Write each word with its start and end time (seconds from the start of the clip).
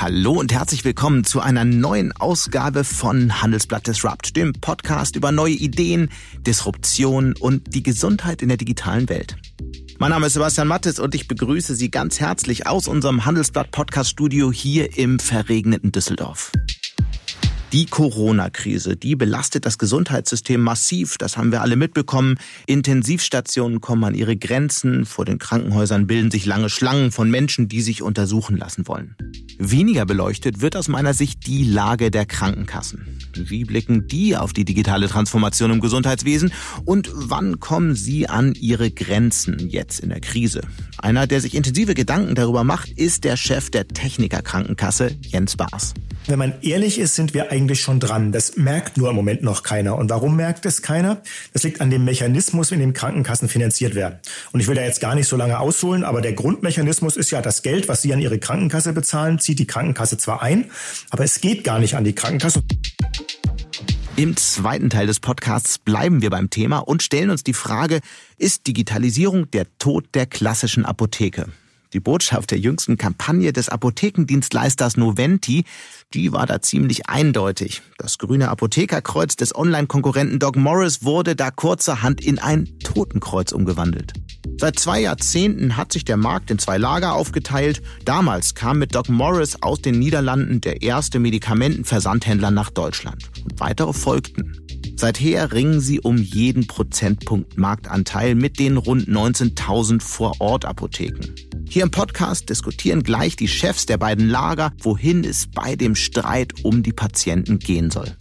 Hallo 0.00 0.32
und 0.32 0.50
herzlich 0.50 0.82
willkommen 0.86 1.24
zu 1.24 1.40
einer 1.40 1.66
neuen 1.66 2.12
Ausgabe 2.12 2.84
von 2.84 3.42
Handelsblatt 3.42 3.86
Disrupt, 3.86 4.34
dem 4.34 4.54
Podcast 4.54 5.14
über 5.14 5.30
neue 5.30 5.52
Ideen, 5.52 6.08
Disruption 6.38 7.34
und 7.38 7.74
die 7.74 7.82
Gesundheit 7.82 8.40
in 8.40 8.48
der 8.48 8.56
digitalen 8.56 9.10
Welt. 9.10 9.36
Mein 9.98 10.08
Name 10.08 10.28
ist 10.28 10.32
Sebastian 10.32 10.68
Mattes 10.68 11.00
und 11.00 11.14
ich 11.14 11.28
begrüße 11.28 11.74
Sie 11.74 11.90
ganz 11.90 12.18
herzlich 12.18 12.66
aus 12.66 12.88
unserem 12.88 13.26
Handelsblatt 13.26 13.72
Podcast 13.72 14.08
Studio 14.08 14.50
hier 14.50 14.96
im 14.96 15.18
verregneten 15.18 15.92
Düsseldorf. 15.92 16.50
Die 17.72 17.86
Corona-Krise, 17.86 18.96
die 18.96 19.14
belastet 19.14 19.64
das 19.64 19.78
Gesundheitssystem 19.78 20.60
massiv. 20.60 21.18
Das 21.18 21.36
haben 21.36 21.52
wir 21.52 21.62
alle 21.62 21.76
mitbekommen. 21.76 22.36
Intensivstationen 22.66 23.80
kommen 23.80 24.02
an 24.02 24.14
ihre 24.16 24.36
Grenzen. 24.36 25.06
Vor 25.06 25.24
den 25.24 25.38
Krankenhäusern 25.38 26.08
bilden 26.08 26.32
sich 26.32 26.46
lange 26.46 26.68
Schlangen 26.68 27.12
von 27.12 27.30
Menschen, 27.30 27.68
die 27.68 27.80
sich 27.80 28.02
untersuchen 28.02 28.56
lassen 28.56 28.88
wollen. 28.88 29.14
Weniger 29.58 30.04
beleuchtet 30.04 30.60
wird 30.60 30.74
aus 30.74 30.88
meiner 30.88 31.14
Sicht 31.14 31.46
die 31.46 31.62
Lage 31.62 32.10
der 32.10 32.26
Krankenkassen. 32.26 33.18
Wie 33.34 33.64
blicken 33.64 34.08
die 34.08 34.36
auf 34.36 34.52
die 34.52 34.64
digitale 34.64 35.06
Transformation 35.06 35.70
im 35.70 35.80
Gesundheitswesen? 35.80 36.52
Und 36.84 37.08
wann 37.14 37.60
kommen 37.60 37.94
sie 37.94 38.28
an 38.28 38.54
ihre 38.54 38.90
Grenzen 38.90 39.68
jetzt 39.68 40.00
in 40.00 40.08
der 40.08 40.20
Krise? 40.20 40.62
Einer, 40.98 41.28
der 41.28 41.40
sich 41.40 41.54
intensive 41.54 41.94
Gedanken 41.94 42.34
darüber 42.34 42.64
macht, 42.64 42.90
ist 42.90 43.22
der 43.22 43.36
Chef 43.36 43.70
der 43.70 43.86
Techniker 43.86 44.42
Krankenkasse, 44.42 45.12
Jens 45.20 45.56
Baas. 45.56 45.94
Wenn 46.26 46.38
man 46.38 46.54
ehrlich 46.62 46.98
ist, 46.98 47.14
sind 47.14 47.34
wir 47.34 47.50
eigentlich 47.50 47.80
schon 47.80 47.98
dran. 47.98 48.30
Das 48.30 48.56
merkt 48.56 48.96
nur 48.96 49.10
im 49.10 49.16
Moment 49.16 49.42
noch 49.42 49.62
keiner. 49.62 49.96
Und 49.96 50.10
warum 50.10 50.36
merkt 50.36 50.66
es 50.66 50.82
keiner? 50.82 51.22
Das 51.52 51.62
liegt 51.62 51.80
an 51.80 51.90
dem 51.90 52.04
Mechanismus, 52.04 52.70
in 52.72 52.80
dem 52.80 52.92
Krankenkassen 52.92 53.48
finanziert 53.48 53.94
werden. 53.94 54.18
Und 54.52 54.60
ich 54.60 54.68
will 54.68 54.74
da 54.74 54.82
jetzt 54.82 55.00
gar 55.00 55.14
nicht 55.14 55.28
so 55.28 55.36
lange 55.36 55.58
ausholen, 55.58 56.04
aber 56.04 56.20
der 56.20 56.34
Grundmechanismus 56.34 57.16
ist 57.16 57.30
ja 57.30 57.42
das 57.42 57.62
Geld, 57.62 57.88
was 57.88 58.02
Sie 58.02 58.12
an 58.12 58.20
Ihre 58.20 58.38
Krankenkasse 58.38 58.92
bezahlen, 58.92 59.38
zieht 59.38 59.58
die 59.58 59.66
Krankenkasse 59.66 60.18
zwar 60.18 60.42
ein, 60.42 60.70
aber 61.10 61.24
es 61.24 61.40
geht 61.40 61.64
gar 61.64 61.78
nicht 61.78 61.96
an 61.96 62.04
die 62.04 62.14
Krankenkasse. 62.14 62.62
Im 64.16 64.36
zweiten 64.36 64.90
Teil 64.90 65.06
des 65.06 65.18
Podcasts 65.18 65.78
bleiben 65.78 66.20
wir 66.20 66.28
beim 66.28 66.50
Thema 66.50 66.78
und 66.78 67.02
stellen 67.02 67.30
uns 67.30 67.42
die 67.42 67.54
Frage, 67.54 68.00
ist 68.36 68.66
Digitalisierung 68.66 69.50
der 69.50 69.66
Tod 69.78 70.04
der 70.14 70.26
klassischen 70.26 70.84
Apotheke? 70.84 71.46
Die 71.92 72.00
Botschaft 72.00 72.52
der 72.52 72.58
jüngsten 72.58 72.96
Kampagne 72.96 73.52
des 73.52 73.68
Apothekendienstleisters 73.68 74.96
Noventi, 74.96 75.64
die 76.14 76.32
war 76.32 76.46
da 76.46 76.62
ziemlich 76.62 77.08
eindeutig. 77.08 77.82
Das 77.98 78.18
grüne 78.18 78.48
Apothekerkreuz 78.48 79.34
des 79.34 79.54
Online-Konkurrenten 79.54 80.38
Doc 80.38 80.54
Morris 80.54 81.02
wurde 81.02 81.34
da 81.34 81.50
kurzerhand 81.50 82.20
in 82.20 82.38
ein 82.38 82.78
Totenkreuz 82.84 83.50
umgewandelt. 83.50 84.12
Seit 84.58 84.78
zwei 84.78 85.00
Jahrzehnten 85.00 85.76
hat 85.76 85.92
sich 85.92 86.04
der 86.04 86.16
Markt 86.16 86.50
in 86.50 86.58
zwei 86.58 86.78
Lager 86.78 87.14
aufgeteilt. 87.14 87.82
Damals 88.04 88.54
kam 88.54 88.78
mit 88.78 88.94
Doc 88.94 89.08
Morris 89.08 89.60
aus 89.62 89.80
den 89.80 89.98
Niederlanden 89.98 90.60
der 90.60 90.82
erste 90.82 91.18
Medikamentenversandhändler 91.18 92.50
nach 92.50 92.70
Deutschland. 92.70 93.30
Und 93.42 93.58
weitere 93.58 93.92
folgten. 93.92 94.60
Seither 95.00 95.52
ringen 95.52 95.80
sie 95.80 95.98
um 95.98 96.18
jeden 96.18 96.66
Prozentpunkt 96.66 97.56
Marktanteil 97.56 98.34
mit 98.34 98.58
den 98.58 98.76
rund 98.76 99.08
19.000 99.08 100.02
Vor-Ort-Apotheken. 100.02 101.34
Hier 101.66 101.84
im 101.84 101.90
Podcast 101.90 102.50
diskutieren 102.50 103.02
gleich 103.02 103.34
die 103.34 103.48
Chefs 103.48 103.86
der 103.86 103.96
beiden 103.96 104.28
Lager, 104.28 104.72
wohin 104.82 105.24
es 105.24 105.50
bei 105.50 105.74
dem 105.74 105.94
Streit 105.94 106.52
um 106.64 106.82
die 106.82 106.92
Patienten 106.92 107.58
gehen 107.58 107.90
soll. 107.90 108.14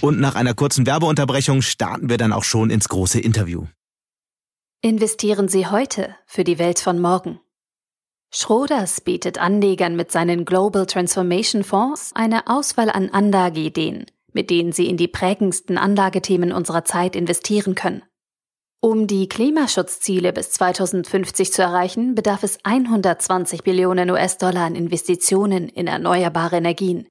Und 0.00 0.18
nach 0.18 0.34
einer 0.34 0.54
kurzen 0.54 0.86
Werbeunterbrechung 0.86 1.60
starten 1.60 2.08
wir 2.08 2.16
dann 2.16 2.32
auch 2.32 2.44
schon 2.44 2.70
ins 2.70 2.88
große 2.88 3.20
Interview. 3.20 3.66
Investieren 4.80 5.48
Sie 5.48 5.66
heute 5.66 6.16
für 6.24 6.44
die 6.44 6.58
Welt 6.58 6.78
von 6.78 6.98
morgen. 6.98 7.38
Schroders 8.32 9.02
bietet 9.02 9.36
Anlegern 9.36 9.94
mit 9.94 10.10
seinen 10.10 10.46
Global 10.46 10.86
Transformation 10.86 11.64
Fonds 11.64 12.12
eine 12.14 12.46
Auswahl 12.46 12.88
an 12.88 13.10
Anlageideen, 13.10 14.06
mit 14.34 14.50
denen 14.50 14.72
sie 14.72 14.88
in 14.88 14.98
die 14.98 15.08
prägendsten 15.08 15.78
Anlagethemen 15.78 16.52
unserer 16.52 16.84
Zeit 16.84 17.16
investieren 17.16 17.74
können. 17.74 18.02
Um 18.80 19.06
die 19.06 19.28
Klimaschutzziele 19.30 20.34
bis 20.34 20.50
2050 20.50 21.54
zu 21.54 21.62
erreichen, 21.62 22.14
bedarf 22.14 22.42
es 22.42 22.58
120 22.64 23.62
Billionen 23.62 24.10
US-Dollar 24.10 24.66
an 24.66 24.74
Investitionen 24.74 25.70
in 25.70 25.86
erneuerbare 25.86 26.56
Energien. 26.56 27.08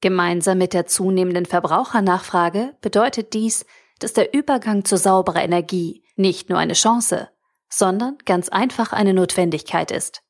Gemeinsam 0.00 0.58
mit 0.58 0.72
der 0.72 0.86
zunehmenden 0.86 1.46
Verbrauchernachfrage 1.46 2.74
bedeutet 2.80 3.32
dies, 3.32 3.64
dass 4.00 4.12
der 4.12 4.34
Übergang 4.34 4.84
zu 4.84 4.96
sauberer 4.96 5.44
Energie 5.44 6.02
nicht 6.16 6.50
nur 6.50 6.58
eine 6.58 6.72
Chance, 6.72 7.28
sondern 7.70 8.18
ganz 8.24 8.48
einfach 8.48 8.92
eine 8.92 9.14
Notwendigkeit 9.14 9.92
ist. 9.92 10.20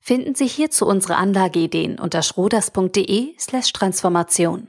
Finden 0.00 0.34
Sie 0.34 0.46
hierzu 0.46 0.86
unsere 0.86 1.16
Anlageideen 1.16 1.98
unter 2.00 2.22
schroders.de 2.22 3.38
slash 3.38 3.72
Transformation. 3.72 4.66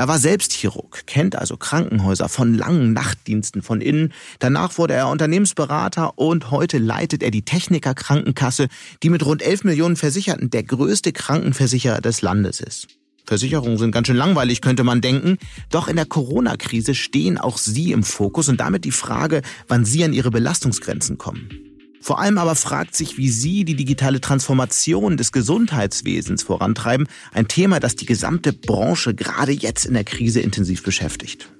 Er 0.00 0.08
war 0.08 0.18
selbst 0.18 0.54
Chirurg, 0.54 1.02
kennt 1.04 1.36
also 1.36 1.58
Krankenhäuser 1.58 2.30
von 2.30 2.54
langen 2.54 2.94
Nachtdiensten 2.94 3.60
von 3.60 3.82
innen. 3.82 4.14
Danach 4.38 4.78
wurde 4.78 4.94
er 4.94 5.08
Unternehmensberater 5.08 6.16
und 6.18 6.50
heute 6.50 6.78
leitet 6.78 7.22
er 7.22 7.30
die 7.30 7.42
Techniker 7.42 7.92
Krankenkasse, 7.92 8.68
die 9.02 9.10
mit 9.10 9.26
rund 9.26 9.42
11 9.42 9.64
Millionen 9.64 9.96
Versicherten 9.96 10.48
der 10.48 10.62
größte 10.62 11.12
Krankenversicherer 11.12 12.00
des 12.00 12.22
Landes 12.22 12.60
ist. 12.60 12.88
Versicherungen 13.26 13.76
sind 13.76 13.92
ganz 13.92 14.06
schön 14.06 14.16
langweilig, 14.16 14.62
könnte 14.62 14.84
man 14.84 15.02
denken. 15.02 15.36
Doch 15.68 15.86
in 15.86 15.96
der 15.96 16.06
Corona-Krise 16.06 16.94
stehen 16.94 17.36
auch 17.36 17.58
Sie 17.58 17.92
im 17.92 18.02
Fokus 18.02 18.48
und 18.48 18.58
damit 18.58 18.86
die 18.86 18.92
Frage, 18.92 19.42
wann 19.68 19.84
Sie 19.84 20.02
an 20.02 20.14
Ihre 20.14 20.30
Belastungsgrenzen 20.30 21.18
kommen. 21.18 21.69
Vor 22.00 22.18
allem 22.18 22.38
aber 22.38 22.54
fragt 22.54 22.96
sich, 22.96 23.18
wie 23.18 23.28
Sie 23.28 23.64
die 23.64 23.76
digitale 23.76 24.20
Transformation 24.20 25.16
des 25.16 25.32
Gesundheitswesens 25.32 26.42
vorantreiben, 26.42 27.06
ein 27.32 27.46
Thema, 27.46 27.78
das 27.78 27.94
die 27.94 28.06
gesamte 28.06 28.52
Branche 28.54 29.14
gerade 29.14 29.52
jetzt 29.52 29.84
in 29.84 29.94
der 29.94 30.04
Krise 30.04 30.40
intensiv 30.40 30.82
beschäftigt. 30.82 31.50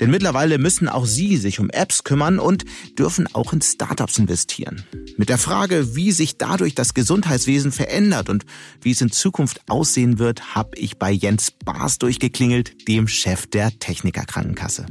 Denn 0.00 0.10
mittlerweile 0.10 0.58
müssen 0.58 0.88
auch 0.88 1.06
Sie 1.06 1.36
sich 1.36 1.60
um 1.60 1.70
Apps 1.70 2.04
kümmern 2.04 2.38
und 2.38 2.64
dürfen 2.98 3.28
auch 3.34 3.52
in 3.52 3.60
Startups 3.60 4.18
investieren. 4.18 4.84
Mit 5.16 5.28
der 5.28 5.38
Frage, 5.38 5.96
wie 5.96 6.12
sich 6.12 6.38
dadurch 6.38 6.74
das 6.74 6.94
Gesundheitswesen 6.94 7.72
verändert 7.72 8.30
und 8.30 8.46
wie 8.80 8.92
es 8.92 9.00
in 9.00 9.10
Zukunft 9.10 9.60
aussehen 9.68 10.18
wird, 10.18 10.54
habe 10.54 10.78
ich 10.78 10.98
bei 10.98 11.10
Jens 11.10 11.50
Baas 11.50 11.98
durchgeklingelt, 11.98 12.88
dem 12.88 13.08
Chef 13.08 13.46
der 13.46 13.76
Techniker 13.78 14.24
Krankenkasse. 14.24 14.86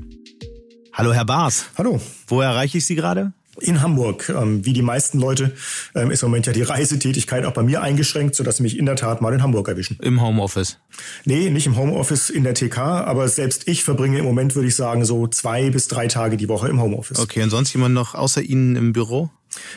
Hallo, 0.94 1.14
Herr 1.14 1.26
Baas. 1.26 1.68
Hallo. 1.78 2.02
Wo 2.28 2.42
erreiche 2.42 2.80
ich 2.80 2.86
Sie 2.86 2.96
gerade? 2.96 3.34
In 3.62 3.81
Hamburg. 3.81 4.29
Ähm, 4.29 4.66
wie 4.66 4.73
die 4.73 4.81
meisten 4.81 5.19
Leute 5.19 5.53
ähm, 5.95 6.12
ist 6.12 6.23
im 6.23 6.29
Moment 6.29 6.47
ja 6.47 6.53
die 6.53 6.62
Reisetätigkeit 6.62 7.45
auch 7.45 7.53
bei 7.53 7.63
mir 7.63 7.81
eingeschränkt, 7.81 8.35
sodass 8.35 8.57
sie 8.57 8.63
mich 8.63 8.78
in 8.78 8.85
der 8.85 8.95
Tat 8.95 9.22
mal 9.22 9.34
in 9.34 9.41
Hamburg 9.41 9.68
erwischen. 9.68 9.97
Im 10.01 10.22
Homeoffice? 10.22 10.79
Nee, 11.25 11.50
nicht 11.50 11.67
im 11.67 11.78
Homeoffice 11.78 12.29
in 12.29 12.44
der 12.44 12.53
TK, 12.53 12.78
aber 12.78 13.28
selbst 13.28 13.67
ich 13.67 13.84
verbringe 13.84 14.19
im 14.19 14.25
Moment, 14.25 14.56
würde 14.56 14.67
ich 14.67 14.75
sagen, 14.75 15.06
so 15.06 15.28
zwei 15.28 15.69
bis 15.69 15.88
drei 15.88 16.07
Tage 16.07 16.38
die 16.38 16.50
Woche 16.50 16.67
im 16.67 16.81
Homeoffice. 16.81 17.19
Okay, 17.19 17.44
und 17.44 17.50
sonst 17.50 17.73
jemand 17.73 17.96
noch 17.96 18.16
außer 18.16 18.41
Ihnen 18.41 18.75
im 18.75 18.94
Büro? 18.94 19.29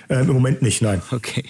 Ähm, 0.08 0.28
Im 0.28 0.34
Moment 0.34 0.62
nicht, 0.62 0.82
nein. 0.82 1.02
Okay. 1.10 1.44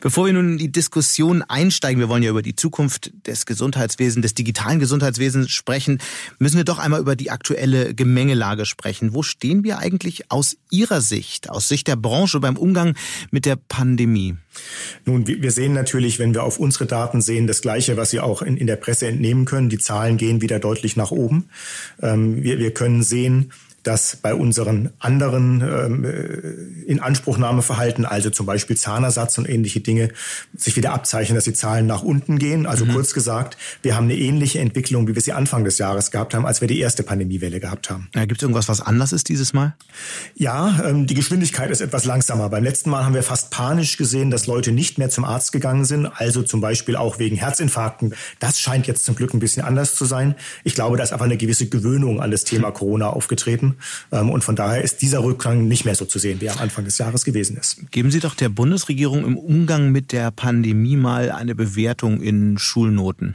Bevor 0.00 0.26
wir 0.26 0.32
nun 0.32 0.52
in 0.52 0.58
die 0.58 0.72
Diskussion 0.72 1.42
einsteigen, 1.42 2.00
wir 2.00 2.08
wollen 2.08 2.22
ja 2.22 2.30
über 2.30 2.42
die 2.42 2.56
Zukunft 2.56 3.12
des 3.26 3.46
Gesundheitswesens, 3.46 4.22
des 4.22 4.34
digitalen 4.34 4.78
Gesundheitswesens 4.78 5.50
sprechen, 5.50 5.98
müssen 6.38 6.56
wir 6.56 6.64
doch 6.64 6.78
einmal 6.78 7.00
über 7.00 7.16
die 7.16 7.30
aktuelle 7.30 7.94
Gemengelage 7.94 8.66
sprechen. 8.66 9.14
Wo 9.14 9.22
stehen 9.22 9.64
wir 9.64 9.78
eigentlich 9.78 10.30
aus 10.30 10.56
Ihrer 10.70 11.00
Sicht, 11.00 11.50
aus 11.50 11.68
Sicht 11.68 11.88
der 11.88 11.96
Branche 11.96 12.40
beim 12.40 12.56
Umgang 12.56 12.94
mit 13.30 13.46
der 13.46 13.56
Pandemie? 13.56 14.36
Nun, 15.04 15.26
wir 15.26 15.50
sehen 15.50 15.72
natürlich, 15.72 16.18
wenn 16.18 16.34
wir 16.34 16.42
auf 16.42 16.58
unsere 16.58 16.86
Daten 16.86 17.20
sehen, 17.20 17.46
das 17.46 17.62
Gleiche, 17.62 17.96
was 17.96 18.10
Sie 18.10 18.20
auch 18.20 18.42
in, 18.42 18.56
in 18.56 18.66
der 18.66 18.76
Presse 18.76 19.06
entnehmen 19.06 19.44
können. 19.44 19.68
Die 19.68 19.78
Zahlen 19.78 20.16
gehen 20.16 20.40
wieder 20.40 20.58
deutlich 20.58 20.96
nach 20.96 21.10
oben. 21.10 21.48
Ähm, 22.00 22.42
wir, 22.42 22.58
wir 22.58 22.72
können 22.72 23.02
sehen, 23.02 23.52
dass 23.86 24.16
bei 24.16 24.34
unseren 24.34 24.90
anderen 24.98 25.60
ähm, 25.60 26.04
äh, 26.04 26.90
Inanspruchnahmeverhalten, 26.90 28.04
also 28.04 28.30
zum 28.30 28.44
Beispiel 28.44 28.76
Zahnersatz 28.76 29.38
und 29.38 29.48
ähnliche 29.48 29.80
Dinge, 29.80 30.10
sich 30.56 30.76
wieder 30.76 30.92
abzeichnen, 30.92 31.36
dass 31.36 31.44
die 31.44 31.52
Zahlen 31.52 31.86
nach 31.86 32.02
unten 32.02 32.38
gehen. 32.38 32.66
Also 32.66 32.84
mhm. 32.84 32.94
kurz 32.94 33.14
gesagt, 33.14 33.56
wir 33.82 33.94
haben 33.94 34.04
eine 34.04 34.16
ähnliche 34.16 34.58
Entwicklung, 34.58 35.06
wie 35.06 35.14
wir 35.14 35.22
sie 35.22 35.32
Anfang 35.32 35.64
des 35.64 35.78
Jahres 35.78 36.10
gehabt 36.10 36.34
haben, 36.34 36.46
als 36.46 36.60
wir 36.60 36.68
die 36.68 36.80
erste 36.80 37.04
Pandemiewelle 37.04 37.60
gehabt 37.60 37.88
haben. 37.88 38.08
Ja, 38.14 38.24
Gibt 38.24 38.40
es 38.40 38.42
irgendwas, 38.42 38.68
was 38.68 38.80
anders 38.80 39.12
ist 39.12 39.28
dieses 39.28 39.52
Mal? 39.52 39.76
Ja, 40.34 40.80
ähm, 40.84 41.06
die 41.06 41.14
Geschwindigkeit 41.14 41.70
ist 41.70 41.80
etwas 41.80 42.04
langsamer. 42.04 42.48
Beim 42.48 42.64
letzten 42.64 42.90
Mal 42.90 43.04
haben 43.04 43.14
wir 43.14 43.22
fast 43.22 43.50
panisch 43.50 43.96
gesehen, 43.96 44.32
dass 44.32 44.48
Leute 44.48 44.72
nicht 44.72 44.98
mehr 44.98 45.10
zum 45.10 45.24
Arzt 45.24 45.52
gegangen 45.52 45.84
sind, 45.84 46.06
also 46.06 46.42
zum 46.42 46.60
Beispiel 46.60 46.96
auch 46.96 47.20
wegen 47.20 47.36
Herzinfarkten. 47.36 48.14
Das 48.40 48.58
scheint 48.58 48.88
jetzt 48.88 49.04
zum 49.04 49.14
Glück 49.14 49.32
ein 49.32 49.38
bisschen 49.38 49.62
anders 49.62 49.94
zu 49.94 50.04
sein. 50.04 50.34
Ich 50.64 50.74
glaube, 50.74 50.96
da 50.96 51.04
ist 51.04 51.12
einfach 51.12 51.26
eine 51.26 51.36
gewisse 51.36 51.66
Gewöhnung 51.66 52.20
an 52.20 52.32
das 52.32 52.42
Thema 52.42 52.72
Corona 52.72 53.10
aufgetreten. 53.10 53.75
Ähm, 54.12 54.30
und 54.30 54.44
von 54.44 54.56
daher 54.56 54.82
ist 54.82 55.02
dieser 55.02 55.22
Rückgang 55.22 55.68
nicht 55.68 55.84
mehr 55.84 55.94
so 55.94 56.04
zu 56.04 56.18
sehen, 56.18 56.40
wie 56.40 56.46
er 56.46 56.54
am 56.54 56.60
Anfang 56.60 56.84
des 56.84 56.98
Jahres 56.98 57.24
gewesen 57.24 57.56
ist. 57.56 57.90
Geben 57.90 58.10
Sie 58.10 58.20
doch 58.20 58.34
der 58.34 58.48
Bundesregierung 58.48 59.24
im 59.24 59.36
Umgang 59.36 59.92
mit 59.92 60.12
der 60.12 60.30
Pandemie 60.30 60.96
mal 60.96 61.30
eine 61.30 61.54
Bewertung 61.54 62.20
in 62.20 62.58
Schulnoten. 62.58 63.34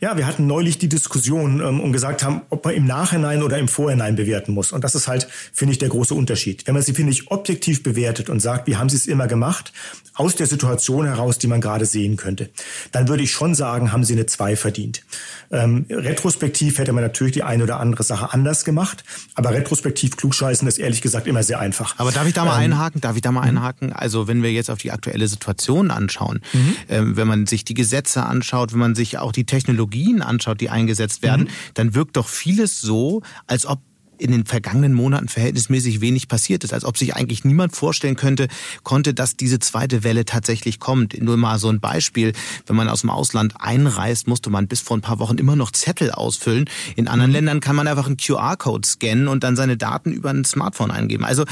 Ja, 0.00 0.16
wir 0.16 0.26
hatten 0.26 0.46
neulich 0.46 0.78
die 0.78 0.88
Diskussion 0.88 1.60
ähm, 1.60 1.80
und 1.80 1.92
gesagt 1.92 2.22
haben, 2.22 2.42
ob 2.50 2.64
man 2.64 2.74
im 2.74 2.86
Nachhinein 2.86 3.42
oder 3.42 3.58
im 3.58 3.68
Vorhinein 3.68 4.16
bewerten 4.16 4.52
muss. 4.52 4.72
Und 4.72 4.84
das 4.84 4.94
ist 4.94 5.08
halt, 5.08 5.28
finde 5.52 5.72
ich, 5.72 5.78
der 5.78 5.88
große 5.88 6.14
Unterschied. 6.14 6.66
Wenn 6.66 6.74
man 6.74 6.82
sie, 6.82 6.94
finde 6.94 7.12
ich, 7.12 7.30
objektiv 7.30 7.82
bewertet 7.82 8.28
und 8.28 8.40
sagt, 8.40 8.66
wie 8.66 8.76
haben 8.76 8.88
sie 8.88 8.96
es 8.96 9.06
immer 9.06 9.26
gemacht, 9.26 9.72
aus 10.14 10.36
der 10.36 10.46
Situation 10.46 11.06
heraus, 11.06 11.38
die 11.38 11.48
man 11.48 11.60
gerade 11.60 11.86
sehen 11.86 12.16
könnte, 12.16 12.50
dann 12.92 13.08
würde 13.08 13.22
ich 13.22 13.32
schon 13.32 13.54
sagen, 13.54 13.92
haben 13.92 14.04
sie 14.04 14.12
eine 14.12 14.26
2 14.26 14.56
verdient. 14.56 15.02
Ähm, 15.50 15.86
retrospektiv 15.90 16.78
hätte 16.78 16.92
man 16.92 17.02
natürlich 17.02 17.32
die 17.32 17.42
eine 17.42 17.64
oder 17.64 17.80
andere 17.80 18.04
Sache 18.04 18.32
anders 18.32 18.64
gemacht, 18.64 19.04
aber 19.34 19.52
retrospektiv 19.52 20.16
klugscheißen 20.16 20.66
ist 20.68 20.78
ehrlich 20.78 21.02
gesagt 21.02 21.26
immer 21.26 21.42
sehr 21.42 21.58
einfach. 21.58 21.98
Aber 21.98 22.12
darf 22.12 22.26
ich 22.26 22.34
da 22.34 22.44
mal 22.44 22.56
ähm, 22.56 22.72
einhaken? 22.72 23.00
Darf 23.00 23.16
ich 23.16 23.22
da 23.22 23.32
mal 23.32 23.42
mhm. 23.42 23.58
einhaken? 23.58 23.92
Also 23.92 24.28
wenn 24.28 24.42
wir 24.42 24.52
jetzt 24.52 24.70
auf 24.70 24.78
die 24.78 24.92
aktuelle 24.92 25.26
Situation 25.26 25.90
anschauen, 25.90 26.40
mhm. 26.52 26.76
ähm, 26.88 27.16
wenn 27.16 27.26
man 27.26 27.46
sich 27.46 27.64
die 27.64 27.74
Gesetze 27.74 28.22
anschaut, 28.22 28.72
wenn 28.72 28.80
man 28.80 28.94
sich 28.94 29.18
auch 29.18 29.32
die 29.32 29.43
Technologien 29.46 30.22
anschaut, 30.22 30.60
die 30.60 30.70
eingesetzt 30.70 31.22
werden, 31.22 31.44
mhm. 31.44 31.50
dann 31.74 31.94
wirkt 31.94 32.16
doch 32.16 32.28
vieles 32.28 32.80
so, 32.80 33.22
als 33.46 33.66
ob 33.66 33.80
in 34.18 34.30
den 34.30 34.46
vergangenen 34.46 34.94
Monaten 34.94 35.28
verhältnismäßig 35.28 36.00
wenig 36.00 36.28
passiert 36.28 36.64
ist, 36.64 36.72
als 36.72 36.84
ob 36.84 36.96
sich 36.96 37.14
eigentlich 37.14 37.44
niemand 37.44 37.74
vorstellen 37.74 38.16
könnte, 38.16 38.48
konnte, 38.82 39.14
dass 39.14 39.36
diese 39.36 39.58
zweite 39.58 40.04
Welle 40.04 40.24
tatsächlich 40.24 40.80
kommt. 40.80 41.20
Nur 41.20 41.36
mal 41.36 41.58
so 41.58 41.68
ein 41.68 41.80
Beispiel, 41.80 42.32
wenn 42.66 42.76
man 42.76 42.88
aus 42.88 43.02
dem 43.02 43.10
Ausland 43.10 43.54
einreist, 43.58 44.28
musste 44.28 44.50
man 44.50 44.68
bis 44.68 44.80
vor 44.80 44.96
ein 44.96 45.00
paar 45.00 45.18
Wochen 45.18 45.38
immer 45.38 45.56
noch 45.56 45.72
Zettel 45.72 46.10
ausfüllen. 46.10 46.66
In 46.96 47.08
anderen 47.08 47.30
mhm. 47.30 47.36
Ländern 47.36 47.60
kann 47.60 47.76
man 47.76 47.88
einfach 47.88 48.06
einen 48.06 48.16
QR-Code 48.16 48.86
scannen 48.86 49.28
und 49.28 49.44
dann 49.44 49.56
seine 49.56 49.76
Daten 49.76 50.12
über 50.12 50.30
ein 50.30 50.44
Smartphone 50.44 50.90
eingeben. 50.90 51.24
Also 51.24 51.44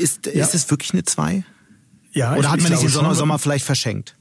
ist, 0.00 0.26
ja. 0.26 0.44
ist 0.44 0.54
es 0.54 0.70
wirklich 0.70 0.92
eine 0.92 1.04
2? 1.04 1.44
Ja, 2.12 2.36
Oder 2.36 2.50
hat 2.50 2.60
man 2.60 2.70
nicht 2.70 2.82
den 2.82 2.90
Sommer, 2.90 3.14
Sommer 3.14 3.38
vielleicht 3.38 3.64
verschenkt? 3.64 4.14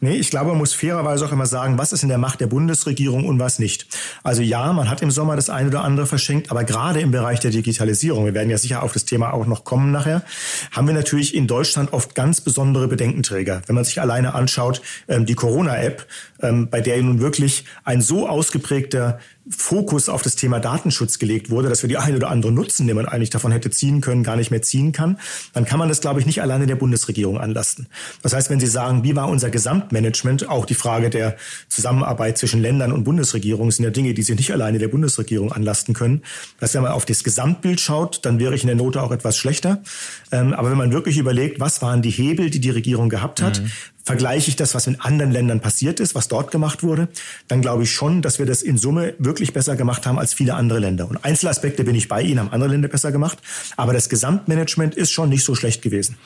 Nee, 0.00 0.16
ich 0.16 0.30
glaube, 0.30 0.50
man 0.50 0.58
muss 0.58 0.74
fairerweise 0.74 1.24
auch 1.24 1.32
immer 1.32 1.46
sagen, 1.46 1.78
was 1.78 1.92
ist 1.92 2.02
in 2.02 2.08
der 2.08 2.18
Macht 2.18 2.40
der 2.40 2.46
Bundesregierung 2.46 3.24
und 3.24 3.38
was 3.38 3.58
nicht. 3.58 3.86
Also 4.22 4.42
ja, 4.42 4.72
man 4.72 4.90
hat 4.90 5.02
im 5.02 5.10
Sommer 5.10 5.36
das 5.36 5.50
eine 5.50 5.68
oder 5.68 5.82
andere 5.82 6.06
verschenkt, 6.06 6.50
aber 6.50 6.64
gerade 6.64 7.00
im 7.00 7.10
Bereich 7.10 7.40
der 7.40 7.50
Digitalisierung, 7.50 8.24
wir 8.24 8.34
werden 8.34 8.50
ja 8.50 8.58
sicher 8.58 8.82
auf 8.82 8.92
das 8.92 9.04
Thema 9.04 9.32
auch 9.32 9.46
noch 9.46 9.64
kommen 9.64 9.90
nachher, 9.90 10.22
haben 10.70 10.86
wir 10.86 10.94
natürlich 10.94 11.34
in 11.34 11.46
Deutschland 11.46 11.92
oft 11.92 12.14
ganz 12.14 12.40
besondere 12.40 12.88
Bedenkenträger. 12.88 13.62
Wenn 13.66 13.74
man 13.74 13.84
sich 13.84 14.00
alleine 14.00 14.34
anschaut, 14.34 14.82
ähm, 15.08 15.26
die 15.26 15.34
Corona-App, 15.34 16.06
ähm, 16.40 16.68
bei 16.68 16.80
der 16.80 17.02
nun 17.02 17.20
wirklich 17.20 17.64
ein 17.84 18.00
so 18.00 18.28
ausgeprägter 18.28 19.18
Fokus 19.56 20.08
auf 20.08 20.22
das 20.22 20.36
Thema 20.36 20.60
Datenschutz 20.60 21.18
gelegt 21.18 21.50
wurde, 21.50 21.68
dass 21.68 21.82
wir 21.82 21.88
die 21.88 21.98
ein 21.98 22.16
oder 22.16 22.30
andere 22.30 22.52
Nutzen, 22.52 22.86
den 22.86 22.96
man 22.96 23.06
eigentlich 23.06 23.30
davon 23.30 23.52
hätte 23.52 23.70
ziehen 23.70 24.00
können, 24.00 24.22
gar 24.22 24.36
nicht 24.36 24.50
mehr 24.50 24.62
ziehen 24.62 24.92
kann, 24.92 25.18
dann 25.52 25.64
kann 25.64 25.78
man 25.78 25.88
das, 25.88 26.00
glaube 26.00 26.20
ich, 26.20 26.26
nicht 26.26 26.42
alleine 26.42 26.66
der 26.66 26.76
Bundesregierung 26.76 27.38
anlasten. 27.38 27.86
Das 28.22 28.32
heißt, 28.32 28.50
wenn 28.50 28.60
Sie 28.60 28.66
sagen, 28.66 29.04
wie 29.04 29.14
war 29.14 29.28
unser 29.28 29.50
Gesamtmanagement, 29.50 30.48
auch 30.48 30.66
die 30.66 30.74
Frage 30.74 31.10
der 31.10 31.36
Zusammenarbeit 31.68 32.38
zwischen 32.38 32.60
Ländern 32.60 32.92
und 32.92 33.04
Bundesregierung 33.04 33.70
sind 33.70 33.84
ja 33.84 33.90
Dinge, 33.90 34.14
die 34.14 34.22
Sie 34.22 34.34
nicht 34.34 34.52
alleine 34.52 34.78
der 34.78 34.88
Bundesregierung 34.88 35.52
anlasten 35.52 35.94
können. 35.94 36.22
Dass 36.60 36.74
wenn 36.74 36.82
man 36.82 36.92
auf 36.92 37.04
das 37.04 37.24
Gesamtbild 37.24 37.80
schaut, 37.80 38.24
dann 38.24 38.38
wäre 38.38 38.54
ich 38.54 38.62
in 38.62 38.68
der 38.68 38.76
Note 38.76 39.02
auch 39.02 39.12
etwas 39.12 39.36
schlechter. 39.36 39.82
Ähm, 40.30 40.54
aber 40.54 40.70
wenn 40.70 40.78
man 40.78 40.92
wirklich 40.92 41.18
überlegt, 41.18 41.60
was 41.60 41.82
waren 41.82 42.02
die 42.02 42.10
Hebel, 42.10 42.50
die 42.50 42.60
die 42.60 42.70
Regierung 42.70 43.08
gehabt 43.08 43.42
hat, 43.42 43.60
mhm 43.60 43.70
vergleiche 44.04 44.48
ich 44.48 44.56
das, 44.56 44.74
was 44.74 44.86
in 44.86 45.00
anderen 45.00 45.30
Ländern 45.32 45.60
passiert 45.60 46.00
ist, 46.00 46.14
was 46.14 46.28
dort 46.28 46.50
gemacht 46.50 46.82
wurde, 46.82 47.08
dann 47.48 47.60
glaube 47.60 47.84
ich 47.84 47.92
schon, 47.92 48.22
dass 48.22 48.38
wir 48.38 48.46
das 48.46 48.62
in 48.62 48.76
Summe 48.76 49.14
wirklich 49.18 49.52
besser 49.52 49.76
gemacht 49.76 50.06
haben 50.06 50.18
als 50.18 50.34
viele 50.34 50.54
andere 50.54 50.78
Länder. 50.78 51.08
Und 51.08 51.24
Einzelaspekte 51.24 51.84
bin 51.84 51.94
ich 51.94 52.08
bei 52.08 52.22
Ihnen, 52.22 52.40
haben 52.40 52.50
andere 52.50 52.70
Länder 52.70 52.88
besser 52.88 53.12
gemacht, 53.12 53.38
aber 53.76 53.92
das 53.92 54.08
Gesamtmanagement 54.08 54.94
ist 54.94 55.12
schon 55.12 55.28
nicht 55.28 55.44
so 55.44 55.54
schlecht 55.54 55.82
gewesen. 55.82 56.16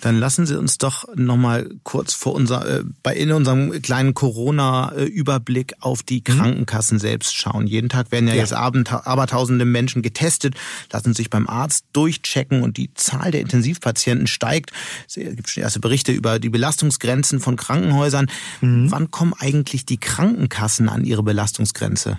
Dann 0.00 0.18
lassen 0.18 0.46
Sie 0.46 0.58
uns 0.58 0.78
doch 0.78 1.04
noch 1.14 1.36
mal 1.36 1.68
kurz 1.82 2.14
vor 2.14 2.34
unser, 2.34 2.80
äh, 2.80 2.84
bei 3.02 3.14
in 3.14 3.32
unserem 3.32 3.82
kleinen 3.82 4.14
Corona-Überblick 4.14 5.74
auf 5.80 6.02
die 6.02 6.18
mhm. 6.18 6.24
Krankenkassen 6.24 6.98
selbst 6.98 7.34
schauen. 7.34 7.66
Jeden 7.66 7.88
Tag 7.88 8.10
werden 8.12 8.28
ja, 8.28 8.34
ja. 8.34 8.40
jetzt 8.40 8.52
abertausende 8.52 9.64
Menschen 9.64 10.02
getestet, 10.02 10.54
lassen 10.92 11.14
sich 11.14 11.30
beim 11.30 11.46
Arzt 11.46 11.84
durchchecken 11.92 12.62
und 12.62 12.76
die 12.76 12.92
Zahl 12.94 13.30
der 13.30 13.40
Intensivpatienten 13.40 14.26
steigt. 14.26 14.72
Es 15.06 15.14
gibt 15.14 15.48
schon 15.48 15.62
erste 15.62 15.80
Berichte 15.80 16.12
über 16.12 16.38
die 16.38 16.48
Belastungsgrenzen 16.48 17.40
von 17.40 17.56
Krankenhäusern. 17.56 18.30
Mhm. 18.60 18.90
Wann 18.90 19.10
kommen 19.10 19.34
eigentlich 19.38 19.86
die 19.86 19.98
Krankenkassen 19.98 20.88
an 20.88 21.04
ihre 21.04 21.22
Belastungsgrenze? 21.22 22.18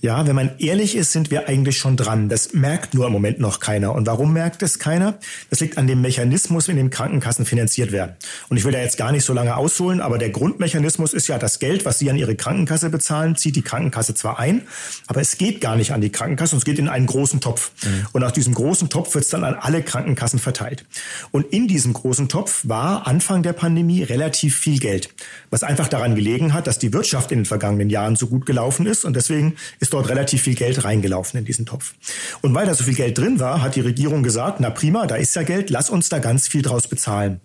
Ja, 0.00 0.26
wenn 0.26 0.36
man 0.36 0.50
ehrlich 0.58 0.94
ist, 0.94 1.12
sind 1.12 1.30
wir 1.30 1.48
eigentlich 1.48 1.76
schon 1.76 1.96
dran. 1.96 2.28
Das 2.28 2.52
merkt 2.52 2.94
nur 2.94 3.06
im 3.06 3.12
Moment 3.12 3.40
noch 3.40 3.58
keiner. 3.58 3.94
Und 3.94 4.06
warum 4.06 4.32
merkt 4.32 4.62
es 4.62 4.78
keiner? 4.78 5.18
Das 5.50 5.58
liegt 5.58 5.76
an 5.76 5.88
dem 5.88 6.00
Mechanismus, 6.00 6.68
in 6.68 6.76
dem 6.76 6.90
Krankenkassen 6.90 7.44
finanziert 7.44 7.90
werden. 7.90 8.12
Und 8.48 8.56
ich 8.56 8.64
will 8.64 8.72
da 8.72 8.78
jetzt 8.78 8.96
gar 8.96 9.10
nicht 9.10 9.24
so 9.24 9.32
lange 9.32 9.56
ausholen, 9.56 10.00
aber 10.00 10.18
der 10.18 10.30
Grundmechanismus 10.30 11.12
ist 11.12 11.26
ja 11.26 11.38
das 11.38 11.58
Geld, 11.58 11.84
was 11.84 11.98
Sie 11.98 12.08
an 12.10 12.16
Ihre 12.16 12.36
Krankenkasse 12.36 12.90
bezahlen, 12.90 13.34
zieht 13.34 13.56
die 13.56 13.62
Krankenkasse 13.62 14.14
zwar 14.14 14.38
ein, 14.38 14.62
aber 15.08 15.20
es 15.20 15.36
geht 15.36 15.60
gar 15.60 15.74
nicht 15.74 15.92
an 15.92 16.00
die 16.00 16.10
Krankenkasse, 16.10 16.56
es 16.56 16.64
geht 16.64 16.78
in 16.78 16.88
einen 16.88 17.06
großen 17.06 17.40
Topf. 17.40 17.72
Mhm. 17.82 18.06
Und 18.12 18.22
aus 18.22 18.32
diesem 18.32 18.54
großen 18.54 18.88
Topf 18.88 19.14
wird 19.14 19.24
es 19.24 19.30
dann 19.30 19.42
an 19.42 19.54
alle 19.54 19.82
Krankenkassen 19.82 20.38
verteilt. 20.38 20.84
Und 21.32 21.52
in 21.52 21.66
diesem 21.66 21.92
großen 21.92 22.28
Topf 22.28 22.60
war 22.64 23.06
Anfang 23.08 23.42
der 23.42 23.52
Pandemie 23.52 24.04
relativ 24.04 24.56
viel 24.56 24.78
Geld, 24.78 25.12
was 25.50 25.64
einfach 25.64 25.88
daran 25.88 26.14
gelegen 26.14 26.54
hat, 26.54 26.68
dass 26.68 26.78
die 26.78 26.92
Wirtschaft 26.92 27.32
in 27.32 27.40
den 27.40 27.46
vergangenen 27.46 27.90
Jahren 27.90 28.14
so 28.14 28.28
gut 28.28 28.46
gelaufen 28.46 28.86
ist 28.86 29.04
und 29.04 29.16
deswegen 29.16 29.56
ist 29.80 29.87
ist 29.88 29.94
dort 29.94 30.10
relativ 30.10 30.42
viel 30.42 30.54
Geld 30.54 30.84
reingelaufen 30.84 31.38
in 31.38 31.46
diesen 31.46 31.64
Topf. 31.64 31.94
Und 32.42 32.54
weil 32.54 32.66
da 32.66 32.74
so 32.74 32.84
viel 32.84 32.94
Geld 32.94 33.16
drin 33.16 33.40
war, 33.40 33.62
hat 33.62 33.74
die 33.74 33.80
Regierung 33.80 34.22
gesagt, 34.22 34.60
na 34.60 34.68
prima, 34.68 35.06
da 35.06 35.16
ist 35.16 35.34
ja 35.34 35.42
Geld, 35.42 35.70
lass 35.70 35.88
uns 35.88 36.10
da 36.10 36.18
ganz 36.18 36.46
viel 36.46 36.60
draus 36.60 36.88
bezahlen. 36.88 37.40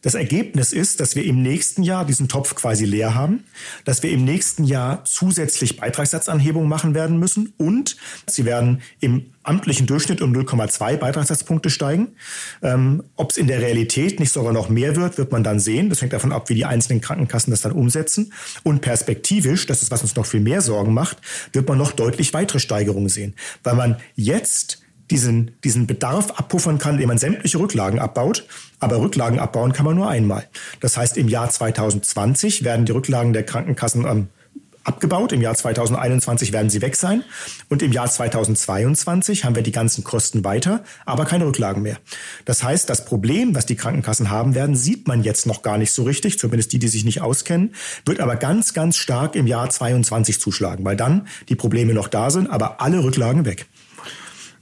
Das 0.00 0.14
Ergebnis 0.14 0.72
ist, 0.72 1.00
dass 1.00 1.16
wir 1.16 1.24
im 1.24 1.42
nächsten 1.42 1.82
Jahr 1.82 2.04
diesen 2.04 2.28
Topf 2.28 2.54
quasi 2.54 2.84
leer 2.84 3.16
haben, 3.16 3.42
dass 3.84 4.04
wir 4.04 4.12
im 4.12 4.24
nächsten 4.24 4.62
Jahr 4.62 5.04
zusätzlich 5.04 5.78
Beitragssatzanhebungen 5.78 6.68
machen 6.68 6.94
werden 6.94 7.18
müssen 7.18 7.52
und 7.58 7.96
sie 8.28 8.44
werden 8.44 8.82
im 9.00 9.26
amtlichen 9.50 9.86
Durchschnitt 9.86 10.22
um 10.22 10.32
0,2 10.32 10.96
Beitragssatzpunkte 10.96 11.70
steigen. 11.70 12.08
Ähm, 12.62 13.02
Ob 13.16 13.32
es 13.32 13.36
in 13.36 13.48
der 13.48 13.60
Realität 13.60 14.20
nicht 14.20 14.32
sogar 14.32 14.52
noch 14.52 14.68
mehr 14.68 14.94
wird, 14.94 15.18
wird 15.18 15.32
man 15.32 15.42
dann 15.42 15.58
sehen. 15.58 15.90
Das 15.90 16.00
hängt 16.00 16.12
davon 16.12 16.32
ab, 16.32 16.48
wie 16.48 16.54
die 16.54 16.64
einzelnen 16.64 17.00
Krankenkassen 17.00 17.50
das 17.50 17.62
dann 17.62 17.72
umsetzen. 17.72 18.32
Und 18.62 18.80
perspektivisch, 18.80 19.66
das 19.66 19.82
ist, 19.82 19.90
was 19.90 20.02
uns 20.02 20.14
noch 20.14 20.26
viel 20.26 20.40
mehr 20.40 20.62
Sorgen 20.62 20.94
macht, 20.94 21.18
wird 21.52 21.68
man 21.68 21.76
noch 21.76 21.90
deutlich 21.92 22.32
weitere 22.32 22.60
Steigerungen 22.60 23.08
sehen. 23.08 23.34
Weil 23.64 23.74
man 23.74 23.96
jetzt 24.14 24.80
diesen, 25.10 25.50
diesen 25.64 25.88
Bedarf 25.88 26.30
abpuffern 26.38 26.78
kann, 26.78 26.94
indem 26.94 27.08
man 27.08 27.18
sämtliche 27.18 27.58
Rücklagen 27.58 27.98
abbaut. 27.98 28.46
Aber 28.78 29.00
Rücklagen 29.00 29.40
abbauen 29.40 29.72
kann 29.72 29.84
man 29.84 29.96
nur 29.96 30.08
einmal. 30.08 30.46
Das 30.78 30.96
heißt, 30.96 31.16
im 31.16 31.28
Jahr 31.28 31.50
2020 31.50 32.64
werden 32.64 32.86
die 32.86 32.92
Rücklagen 32.92 33.32
der 33.32 33.42
Krankenkassen 33.42 34.06
ähm, 34.06 34.28
abgebaut. 34.84 35.32
Im 35.32 35.40
Jahr 35.40 35.54
2021 35.54 36.52
werden 36.52 36.70
sie 36.70 36.82
weg 36.82 36.96
sein. 36.96 37.24
Und 37.68 37.82
im 37.82 37.92
Jahr 37.92 38.10
2022 38.10 39.44
haben 39.44 39.54
wir 39.54 39.62
die 39.62 39.72
ganzen 39.72 40.04
Kosten 40.04 40.44
weiter, 40.44 40.82
aber 41.06 41.24
keine 41.24 41.46
Rücklagen 41.46 41.82
mehr. 41.82 41.98
Das 42.44 42.62
heißt, 42.62 42.88
das 42.88 43.04
Problem, 43.04 43.54
was 43.54 43.66
die 43.66 43.76
Krankenkassen 43.76 44.30
haben 44.30 44.54
werden, 44.54 44.76
sieht 44.76 45.08
man 45.08 45.22
jetzt 45.22 45.46
noch 45.46 45.62
gar 45.62 45.78
nicht 45.78 45.92
so 45.92 46.04
richtig, 46.04 46.38
zumindest 46.38 46.72
die, 46.72 46.78
die 46.78 46.88
sich 46.88 47.04
nicht 47.04 47.20
auskennen, 47.20 47.74
wird 48.06 48.20
aber 48.20 48.36
ganz, 48.36 48.74
ganz 48.74 48.96
stark 48.96 49.34
im 49.34 49.46
Jahr 49.46 49.68
22 49.68 50.40
zuschlagen, 50.40 50.84
weil 50.84 50.96
dann 50.96 51.26
die 51.48 51.56
Probleme 51.56 51.94
noch 51.94 52.08
da 52.08 52.30
sind, 52.30 52.48
aber 52.48 52.80
alle 52.80 53.02
Rücklagen 53.02 53.44
weg. 53.44 53.66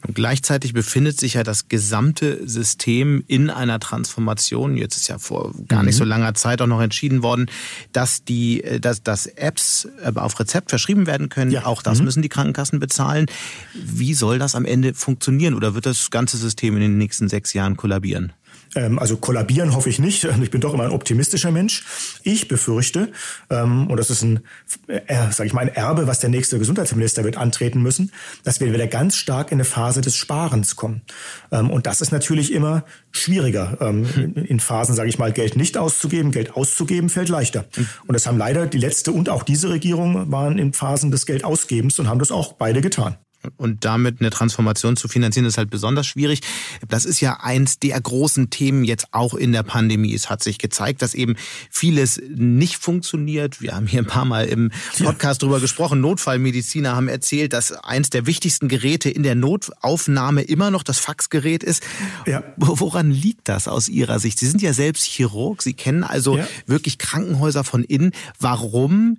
Und 0.06 0.14
gleichzeitig 0.14 0.72
befindet 0.72 1.18
sich 1.18 1.34
ja 1.34 1.42
das 1.42 1.68
gesamte 1.68 2.46
System 2.48 3.24
in 3.26 3.50
einer 3.50 3.80
Transformation. 3.80 4.76
Jetzt 4.76 4.96
ist 4.96 5.08
ja 5.08 5.18
vor 5.18 5.52
gar 5.66 5.82
nicht 5.82 5.96
mhm. 5.96 5.98
so 5.98 6.04
langer 6.04 6.34
Zeit 6.34 6.62
auch 6.62 6.66
noch 6.66 6.80
entschieden 6.80 7.22
worden, 7.22 7.46
dass 7.92 8.24
die, 8.24 8.62
äh, 8.62 8.80
dass, 8.80 9.02
dass 9.02 9.26
Apps 9.26 9.88
äh, 10.02 10.12
auf 10.14 10.38
Rezept 10.38 10.70
verschrieben 10.70 11.06
werden 11.06 11.28
können. 11.28 11.50
Ja. 11.50 11.66
Auch 11.66 11.82
das 11.82 11.98
mhm. 11.98 12.04
müssen 12.04 12.22
die 12.22 12.28
Krankenkassen 12.28 12.78
bezahlen. 12.78 13.26
Wie 13.74 14.14
soll 14.14 14.38
das 14.38 14.54
am 14.54 14.64
Ende 14.64 14.94
funktionieren? 14.94 15.54
Oder 15.54 15.74
wird 15.74 15.86
das 15.86 16.10
ganze 16.10 16.36
System 16.36 16.74
in 16.74 16.80
den 16.80 16.98
nächsten 16.98 17.28
sechs 17.28 17.52
Jahren 17.52 17.76
kollabieren? 17.76 18.32
Ähm, 18.78 18.98
also 18.98 19.16
kollabieren 19.16 19.74
hoffe 19.74 19.90
ich 19.90 19.98
nicht. 19.98 20.26
Ich 20.48 20.50
bin 20.50 20.60
doch 20.60 20.72
immer 20.72 20.84
ein 20.84 20.92
optimistischer 20.92 21.50
Mensch. 21.50 21.84
Ich 22.22 22.48
befürchte, 22.48 23.12
ähm, 23.50 23.88
und 23.88 23.96
das 23.98 24.08
ist 24.08 24.22
ein, 24.22 24.40
äh, 24.86 25.30
sage 25.30 25.48
ich 25.48 25.52
mal, 25.52 25.62
ein 25.62 25.68
Erbe, 25.68 26.06
was 26.06 26.20
der 26.20 26.30
nächste 26.30 26.58
Gesundheitsminister 26.58 27.24
wird 27.24 27.36
antreten 27.36 27.82
müssen, 27.82 28.12
dass 28.44 28.60
wir 28.60 28.72
wieder 28.72 28.86
ganz 28.86 29.16
stark 29.16 29.50
in 29.50 29.56
eine 29.56 29.64
Phase 29.64 30.00
des 30.00 30.16
Sparens 30.16 30.76
kommen. 30.76 31.02
Ähm, 31.50 31.70
und 31.70 31.86
das 31.86 32.00
ist 32.00 32.12
natürlich 32.12 32.52
immer 32.52 32.84
schwieriger. 33.10 33.78
In 33.80 34.60
Phasen, 34.60 34.94
sage 34.94 35.08
ich 35.08 35.18
mal, 35.18 35.32
Geld 35.32 35.56
nicht 35.56 35.76
auszugeben, 35.76 36.30
Geld 36.30 36.54
auszugeben 36.54 37.08
fällt 37.08 37.28
leichter. 37.28 37.64
Und 38.06 38.14
das 38.14 38.26
haben 38.26 38.38
leider 38.38 38.66
die 38.66 38.78
letzte 38.78 39.12
und 39.12 39.28
auch 39.28 39.42
diese 39.42 39.70
Regierung 39.70 40.30
waren 40.30 40.58
in 40.58 40.72
Phasen 40.72 41.10
des 41.10 41.26
Geldausgebens 41.26 41.98
und 41.98 42.08
haben 42.08 42.18
das 42.18 42.30
auch 42.30 42.52
beide 42.52 42.80
getan 42.80 43.16
und 43.58 43.84
damit 43.84 44.20
eine 44.20 44.30
Transformation 44.30 44.96
zu 44.96 45.08
finanzieren, 45.08 45.46
ist 45.46 45.58
halt 45.58 45.70
besonders 45.70 46.06
schwierig. 46.06 46.40
Das 46.88 47.04
ist 47.04 47.20
ja 47.20 47.40
eins 47.40 47.78
der 47.78 48.00
großen 48.00 48.50
Themen 48.50 48.84
jetzt 48.84 49.08
auch 49.12 49.34
in 49.34 49.52
der 49.52 49.62
Pandemie. 49.62 50.14
Es 50.14 50.30
hat 50.30 50.42
sich 50.42 50.58
gezeigt, 50.58 51.02
dass 51.02 51.14
eben 51.14 51.36
vieles 51.70 52.20
nicht 52.28 52.76
funktioniert. 52.76 53.60
Wir 53.60 53.74
haben 53.74 53.86
hier 53.86 54.00
ein 54.00 54.06
paar 54.06 54.24
Mal 54.24 54.46
im 54.46 54.70
Podcast 55.02 55.42
drüber 55.42 55.60
gesprochen. 55.60 56.00
Notfallmediziner 56.00 56.94
haben 56.94 57.08
erzählt, 57.08 57.52
dass 57.52 57.72
eins 57.72 58.10
der 58.10 58.26
wichtigsten 58.26 58.68
Geräte 58.68 59.10
in 59.10 59.22
der 59.22 59.34
Notaufnahme 59.34 60.42
immer 60.42 60.70
noch 60.70 60.82
das 60.82 60.98
Faxgerät 60.98 61.62
ist. 61.62 61.82
Ja. 62.26 62.42
Woran 62.56 63.10
liegt 63.10 63.48
das 63.48 63.68
aus 63.68 63.88
Ihrer 63.88 64.18
Sicht? 64.18 64.38
Sie 64.38 64.46
sind 64.46 64.62
ja 64.62 64.72
selbst 64.72 65.04
Chirurg. 65.04 65.62
Sie 65.62 65.74
kennen 65.74 66.04
also 66.04 66.38
ja. 66.38 66.48
wirklich 66.66 66.98
Krankenhäuser 66.98 67.64
von 67.64 67.84
innen. 67.84 68.12
Warum 68.38 69.18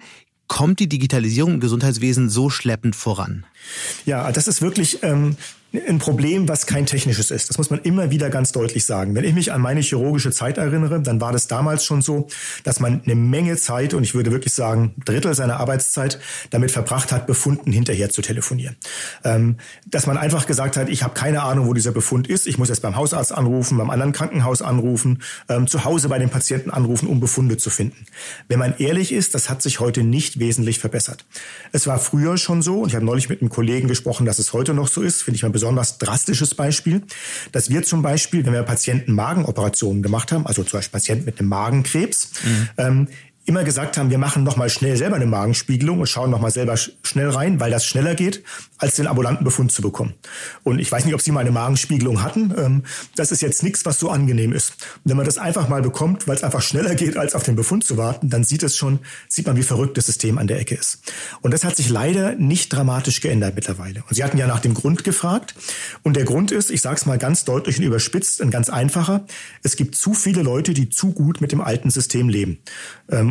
kommt 0.49 0.81
die 0.81 0.89
Digitalisierung 0.89 1.53
im 1.53 1.59
Gesundheitswesen 1.61 2.29
so 2.29 2.49
schleppend 2.49 2.97
voran? 2.97 3.45
Ja, 4.05 4.29
das 4.33 4.49
ist 4.49 4.61
wirklich 4.61 5.01
ähm, 5.03 5.37
ein 5.71 5.99
Problem, 5.99 6.47
was 6.47 6.65
kein 6.65 6.87
technisches 6.87 7.29
ist. 7.29 7.49
Das 7.49 7.59
muss 7.59 7.69
man 7.69 7.79
immer 7.81 8.09
wieder 8.09 8.31
ganz 8.31 8.51
deutlich 8.51 8.85
sagen. 8.85 9.13
Wenn 9.13 9.23
ich 9.23 9.35
mich 9.35 9.51
an 9.51 9.61
meine 9.61 9.81
chirurgische 9.81 10.31
Zeit 10.31 10.57
erinnere, 10.57 10.99
dann 10.99 11.21
war 11.21 11.31
das 11.31 11.47
damals 11.47 11.85
schon 11.85 12.01
so, 12.01 12.27
dass 12.63 12.79
man 12.79 13.01
eine 13.05 13.13
Menge 13.13 13.55
Zeit, 13.55 13.93
und 13.93 14.03
ich 14.03 14.15
würde 14.15 14.31
wirklich 14.31 14.53
sagen, 14.53 14.95
Drittel 15.05 15.35
seiner 15.35 15.59
Arbeitszeit 15.59 16.19
damit 16.49 16.71
verbracht 16.71 17.11
hat, 17.11 17.27
Befunden 17.27 17.71
hinterher 17.71 18.09
zu 18.09 18.23
telefonieren. 18.23 18.77
Ähm, 19.23 19.57
dass 19.85 20.07
man 20.07 20.17
einfach 20.17 20.47
gesagt 20.47 20.75
hat, 20.75 20.89
ich 20.89 21.03
habe 21.03 21.13
keine 21.13 21.43
Ahnung, 21.43 21.67
wo 21.67 21.73
dieser 21.73 21.91
Befund 21.91 22.27
ist. 22.27 22.47
Ich 22.47 22.57
muss 22.57 22.69
erst 22.69 22.81
beim 22.81 22.95
Hausarzt 22.95 23.31
anrufen, 23.31 23.77
beim 23.77 23.91
anderen 23.91 24.11
Krankenhaus 24.11 24.63
anrufen, 24.63 25.21
ähm, 25.49 25.67
zu 25.67 25.85
Hause 25.85 26.09
bei 26.09 26.17
den 26.17 26.31
Patienten 26.31 26.71
anrufen, 26.71 27.07
um 27.07 27.19
Befunde 27.19 27.57
zu 27.57 27.69
finden. 27.69 28.07
Wenn 28.47 28.57
man 28.57 28.73
ehrlich 28.79 29.11
ist, 29.11 29.35
das 29.35 29.51
hat 29.51 29.61
sich 29.61 29.79
heute 29.79 30.01
nicht 30.01 30.39
wesentlich 30.39 30.79
verbessert. 30.79 31.25
Es 31.71 31.85
war 31.85 31.99
früher 31.99 32.37
schon 32.37 32.63
so, 32.63 32.79
und 32.79 32.89
ich 32.89 32.95
habe 32.95 33.05
neulich 33.05 33.29
mit 33.29 33.41
einem 33.41 33.49
Kollegen 33.49 33.87
gesprochen, 33.87 34.25
dass 34.25 34.39
es 34.39 34.51
heute 34.51 34.73
noch 34.73 34.87
so 34.87 35.03
ist, 35.03 35.21
finde 35.21 35.35
ich 35.35 35.43
mal 35.43 35.58
besonders 35.59 35.97
drastisches 35.97 36.55
Beispiel, 36.55 37.01
dass 37.51 37.69
wir 37.69 37.83
zum 37.83 38.01
Beispiel, 38.01 38.45
wenn 38.45 38.53
wir 38.53 38.63
Patienten 38.63 39.11
Magenoperationen 39.11 40.01
gemacht 40.01 40.31
haben, 40.31 40.47
also 40.47 40.63
zum 40.63 40.77
Beispiel 40.77 40.93
Patienten 40.93 41.25
mit 41.25 41.39
einem 41.39 41.49
Magenkrebs, 41.49 42.31
mhm. 42.43 42.69
ähm, 42.77 43.07
immer 43.49 43.63
gesagt 43.63 43.97
haben, 43.97 44.11
wir 44.11 44.19
machen 44.19 44.43
noch 44.43 44.57
mal 44.57 44.69
schnell 44.69 44.95
selber 44.95 45.15
eine 45.15 45.25
Magenspiegelung 45.25 45.99
und 45.99 46.05
schauen 46.05 46.29
noch 46.29 46.39
mal 46.39 46.51
selber 46.51 46.77
schnell 46.77 47.29
rein, 47.29 47.59
weil 47.59 47.71
das 47.71 47.83
schneller 47.83 48.13
geht, 48.13 48.43
als 48.77 48.95
den 48.95 49.07
ambulanten 49.07 49.43
Befund 49.43 49.71
zu 49.71 49.81
bekommen. 49.81 50.13
Und 50.63 50.77
ich 50.77 50.91
weiß 50.91 51.03
nicht, 51.03 51.15
ob 51.15 51.21
Sie 51.21 51.31
mal 51.31 51.39
eine 51.39 51.49
Magenspiegelung 51.49 52.21
hatten. 52.21 52.53
Ähm, 52.55 52.83
das 53.15 53.31
ist 53.31 53.41
jetzt 53.41 53.63
nichts, 53.63 53.87
was 53.87 53.99
so 53.99 54.11
angenehm 54.11 54.53
ist. 54.53 54.73
Wenn 55.03 55.17
man 55.17 55.25
das 55.25 55.39
einfach 55.39 55.67
mal 55.67 55.81
bekommt, 55.81 56.27
weil 56.27 56.35
es 56.35 56.43
einfach 56.43 56.61
schneller 56.61 56.93
geht, 56.93 57.17
als 57.17 57.33
auf 57.33 57.41
den 57.41 57.55
Befund 57.55 57.83
zu 57.83 57.97
warten, 57.97 58.29
dann 58.29 58.43
sieht 58.43 58.61
es 58.61 58.77
schon, 58.77 58.99
sieht 59.27 59.47
man, 59.47 59.57
wie 59.57 59.63
verrückt 59.63 59.97
das 59.97 60.05
System 60.05 60.37
an 60.37 60.45
der 60.45 60.59
Ecke 60.59 60.75
ist. 60.75 60.99
Und 61.41 61.51
das 61.51 61.63
hat 61.63 61.75
sich 61.75 61.89
leider 61.89 62.35
nicht 62.35 62.71
dramatisch 62.71 63.19
geändert 63.19 63.55
mittlerweile. 63.55 64.03
Und 64.07 64.13
Sie 64.13 64.23
hatten 64.23 64.37
ja 64.37 64.45
nach 64.45 64.59
dem 64.59 64.75
Grund 64.75 65.03
gefragt. 65.03 65.55
Und 66.03 66.15
der 66.15 66.25
Grund 66.25 66.51
ist, 66.51 66.69
ich 66.69 66.81
sage 66.81 66.97
es 66.97 67.07
mal 67.07 67.17
ganz 67.17 67.45
deutlich 67.45 67.79
und 67.79 67.83
überspitzt, 67.83 68.43
ein 68.43 68.51
ganz 68.51 68.69
einfacher. 68.69 69.25
Es 69.63 69.75
gibt 69.75 69.95
zu 69.95 70.13
viele 70.13 70.43
Leute, 70.43 70.75
die 70.75 70.91
zu 70.91 71.13
gut 71.13 71.41
mit 71.41 71.51
dem 71.51 71.61
alten 71.61 71.89
System 71.89 72.29
leben. 72.29 72.59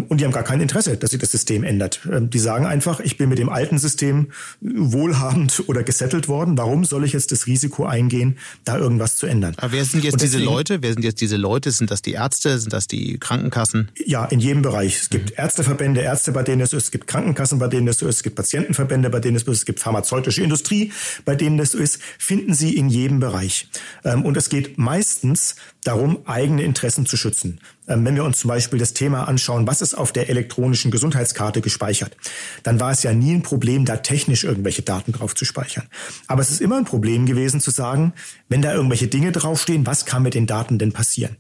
Und 0.09 0.21
die 0.21 0.25
haben 0.25 0.33
gar 0.33 0.43
kein 0.43 0.61
Interesse, 0.61 0.97
dass 0.97 1.11
sich 1.11 1.21
das 1.21 1.31
System 1.31 1.65
ändert. 1.65 2.01
Ähm, 2.11 2.31
die 2.31 2.39
sagen 2.39 2.67
einfach, 2.67 3.01
ich 3.01 3.19
bin 3.19 3.29
mit 3.29 3.39
dem 3.39 3.49
alten 3.49 3.79
System 3.79 4.29
wohlhabend 4.61 5.65
oder 5.67 5.83
gesettelt 5.83 6.29
worden. 6.29 6.57
Warum 6.57 6.85
soll 6.85 7.05
ich 7.05 7.13
jetzt 7.13 7.31
das 7.33 7.47
Risiko 7.47 7.85
eingehen, 7.85 8.39
da 8.65 8.79
irgendwas 8.79 9.17
zu 9.17 9.27
ändern? 9.27 9.55
Aber 9.59 9.73
wer 9.73 9.85
sind 9.85 10.05
jetzt 10.05 10.15
deswegen, 10.15 10.33
diese 10.33 10.45
Leute? 10.45 10.83
Wer 10.83 10.93
sind 10.93 11.05
jetzt 11.05 11.21
diese 11.21 11.37
Leute? 11.37 11.71
Sind 11.71 11.91
das 11.91 12.03
die 12.03 12.13
Ärzte? 12.13 12.59
Sind 12.59 12.73
das 12.73 12.87
die 12.87 13.19
Krankenkassen? 13.19 13.91
Ja, 14.05 14.25
in 14.25 14.41
jedem 14.41 14.63
Bereich. 14.63 14.99
Es 15.03 15.11
gibt 15.11 15.31
mhm. 15.31 15.37
Ärzteverbände, 15.37 16.01
Ärzte, 16.01 16.33
bei 16.33 16.43
denen 16.43 16.63
es 16.63 16.73
ist. 16.73 16.85
Es 16.85 16.91
gibt 16.91 17.07
Krankenkassen, 17.07 17.59
bei 17.59 17.69
denen 17.69 17.87
es 17.89 17.99
so 17.99 18.09
ist. 18.09 18.17
Es 18.17 18.23
gibt 18.23 18.37
Patientenverbände, 18.37 19.11
bei 19.11 19.21
denen 19.21 19.37
es 19.37 19.45
so 19.45 19.53
ist. 19.53 19.59
Es 19.59 19.65
gibt 19.67 19.81
pharmazeutische 19.81 20.43
Industrie, 20.43 20.93
bei 21.25 21.35
denen 21.35 21.59
es 21.59 21.73
so 21.73 21.79
ist. 21.79 22.01
Finden 22.19 22.55
Sie 22.55 22.77
in 22.77 22.89
jedem 22.89 23.21
Bereich. 23.21 23.69
Ähm, 24.05 24.25
und 24.25 24.37
es 24.37 24.49
geht 24.49 24.79
meistens 24.79 25.57
darum, 25.89 26.19
eigene 26.27 26.63
Interessen 26.63 27.07
zu 27.07 27.17
schützen. 27.17 27.61
Ähm, 27.89 28.05
wenn 28.05 28.15
wir 28.15 28.25
uns 28.25 28.39
zum 28.39 28.49
Beispiel 28.49 28.79
das 28.79 28.93
Thema 28.93 29.27
anschauen, 29.27 29.67
was 29.67 29.81
ist 29.81 29.95
auf 29.95 30.13
der 30.13 30.29
elektronischen 30.29 30.91
Gesundheitskarte 30.91 31.63
gespeichert, 31.63 32.15
dann 32.63 32.79
war 32.79 32.93
es 32.93 33.03
ja 33.03 33.15
nie 33.15 33.33
ein 33.33 33.43
Problem, 33.43 33.87
da 33.87 33.97
technisch 33.97 34.45
irgendwelche 34.45 34.83
Daten 34.83 35.13
drauf 35.13 35.35
zu 35.35 35.47
speichern. 35.47 35.87
Aber 36.27 36.43
es 36.43 36.51
ist 36.51 36.61
immer 36.61 36.77
ein 36.77 36.85
Problem 36.85 37.25
gewesen 37.25 37.61
zu 37.61 37.71
sagen, 37.71 38.13
wenn 38.51 38.61
da 38.61 38.75
irgendwelche 38.75 39.09
Dinge 39.09 39.33
draufstehen, 39.33 39.87
was 39.87 40.05
kann 40.05 40.23
mit 40.23 40.35
den 40.35 40.47
Daten 40.47 40.79
denn 40.79 40.93
passieren? 40.93 41.39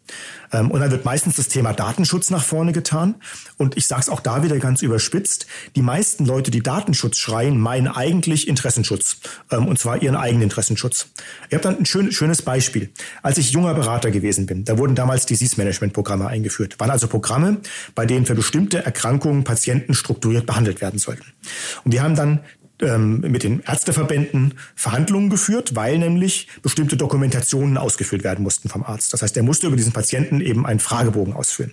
Ähm, 0.51 0.71
und 0.71 0.81
dann 0.81 0.91
wird 0.91 1.05
meistens 1.05 1.37
das 1.37 1.49
Thema 1.49 1.75
Datenschutz 1.75 2.31
nach 2.31 2.43
vorne 2.43 2.73
getan. 2.73 3.17
Und 3.59 3.77
ich 3.77 3.87
sage 3.87 4.01
es 4.03 4.09
auch 4.09 4.21
da 4.21 4.43
wieder 4.43 4.59
ganz 4.59 4.81
überspitzt, 4.81 5.47
die 5.77 5.83
meisten 5.83 6.25
Leute, 6.25 6.51
die 6.51 6.63
Datenschutz 6.63 7.19
schreien, 7.19 7.61
meinen 7.61 7.89
eigentlich 7.89 8.49
Interessenschutz. 8.49 9.19
Ähm, 9.51 9.67
und 9.67 9.79
zwar 9.79 10.01
ihren 10.01 10.17
eigenen 10.17 10.45
Interessenschutz. 10.45 11.09
Ich 11.49 11.55
habe 11.55 11.63
dann 11.63 11.79
ein 11.79 11.87
schön, 11.87 12.11
schönes 12.13 12.41
Beispiel. 12.41 12.91
Als 13.23 13.37
ich 13.37 13.51
junger 13.51 13.75
Berater 13.75 14.11
gewesen 14.11 14.38
bin, 14.47 14.65
da 14.65 14.79
wurden 14.79 14.95
damals 14.95 15.27
Disease-Management-Programme 15.27 16.27
eingeführt. 16.27 16.79
Waren 16.81 16.91
also 16.91 17.09
Programme, 17.09 17.59
bei 17.95 18.07
denen 18.07 18.27
für 18.27 18.35
bestimmte 18.35 18.85
Erkrankungen 18.85 19.45
Patienten 19.45 19.95
strukturiert 19.95 20.47
behandelt 20.47 20.81
werden 20.81 20.99
sollten. 20.99 21.25
Und 21.85 21.93
wir 21.93 22.03
haben 22.03 22.15
dann 22.15 22.41
ähm, 22.81 23.21
mit 23.21 23.43
den 23.43 23.61
Ärzteverbänden 23.61 24.55
Verhandlungen 24.75 25.31
geführt, 25.31 25.75
weil 25.75 25.99
nämlich 25.99 26.49
bestimmte 26.63 26.97
Dokumentationen 26.97 27.77
ausgefüllt 27.77 28.25
werden 28.25 28.43
mussten 28.43 28.69
vom 28.69 28.85
Arzt. 28.85 29.13
Das 29.13 29.23
heißt, 29.23 29.37
er 29.37 29.43
musste 29.43 29.67
über 29.67 29.77
diesen 29.77 29.93
Patienten 29.93 30.41
eben 30.41 30.67
einen 30.67 30.81
Fragebogen 30.81 31.35
ausfüllen. 31.35 31.73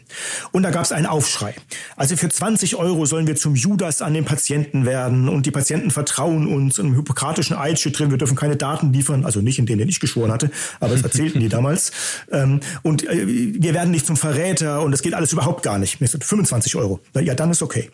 Und 0.52 0.64
da 0.64 0.72
gab 0.72 0.84
es 0.84 0.92
einen 0.92 1.06
Aufschrei. 1.06 1.56
Also 1.96 2.16
für 2.18 2.30
20 2.30 2.76
Euro 2.76 3.06
sollen 3.06 3.28
wir 3.28 3.36
zum 3.36 3.56
Judas 3.56 4.02
an 4.02 4.14
den 4.14 4.26
Patienten 4.26 4.86
werden 4.86 5.30
und 5.30 5.46
die 5.46 5.52
Patienten 5.52 5.92
vertrauen 5.92 6.48
uns. 6.48 6.80
Und 6.80 6.88
im 6.88 6.96
hypokratischen 6.96 7.56
Eid 7.56 7.80
steht 7.80 8.00
drin, 8.00 8.12
wir 8.12 8.18
dürfen 8.18 8.36
keine 8.36 8.56
Daten 8.56 8.92
liefern, 8.92 9.26
also 9.26 9.42
nicht 9.42 9.60
in 9.60 9.66
denen 9.66 9.88
ich 9.88 10.00
geschworen 10.00 10.32
hatte, 10.32 10.50
aber 10.80 10.94
das 10.94 11.04
erzählten 11.04 11.40
die 11.40 11.50
damals. 11.50 11.92
Ähm, 12.32 12.60
und 12.82 13.08
äh, 13.08 13.26
wir 13.28 13.74
werden 13.74 13.92
nicht 13.92 14.06
zum 14.06 14.18
Verräter 14.18 14.82
und 14.82 14.92
das 14.92 15.02
geht 15.02 15.14
alles 15.14 15.34
überhaupt 15.34 15.64
gar 15.64 15.78
nicht. 15.78 16.00
25 16.00 16.76
Euro. 16.76 17.00
Ja, 17.20 17.36
dann 17.36 17.52
ist 17.52 17.62
okay. 17.62 17.90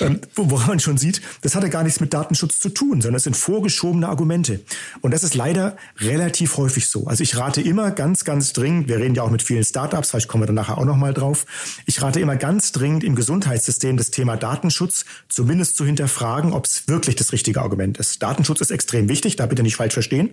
Ähm, 0.00 0.20
woran 0.34 0.68
man 0.68 0.80
schon 0.80 0.98
sieht, 0.98 1.20
das 1.42 1.54
hatte 1.54 1.70
gar 1.70 1.82
nichts 1.82 2.00
mit 2.00 2.14
Datenschutz 2.14 2.53
nichts 2.54 2.60
zu 2.60 2.68
tun, 2.68 3.00
sondern 3.00 3.16
es 3.16 3.24
sind 3.24 3.36
vorgeschobene 3.36 4.08
Argumente. 4.08 4.60
Und 5.00 5.12
das 5.12 5.24
ist 5.24 5.34
leider 5.34 5.76
relativ 5.98 6.56
häufig 6.56 6.88
so. 6.88 7.06
Also 7.06 7.22
ich 7.22 7.36
rate 7.36 7.60
immer 7.60 7.90
ganz, 7.90 8.24
ganz 8.24 8.52
dringend, 8.52 8.88
wir 8.88 8.98
reden 8.98 9.14
ja 9.14 9.22
auch 9.22 9.30
mit 9.30 9.42
vielen 9.42 9.64
Startups, 9.64 10.10
vielleicht 10.10 10.28
kommen 10.28 10.42
wir 10.42 10.46
dann 10.46 10.54
nachher 10.54 10.78
auch 10.78 10.84
nochmal 10.84 11.14
drauf, 11.14 11.46
ich 11.86 12.00
rate 12.02 12.20
immer 12.20 12.36
ganz 12.36 12.72
dringend 12.72 13.04
im 13.04 13.14
Gesundheitssystem 13.14 13.96
das 13.96 14.10
Thema 14.10 14.36
Datenschutz 14.36 15.04
zumindest 15.28 15.76
zu 15.76 15.84
hinterfragen, 15.84 16.52
ob 16.52 16.66
es 16.66 16.88
wirklich 16.88 17.16
das 17.16 17.32
richtige 17.32 17.60
Argument 17.60 17.98
ist. 17.98 18.22
Datenschutz 18.22 18.60
ist 18.60 18.70
extrem 18.70 19.08
wichtig, 19.08 19.36
da 19.36 19.46
bitte 19.46 19.62
nicht 19.62 19.76
falsch 19.76 19.94
verstehen. 19.94 20.30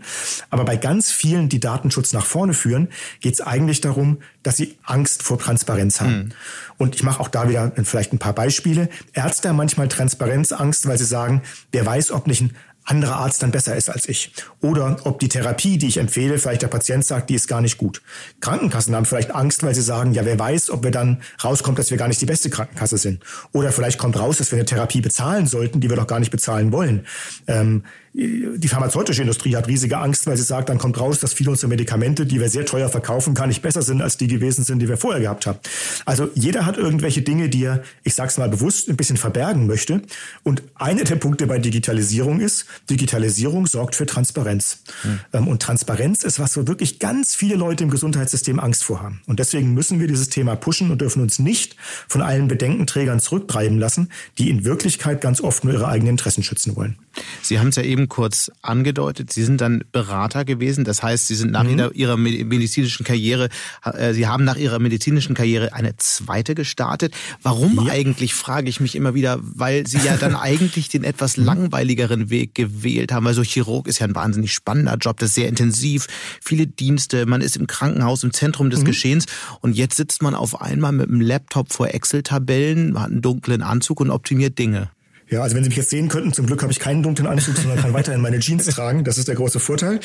Aber 0.49 0.65
bei 0.65 0.77
ganz 0.77 1.11
vielen, 1.11 1.49
die 1.49 1.59
Datenschutz 1.59 2.13
nach 2.13 2.25
vorne 2.25 2.53
führen, 2.53 2.89
geht 3.19 3.33
es 3.33 3.41
eigentlich 3.41 3.81
darum, 3.81 4.17
dass 4.43 4.57
sie 4.57 4.77
Angst 4.83 5.23
vor 5.23 5.37
Transparenz 5.37 6.01
haben. 6.01 6.17
Mhm. 6.17 6.29
Und 6.77 6.95
ich 6.95 7.03
mache 7.03 7.19
auch 7.19 7.27
da 7.27 7.47
wieder 7.47 7.71
vielleicht 7.83 8.11
ein 8.11 8.17
paar 8.17 8.33
Beispiele. 8.33 8.89
Ärzte 9.13 9.49
haben 9.49 9.55
manchmal 9.55 9.87
Transparenzangst, 9.87 10.87
weil 10.87 10.97
sie 10.97 11.05
sagen, 11.05 11.43
wer 11.71 11.85
weiß, 11.85 12.10
ob 12.11 12.27
nicht 12.27 12.41
ein 12.41 12.55
anderer 12.83 13.17
Arzt 13.17 13.43
dann 13.43 13.51
besser 13.51 13.75
ist 13.75 13.89
als 13.89 14.09
ich. 14.09 14.31
Oder 14.59 14.97
ob 15.03 15.19
die 15.19 15.29
Therapie, 15.29 15.77
die 15.77 15.87
ich 15.87 15.97
empfehle, 15.97 16.37
vielleicht 16.39 16.63
der 16.63 16.67
Patient 16.67 17.05
sagt, 17.05 17.29
die 17.29 17.35
ist 17.35 17.47
gar 17.47 17.61
nicht 17.61 17.77
gut. 17.77 18.01
Krankenkassen 18.39 18.95
haben 18.95 19.05
vielleicht 19.05 19.33
Angst, 19.33 19.63
weil 19.63 19.75
sie 19.75 19.81
sagen, 19.81 20.13
ja, 20.13 20.25
wer 20.25 20.39
weiß, 20.39 20.71
ob 20.71 20.83
wir 20.83 20.91
dann 20.91 21.21
rauskommt, 21.43 21.77
dass 21.77 21.91
wir 21.91 21.97
gar 21.97 22.07
nicht 22.07 22.21
die 22.21 22.25
beste 22.25 22.49
Krankenkasse 22.49 22.97
sind. 22.97 23.23
Oder 23.51 23.71
vielleicht 23.71 23.99
kommt 23.99 24.17
raus, 24.17 24.37
dass 24.37 24.51
wir 24.51 24.57
eine 24.57 24.65
Therapie 24.65 25.01
bezahlen 25.01 25.45
sollten, 25.45 25.79
die 25.79 25.89
wir 25.89 25.97
doch 25.97 26.07
gar 26.07 26.19
nicht 26.19 26.31
bezahlen 26.31 26.71
wollen. 26.71 27.05
Ähm, 27.47 27.83
die 28.13 28.67
pharmazeutische 28.67 29.21
Industrie 29.21 29.55
hat 29.55 29.67
riesige 29.67 29.97
Angst, 29.97 30.27
weil 30.27 30.35
sie 30.35 30.43
sagt, 30.43 30.67
dann 30.67 30.77
kommt 30.77 30.99
raus, 30.99 31.19
dass 31.19 31.31
viele 31.31 31.51
unserer 31.51 31.69
Medikamente, 31.69 32.25
die 32.25 32.41
wir 32.41 32.49
sehr 32.49 32.65
teuer 32.65 32.89
verkaufen, 32.89 33.33
gar 33.33 33.47
nicht 33.47 33.61
besser 33.61 33.81
sind 33.81 34.01
als 34.01 34.17
die 34.17 34.27
gewesen 34.27 34.65
sind, 34.65 34.79
die 34.79 34.89
wir 34.89 34.97
vorher 34.97 35.21
gehabt 35.21 35.45
haben. 35.47 35.59
Also 36.05 36.29
jeder 36.35 36.65
hat 36.65 36.77
irgendwelche 36.77 37.21
Dinge, 37.21 37.47
die 37.47 37.63
er, 37.63 37.83
ich 38.03 38.13
sag's 38.13 38.37
mal 38.37 38.49
bewusst, 38.49 38.89
ein 38.89 38.97
bisschen 38.97 39.15
verbergen 39.15 39.65
möchte. 39.65 40.01
Und 40.43 40.61
einer 40.75 41.05
der 41.05 41.15
Punkte 41.15 41.47
bei 41.47 41.57
Digitalisierung 41.59 42.41
ist, 42.41 42.65
Digitalisierung 42.89 43.65
sorgt 43.65 43.95
für 43.95 44.05
Transparenz. 44.05 44.83
Hm. 45.31 45.47
Und 45.47 45.61
Transparenz 45.61 46.23
ist 46.23 46.37
was, 46.39 46.57
wo 46.57 46.67
wirklich 46.67 46.99
ganz 46.99 47.33
viele 47.33 47.55
Leute 47.55 47.85
im 47.85 47.89
Gesundheitssystem 47.89 48.59
Angst 48.59 48.83
vor 48.83 49.01
haben. 49.01 49.21
Und 49.25 49.39
deswegen 49.39 49.73
müssen 49.73 50.01
wir 50.01 50.07
dieses 50.07 50.27
Thema 50.27 50.55
pushen 50.55 50.91
und 50.91 50.99
dürfen 50.99 51.21
uns 51.21 51.39
nicht 51.39 51.77
von 52.09 52.21
allen 52.21 52.49
Bedenkenträgern 52.49 53.21
zurücktreiben 53.21 53.79
lassen, 53.79 54.09
die 54.37 54.49
in 54.49 54.65
Wirklichkeit 54.65 55.21
ganz 55.21 55.39
oft 55.39 55.63
nur 55.63 55.73
ihre 55.73 55.87
eigenen 55.87 56.11
Interessen 56.11 56.43
schützen 56.43 56.75
wollen. 56.75 56.97
Sie 57.41 57.59
haben 57.59 57.69
es 57.69 57.75
ja 57.75 57.83
eben 57.83 58.00
kurz 58.09 58.51
angedeutet. 58.61 59.31
Sie 59.31 59.43
sind 59.43 59.61
dann 59.61 59.83
Berater 59.91 60.45
gewesen. 60.45 60.83
Das 60.83 61.03
heißt, 61.03 61.27
Sie 61.27 61.35
sind 61.35 61.51
nach 61.51 61.63
mhm. 61.63 61.91
Ihrer 61.93 62.17
medizinischen 62.17 63.05
Karriere, 63.05 63.49
äh, 63.83 64.13
Sie 64.13 64.27
haben 64.27 64.43
nach 64.43 64.57
Ihrer 64.57 64.79
medizinischen 64.79 65.35
Karriere 65.35 65.73
eine 65.73 65.95
zweite 65.97 66.55
gestartet. 66.55 67.13
Warum 67.41 67.85
ja. 67.85 67.91
eigentlich, 67.91 68.33
frage 68.33 68.69
ich 68.69 68.79
mich 68.79 68.95
immer 68.95 69.13
wieder, 69.13 69.39
weil 69.41 69.87
Sie 69.87 69.99
ja 69.99 70.17
dann 70.17 70.35
eigentlich 70.41 70.89
den 70.89 71.03
etwas 71.03 71.37
mhm. 71.37 71.45
langweiligeren 71.45 72.29
Weg 72.29 72.55
gewählt 72.55 73.11
haben. 73.11 73.25
Weil 73.25 73.33
so 73.33 73.43
Chirurg 73.43 73.87
ist 73.87 73.99
ja 73.99 74.07
ein 74.07 74.15
wahnsinnig 74.15 74.53
spannender 74.53 74.97
Job, 74.99 75.19
das 75.19 75.29
ist 75.29 75.35
sehr 75.35 75.47
intensiv, 75.47 76.07
viele 76.41 76.67
Dienste, 76.67 77.25
man 77.25 77.41
ist 77.41 77.57
im 77.57 77.67
Krankenhaus, 77.67 78.23
im 78.23 78.33
Zentrum 78.33 78.69
des 78.69 78.81
mhm. 78.81 78.85
Geschehens 78.85 79.25
und 79.61 79.75
jetzt 79.75 79.97
sitzt 79.97 80.21
man 80.21 80.35
auf 80.35 80.61
einmal 80.61 80.91
mit 80.91 81.09
einem 81.09 81.21
Laptop 81.21 81.71
vor 81.71 81.93
Excel-Tabellen, 81.93 82.99
hat 82.99 83.11
einen 83.11 83.21
dunklen 83.21 83.61
Anzug 83.61 83.99
und 83.99 84.11
optimiert 84.11 84.57
Dinge. 84.57 84.89
Ja, 85.31 85.41
also 85.43 85.55
wenn 85.55 85.63
Sie 85.63 85.69
mich 85.69 85.77
jetzt 85.77 85.89
sehen 85.89 86.09
könnten, 86.09 86.33
zum 86.33 86.45
Glück 86.45 86.61
habe 86.61 86.73
ich 86.73 86.79
keinen 86.79 87.03
dunklen 87.03 87.25
Anzug, 87.25 87.55
sondern 87.55 87.79
kann 87.79 87.93
weiterhin 87.93 88.19
meine 88.19 88.39
Jeans 88.39 88.65
tragen. 88.65 89.05
Das 89.05 89.17
ist 89.17 89.29
der 89.29 89.35
große 89.35 89.61
Vorteil. 89.61 90.01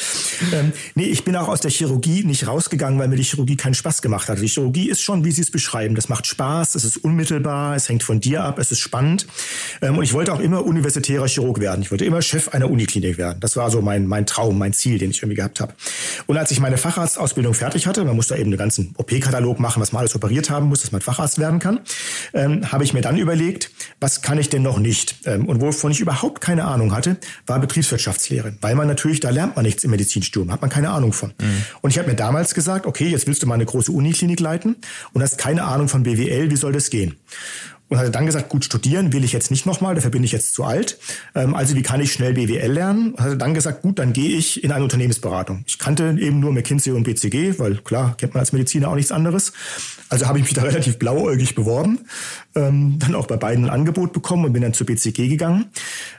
Ähm, 0.55 0.73
nee, 0.95 1.07
ich 1.07 1.25
bin 1.25 1.35
auch 1.35 1.49
aus 1.49 1.61
der 1.61 1.73
Chirurgie 1.73 2.23
nicht 2.23 2.47
rausgegangen, 2.47 2.97
weil 3.01 3.09
mir 3.09 3.17
die 3.17 3.25
Chirurgie 3.25 3.57
keinen 3.57 3.75
Spaß 3.75 4.03
gemacht 4.03 4.29
hat. 4.29 4.41
Die 4.41 4.47
Chirurgie 4.47 4.89
ist 4.89 5.03
schon, 5.03 5.25
wie 5.25 5.33
Sie 5.33 5.43
es 5.43 5.51
beschreiben. 5.51 5.97
Das 5.97 6.09
macht 6.09 6.29
Spaß, 6.29 6.77
es 6.77 6.85
ist 6.85 6.99
unmittelbar, 6.99 7.75
es 7.75 7.89
hängt 7.89 8.05
von 8.05 8.21
dir 8.21 8.45
ab, 8.45 8.61
es 8.61 8.71
ist 8.71 8.79
spannend. 8.79 9.27
Ähm, 9.83 9.99
und 9.99 10.05
ich 10.05 10.13
wollte 10.13 10.33
auch 10.33 10.39
immer 10.39 10.65
universitärer 10.65 11.27
Chirurg 11.27 11.59
werden. 11.59 11.83
Ich 11.83 11.91
wollte 11.91 12.05
immer 12.05 12.23
Chef 12.23 12.51
einer 12.51 12.71
Uniklinik 12.71 13.19
werden. 13.19 13.41
Das 13.41 13.57
war 13.57 13.73
so 13.73 13.83
mein, 13.83 14.07
mein 14.07 14.27
Traum, 14.27 14.57
mein 14.59 14.75
Ziel, 14.75 14.99
den 14.99 15.11
ich 15.11 15.23
irgendwie 15.23 15.39
gehabt 15.39 15.59
habe. 15.59 15.75
Und 16.27 16.37
als 16.37 16.53
ich 16.53 16.61
meine 16.61 16.79
Facharztausbildung 16.79 17.55
fertig 17.55 17.89
hatte, 17.89 18.05
man 18.05 18.15
muss 18.15 18.29
da 18.29 18.37
eben 18.37 18.51
einen 18.51 18.59
ganzen 18.59 18.95
OP-Katalog 18.97 19.59
machen, 19.59 19.83
was 19.83 19.91
man 19.91 20.01
alles 20.01 20.15
operiert 20.15 20.51
haben 20.51 20.67
muss, 20.67 20.83
dass 20.83 20.93
man 20.93 21.01
Facharzt 21.01 21.41
werden 21.41 21.59
kann, 21.59 21.81
ähm, 22.33 22.71
habe 22.71 22.85
ich 22.85 22.93
mir 22.93 23.01
dann 23.01 23.19
überlegt, 23.19 23.73
was 23.99 24.23
kann 24.23 24.39
ich 24.39 24.51
denn 24.51 24.63
noch 24.63 24.79
nicht? 24.79 25.16
Ähm, 25.25 25.47
und 25.47 25.61
wovon 25.61 25.91
ich 25.91 26.01
überhaupt 26.01 26.41
keine 26.41 26.65
Ahnung 26.65 26.95
hatte, 26.95 27.17
war 27.47 27.59
Betriebswirtschaftslehre. 27.61 28.55
Weil 28.61 28.75
man 28.75 28.87
natürlich, 28.87 29.21
da 29.21 29.31
lernt 29.31 29.57
man 29.57 29.65
nichts 29.65 29.85
im 29.85 29.91
Medizinstudium, 29.91 30.53
hat 30.53 30.61
man 30.61 30.71
keine 30.71 30.91
Ahnung 30.91 31.13
von. 31.13 31.31
Mhm. 31.41 31.63
Und 31.81 31.91
ich 31.91 31.99
habe 31.99 32.09
mir 32.09 32.17
damals 32.17 32.55
gesagt, 32.55 32.87
okay, 32.87 33.09
jetzt 33.09 33.27
willst 33.27 33.43
du 33.43 33.47
mal 33.47 33.55
eine 33.55 33.67
große 33.67 33.93
Uniklinik 33.93 34.41
leiten 34.41 34.77
und 35.13 35.23
hast 35.23 35.39
keine 35.39 35.65
Ahnung 35.65 35.89
von 35.89 36.03
BWL, 36.03 36.51
wie 36.51 36.57
soll 36.57 36.73
das 36.73 36.91
gehen? 36.91 37.17
Und 37.89 37.99
hatte 37.99 38.11
dann 38.11 38.27
gesagt, 38.27 38.49
gut, 38.49 38.65
studieren 38.65 39.13
will 39.13 39.25
ich 39.25 39.33
jetzt 39.33 39.51
nicht 39.51 39.67
nochmal, 39.67 39.95
dafür 39.95 40.11
bin 40.11 40.25
ich 40.25 40.33
jetzt 40.33 40.55
zu 40.55 40.65
alt. 40.65 40.99
Ähm, 41.35 41.55
also 41.55 41.75
wie 41.77 41.83
kann 41.83 42.01
ich 42.01 42.13
schnell 42.13 42.35
BWL 42.35 42.73
lernen? 42.73 43.13
Und 43.13 43.21
hatte 43.21 43.37
dann 43.37 43.55
gesagt, 43.55 43.83
gut, 43.83 43.99
dann 43.99 44.13
gehe 44.13 44.37
ich 44.37 44.65
in 44.65 44.73
eine 44.73 44.83
Unternehmensberatung. 44.83 45.65
Ich 45.67 45.79
kannte 45.79 46.17
eben 46.19 46.41
nur 46.41 46.53
McKinsey 46.53 46.93
und 46.93 47.05
BCG, 47.05 47.59
weil 47.59 47.77
klar, 47.77 48.17
kennt 48.17 48.35
man 48.35 48.41
als 48.41 48.53
Mediziner 48.53 48.89
auch 48.89 48.97
nichts 48.97 49.13
anderes. 49.13 49.53
Also 50.09 50.27
habe 50.27 50.39
ich 50.39 50.45
mich 50.45 50.55
da 50.55 50.63
relativ 50.63 50.99
blauäugig 50.99 51.55
beworben, 51.55 52.01
ähm, 52.55 52.99
dann 52.99 53.15
auch 53.15 53.27
bei 53.27 53.37
beiden 53.37 53.67
ein 53.67 53.71
Angebot 53.71 54.13
bekommen 54.13 54.45
und 54.45 54.53
bin 54.53 54.63
dann 54.63 54.75
zur 54.75 54.87
BCG 54.87 55.29
gegangen. 55.29 55.67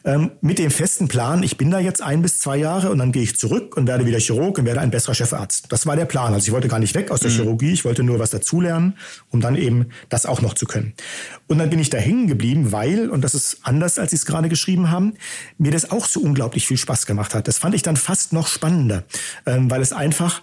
Ähm, 0.06 0.32
mit 0.42 0.60
dem 0.60 0.72
festen 0.72 1.08
Plan, 1.08 1.44
ich 1.44 1.58
bin 1.58 1.72
da 1.72 1.80
jetzt 1.80 2.02
ein 2.02 2.22
bis 2.22 2.40
zwei 2.40 2.58
Jahre 2.58 2.92
und 2.92 3.00
dann 3.00 3.12
gehe 3.12 3.24
ich 3.24 3.38
zurück 3.38 3.76
und 3.76 3.88
werde 3.88 4.06
wieder 4.06 4.20
Chirurg 4.20 4.58
und 4.58 4.66
werde 4.66 4.80
ein 4.82 4.92
besserer 4.92 5.16
Chefarzt. 5.16 5.66
Das 5.70 5.86
war 5.86 5.96
der 5.96 6.06
Plan. 6.06 6.34
Also 6.34 6.48
ich 6.48 6.54
wollte 6.54 6.68
gar 6.68 6.80
nicht 6.80 6.96
weg 6.96 7.12
aus 7.12 7.20
der 7.20 7.32
mhm. 7.32 7.36
Chirurgie, 7.36 7.74
ich 7.74 7.86
wollte 7.86 8.04
nur 8.04 8.20
was 8.20 8.30
dazulernen, 8.30 8.98
um 9.32 9.42
dann 9.42 9.56
eben 9.56 9.88
das 10.10 10.26
auch 10.26 10.42
noch 10.42 10.54
zu 10.54 10.66
können. 10.66 10.94
Und 11.48 11.57
dann 11.60 11.70
bin 11.70 11.80
ich 11.80 11.90
da 11.90 11.98
hängen 11.98 12.28
geblieben, 12.28 12.72
weil, 12.72 13.10
und 13.10 13.22
das 13.22 13.36
ist 13.36 13.60
anders, 13.64 14.00
als 14.00 14.12
Sie 14.12 14.18
es 14.18 14.26
gerade 14.26 14.50
geschrieben 14.50 14.90
haben, 14.92 15.14
mir 15.58 15.72
das 15.72 15.92
auch 15.92 16.06
so 16.06 16.20
unglaublich 16.20 16.68
viel 16.68 16.78
Spaß 16.78 17.06
gemacht 17.06 17.34
hat. 17.34 17.48
Das 17.48 17.58
fand 17.58 17.76
ich 17.76 17.82
dann 17.82 17.96
fast 17.96 18.34
noch 18.34 18.48
spannender, 18.48 19.04
ähm, 19.46 19.70
weil 19.70 19.82
es 19.82 19.94
einfach 19.94 20.42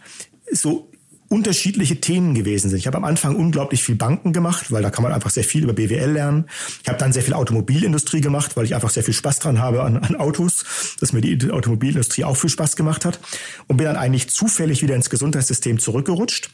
so 0.50 0.90
unterschiedliche 1.28 2.00
Themen 2.00 2.34
gewesen 2.34 2.70
sind. 2.70 2.78
Ich 2.78 2.86
habe 2.86 2.96
am 2.96 3.04
Anfang 3.04 3.34
unglaublich 3.34 3.82
viel 3.82 3.96
Banken 3.96 4.32
gemacht, 4.32 4.70
weil 4.70 4.82
da 4.82 4.90
kann 4.90 5.02
man 5.02 5.12
einfach 5.12 5.30
sehr 5.30 5.42
viel 5.42 5.64
über 5.64 5.72
BWL 5.72 6.12
lernen. 6.12 6.44
Ich 6.82 6.88
habe 6.88 6.98
dann 6.98 7.12
sehr 7.12 7.22
viel 7.22 7.34
Automobilindustrie 7.34 8.20
gemacht, 8.20 8.56
weil 8.56 8.64
ich 8.64 8.74
einfach 8.74 8.90
sehr 8.90 9.02
viel 9.02 9.14
Spaß 9.14 9.40
dran 9.40 9.58
habe 9.58 9.82
an, 9.82 9.96
an 9.96 10.16
Autos, 10.16 10.96
dass 11.00 11.12
mir 11.12 11.22
die 11.22 11.50
Automobilindustrie 11.50 12.24
auch 12.24 12.36
viel 12.36 12.50
Spaß 12.50 12.76
gemacht 12.76 13.04
hat 13.04 13.18
und 13.66 13.78
bin 13.78 13.86
dann 13.86 13.96
eigentlich 13.96 14.28
zufällig 14.28 14.82
wieder 14.82 14.94
ins 14.94 15.10
Gesundheitssystem 15.10 15.78
zurückgerutscht. 15.78 16.50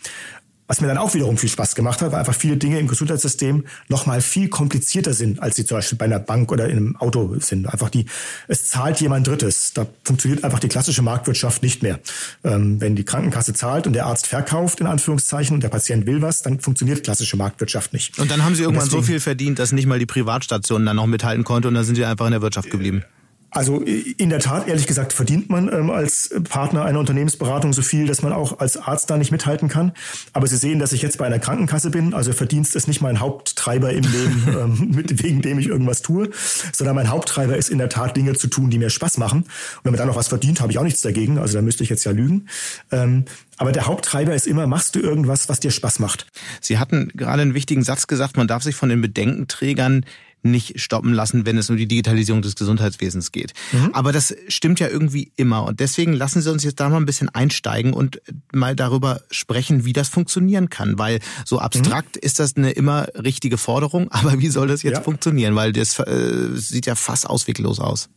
Was 0.70 0.80
mir 0.80 0.86
dann 0.86 0.98
auch 0.98 1.14
wiederum 1.14 1.36
viel 1.36 1.48
Spaß 1.48 1.74
gemacht 1.74 2.00
hat, 2.00 2.12
weil 2.12 2.20
einfach 2.20 2.32
viele 2.32 2.56
Dinge 2.56 2.78
im 2.78 2.86
Gesundheitssystem 2.86 3.64
nochmal 3.88 4.20
viel 4.20 4.48
komplizierter 4.48 5.14
sind, 5.14 5.42
als 5.42 5.56
sie 5.56 5.64
zum 5.64 5.78
Beispiel 5.78 5.98
bei 5.98 6.04
einer 6.04 6.20
Bank 6.20 6.52
oder 6.52 6.68
in 6.68 6.76
einem 6.76 6.96
Auto 6.96 7.34
sind. 7.40 7.66
Einfach 7.66 7.90
die, 7.90 8.06
es 8.46 8.68
zahlt 8.68 9.00
jemand 9.00 9.26
Drittes. 9.26 9.72
Da 9.74 9.88
funktioniert 10.04 10.44
einfach 10.44 10.60
die 10.60 10.68
klassische 10.68 11.02
Marktwirtschaft 11.02 11.64
nicht 11.64 11.82
mehr. 11.82 11.98
Ähm, 12.44 12.80
wenn 12.80 12.94
die 12.94 13.02
Krankenkasse 13.02 13.52
zahlt 13.52 13.88
und 13.88 13.94
der 13.94 14.06
Arzt 14.06 14.28
verkauft, 14.28 14.78
in 14.78 14.86
Anführungszeichen, 14.86 15.54
und 15.54 15.64
der 15.64 15.70
Patient 15.70 16.06
will 16.06 16.22
was, 16.22 16.42
dann 16.42 16.60
funktioniert 16.60 17.02
klassische 17.02 17.36
Marktwirtschaft 17.36 17.92
nicht. 17.92 18.20
Und 18.20 18.30
dann 18.30 18.44
haben 18.44 18.54
sie 18.54 18.62
irgendwann 18.62 18.84
deswegen, 18.84 19.02
so 19.02 19.08
viel 19.08 19.18
verdient, 19.18 19.58
dass 19.58 19.72
nicht 19.72 19.86
mal 19.86 19.98
die 19.98 20.06
Privatstation 20.06 20.86
dann 20.86 20.94
noch 20.94 21.06
mithalten 21.06 21.42
konnte 21.42 21.66
und 21.66 21.74
dann 21.74 21.82
sind 21.82 21.96
sie 21.96 22.04
einfach 22.04 22.26
in 22.26 22.30
der 22.32 22.42
Wirtschaft 22.42 22.70
geblieben. 22.70 23.02
Also 23.50 23.80
in 23.80 24.30
der 24.30 24.38
Tat, 24.38 24.68
ehrlich 24.68 24.86
gesagt, 24.86 25.12
verdient 25.12 25.50
man 25.50 25.72
ähm, 25.72 25.90
als 25.90 26.30
Partner 26.48 26.84
einer 26.84 27.00
Unternehmensberatung 27.00 27.72
so 27.72 27.82
viel, 27.82 28.06
dass 28.06 28.22
man 28.22 28.32
auch 28.32 28.60
als 28.60 28.76
Arzt 28.76 29.10
da 29.10 29.16
nicht 29.16 29.32
mithalten 29.32 29.68
kann. 29.68 29.92
Aber 30.32 30.46
Sie 30.46 30.56
sehen, 30.56 30.78
dass 30.78 30.92
ich 30.92 31.02
jetzt 31.02 31.18
bei 31.18 31.26
einer 31.26 31.40
Krankenkasse 31.40 31.90
bin. 31.90 32.14
Also 32.14 32.32
Verdienst 32.32 32.76
ist 32.76 32.86
nicht 32.86 33.00
mein 33.00 33.18
Haupttreiber 33.18 33.92
im 33.92 34.04
Leben, 34.04 34.46
ähm, 34.60 34.90
mit, 34.94 35.22
wegen 35.22 35.42
dem 35.42 35.58
ich 35.58 35.66
irgendwas 35.66 36.02
tue, 36.02 36.30
sondern 36.72 36.94
mein 36.94 37.10
Haupttreiber 37.10 37.56
ist 37.56 37.70
in 37.70 37.78
der 37.78 37.88
Tat 37.88 38.16
Dinge 38.16 38.34
zu 38.34 38.46
tun, 38.46 38.70
die 38.70 38.78
mir 38.78 38.90
Spaß 38.90 39.18
machen. 39.18 39.40
Und 39.42 39.48
wenn 39.84 39.92
man 39.92 39.98
dann 39.98 40.08
noch 40.08 40.16
was 40.16 40.28
verdient, 40.28 40.60
habe 40.60 40.70
ich 40.70 40.78
auch 40.78 40.84
nichts 40.84 41.02
dagegen. 41.02 41.38
Also 41.38 41.54
da 41.54 41.62
müsste 41.62 41.82
ich 41.82 41.90
jetzt 41.90 42.04
ja 42.04 42.12
lügen. 42.12 42.46
Ähm, 42.92 43.24
aber 43.56 43.72
der 43.72 43.86
Haupttreiber 43.86 44.34
ist 44.34 44.46
immer, 44.46 44.66
machst 44.66 44.94
du 44.94 45.00
irgendwas, 45.00 45.48
was 45.48 45.60
dir 45.60 45.70
Spaß 45.70 45.98
macht. 45.98 46.26
Sie 46.62 46.78
hatten 46.78 47.10
gerade 47.14 47.42
einen 47.42 47.54
wichtigen 47.54 47.82
Satz 47.82 48.06
gesagt, 48.06 48.36
man 48.36 48.48
darf 48.48 48.62
sich 48.62 48.74
von 48.74 48.88
den 48.88 49.02
Bedenkenträgern 49.02 50.06
nicht 50.42 50.80
stoppen 50.80 51.12
lassen, 51.12 51.46
wenn 51.46 51.58
es 51.58 51.70
um 51.70 51.76
die 51.76 51.86
Digitalisierung 51.86 52.42
des 52.42 52.56
Gesundheitswesens 52.56 53.32
geht. 53.32 53.52
Mhm. 53.72 53.90
Aber 53.92 54.12
das 54.12 54.34
stimmt 54.48 54.80
ja 54.80 54.88
irgendwie 54.88 55.32
immer. 55.36 55.64
Und 55.64 55.80
deswegen 55.80 56.12
lassen 56.12 56.42
Sie 56.42 56.50
uns 56.50 56.64
jetzt 56.64 56.80
da 56.80 56.88
mal 56.88 56.96
ein 56.96 57.06
bisschen 57.06 57.28
einsteigen 57.28 57.92
und 57.92 58.20
mal 58.52 58.74
darüber 58.74 59.20
sprechen, 59.30 59.84
wie 59.84 59.92
das 59.92 60.08
funktionieren 60.08 60.70
kann. 60.70 60.98
Weil 60.98 61.20
so 61.44 61.58
abstrakt 61.58 62.16
mhm. 62.16 62.20
ist 62.22 62.38
das 62.38 62.56
eine 62.56 62.70
immer 62.70 63.08
richtige 63.14 63.58
Forderung. 63.58 64.10
Aber 64.10 64.40
wie 64.40 64.48
soll 64.48 64.68
das 64.68 64.82
jetzt 64.82 64.98
ja. 64.98 65.02
funktionieren? 65.02 65.54
Weil 65.54 65.72
das 65.72 65.98
äh, 65.98 66.48
sieht 66.54 66.86
ja 66.86 66.94
fast 66.94 67.28
ausweglos 67.28 67.80
aus. 67.80 68.08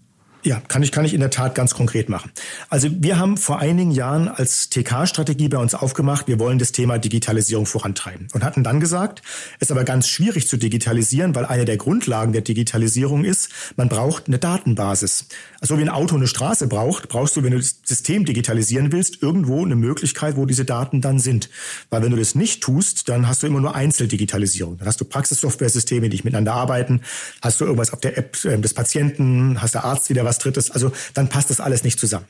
Ja, 0.46 0.62
kann 0.68 0.84
ich, 0.84 0.92
kann 0.92 1.06
ich 1.06 1.14
in 1.14 1.22
der 1.22 1.30
Tat 1.30 1.56
ganz 1.56 1.74
konkret 1.74 2.10
machen. 2.10 2.32
Also 2.70 2.90
wir 2.92 3.18
haben 3.18 3.38
vor 3.38 3.60
einigen 3.60 3.92
Jahren 3.92 4.28
als 4.28 4.70
TK-Strategie 4.70 5.48
bei 5.48 5.58
uns 5.58 5.74
aufgemacht, 5.74 6.28
wir 6.28 6.38
wollen 6.38 6.60
das 6.60 6.74
Thema 6.74 6.98
Digitalisierung 6.98 7.66
vorantreiben 7.66 8.28
und 8.34 8.44
hatten 8.44 8.62
dann 8.62 8.82
gesagt, 8.82 9.22
es 9.60 9.68
ist 9.68 9.72
aber 9.72 9.86
ganz 9.86 10.10
schwierig 10.10 10.50
zu 10.50 10.58
digitalisieren, 10.58 11.34
weil 11.34 11.46
eine 11.46 11.64
der 11.64 11.78
Grundlagen 11.78 12.34
der 12.34 12.42
Digitalisierung 12.42 13.24
ist, 13.24 13.50
man 13.78 13.88
braucht 13.88 14.28
eine 14.28 14.38
Datenbasis. 14.38 15.28
Also 15.62 15.78
wie 15.78 15.84
ein 15.84 15.90
Auto 15.90 16.18
eine 16.18 16.28
Straße 16.28 16.68
braucht, 16.68 17.08
brauchst 17.08 17.38
du, 17.38 17.44
wenn 17.44 17.52
du 17.52 17.58
das 17.58 17.78
System 17.86 18.26
digitalisieren 18.26 18.92
willst, 18.92 19.24
irgendwo 19.24 19.64
eine 19.64 19.78
Möglichkeit, 19.78 20.36
wo 20.36 20.46
diese 20.46 20.66
Daten 20.66 21.00
dann 21.00 21.20
sind. 21.20 21.50
Weil 21.90 22.04
wenn 22.04 22.12
du 22.12 22.18
das 22.18 22.36
nicht 22.36 22.62
tust, 22.62 23.08
dann 23.08 23.30
hast 23.30 23.44
du 23.44 23.48
immer 23.48 23.62
nur 23.62 23.76
Einzeldigitalisierung. 23.76 24.78
Dann 24.78 24.88
hast 24.90 25.00
du 25.00 25.06
Praxissoftware-Systeme, 25.06 26.10
die 26.10 26.18
nicht 26.18 26.26
miteinander 26.26 26.54
arbeiten, 26.54 27.02
hast 27.42 27.62
du 27.62 27.66
irgendwas 27.66 27.94
auf 27.94 28.02
der 28.02 28.18
App 28.18 28.44
äh, 28.44 28.58
des 28.58 28.74
Patienten, 28.74 29.62
hast 29.62 29.74
der 29.74 29.86
Arzt 29.86 30.10
wieder 30.10 30.26
was 30.26 30.33
was 30.34 30.40
Drittes. 30.40 30.72
Also 30.72 30.92
dann 31.14 31.30
passt 31.30 31.50
das 31.50 31.60
alles 31.60 31.84
nicht 31.84 32.00
zusammen. 32.00 32.26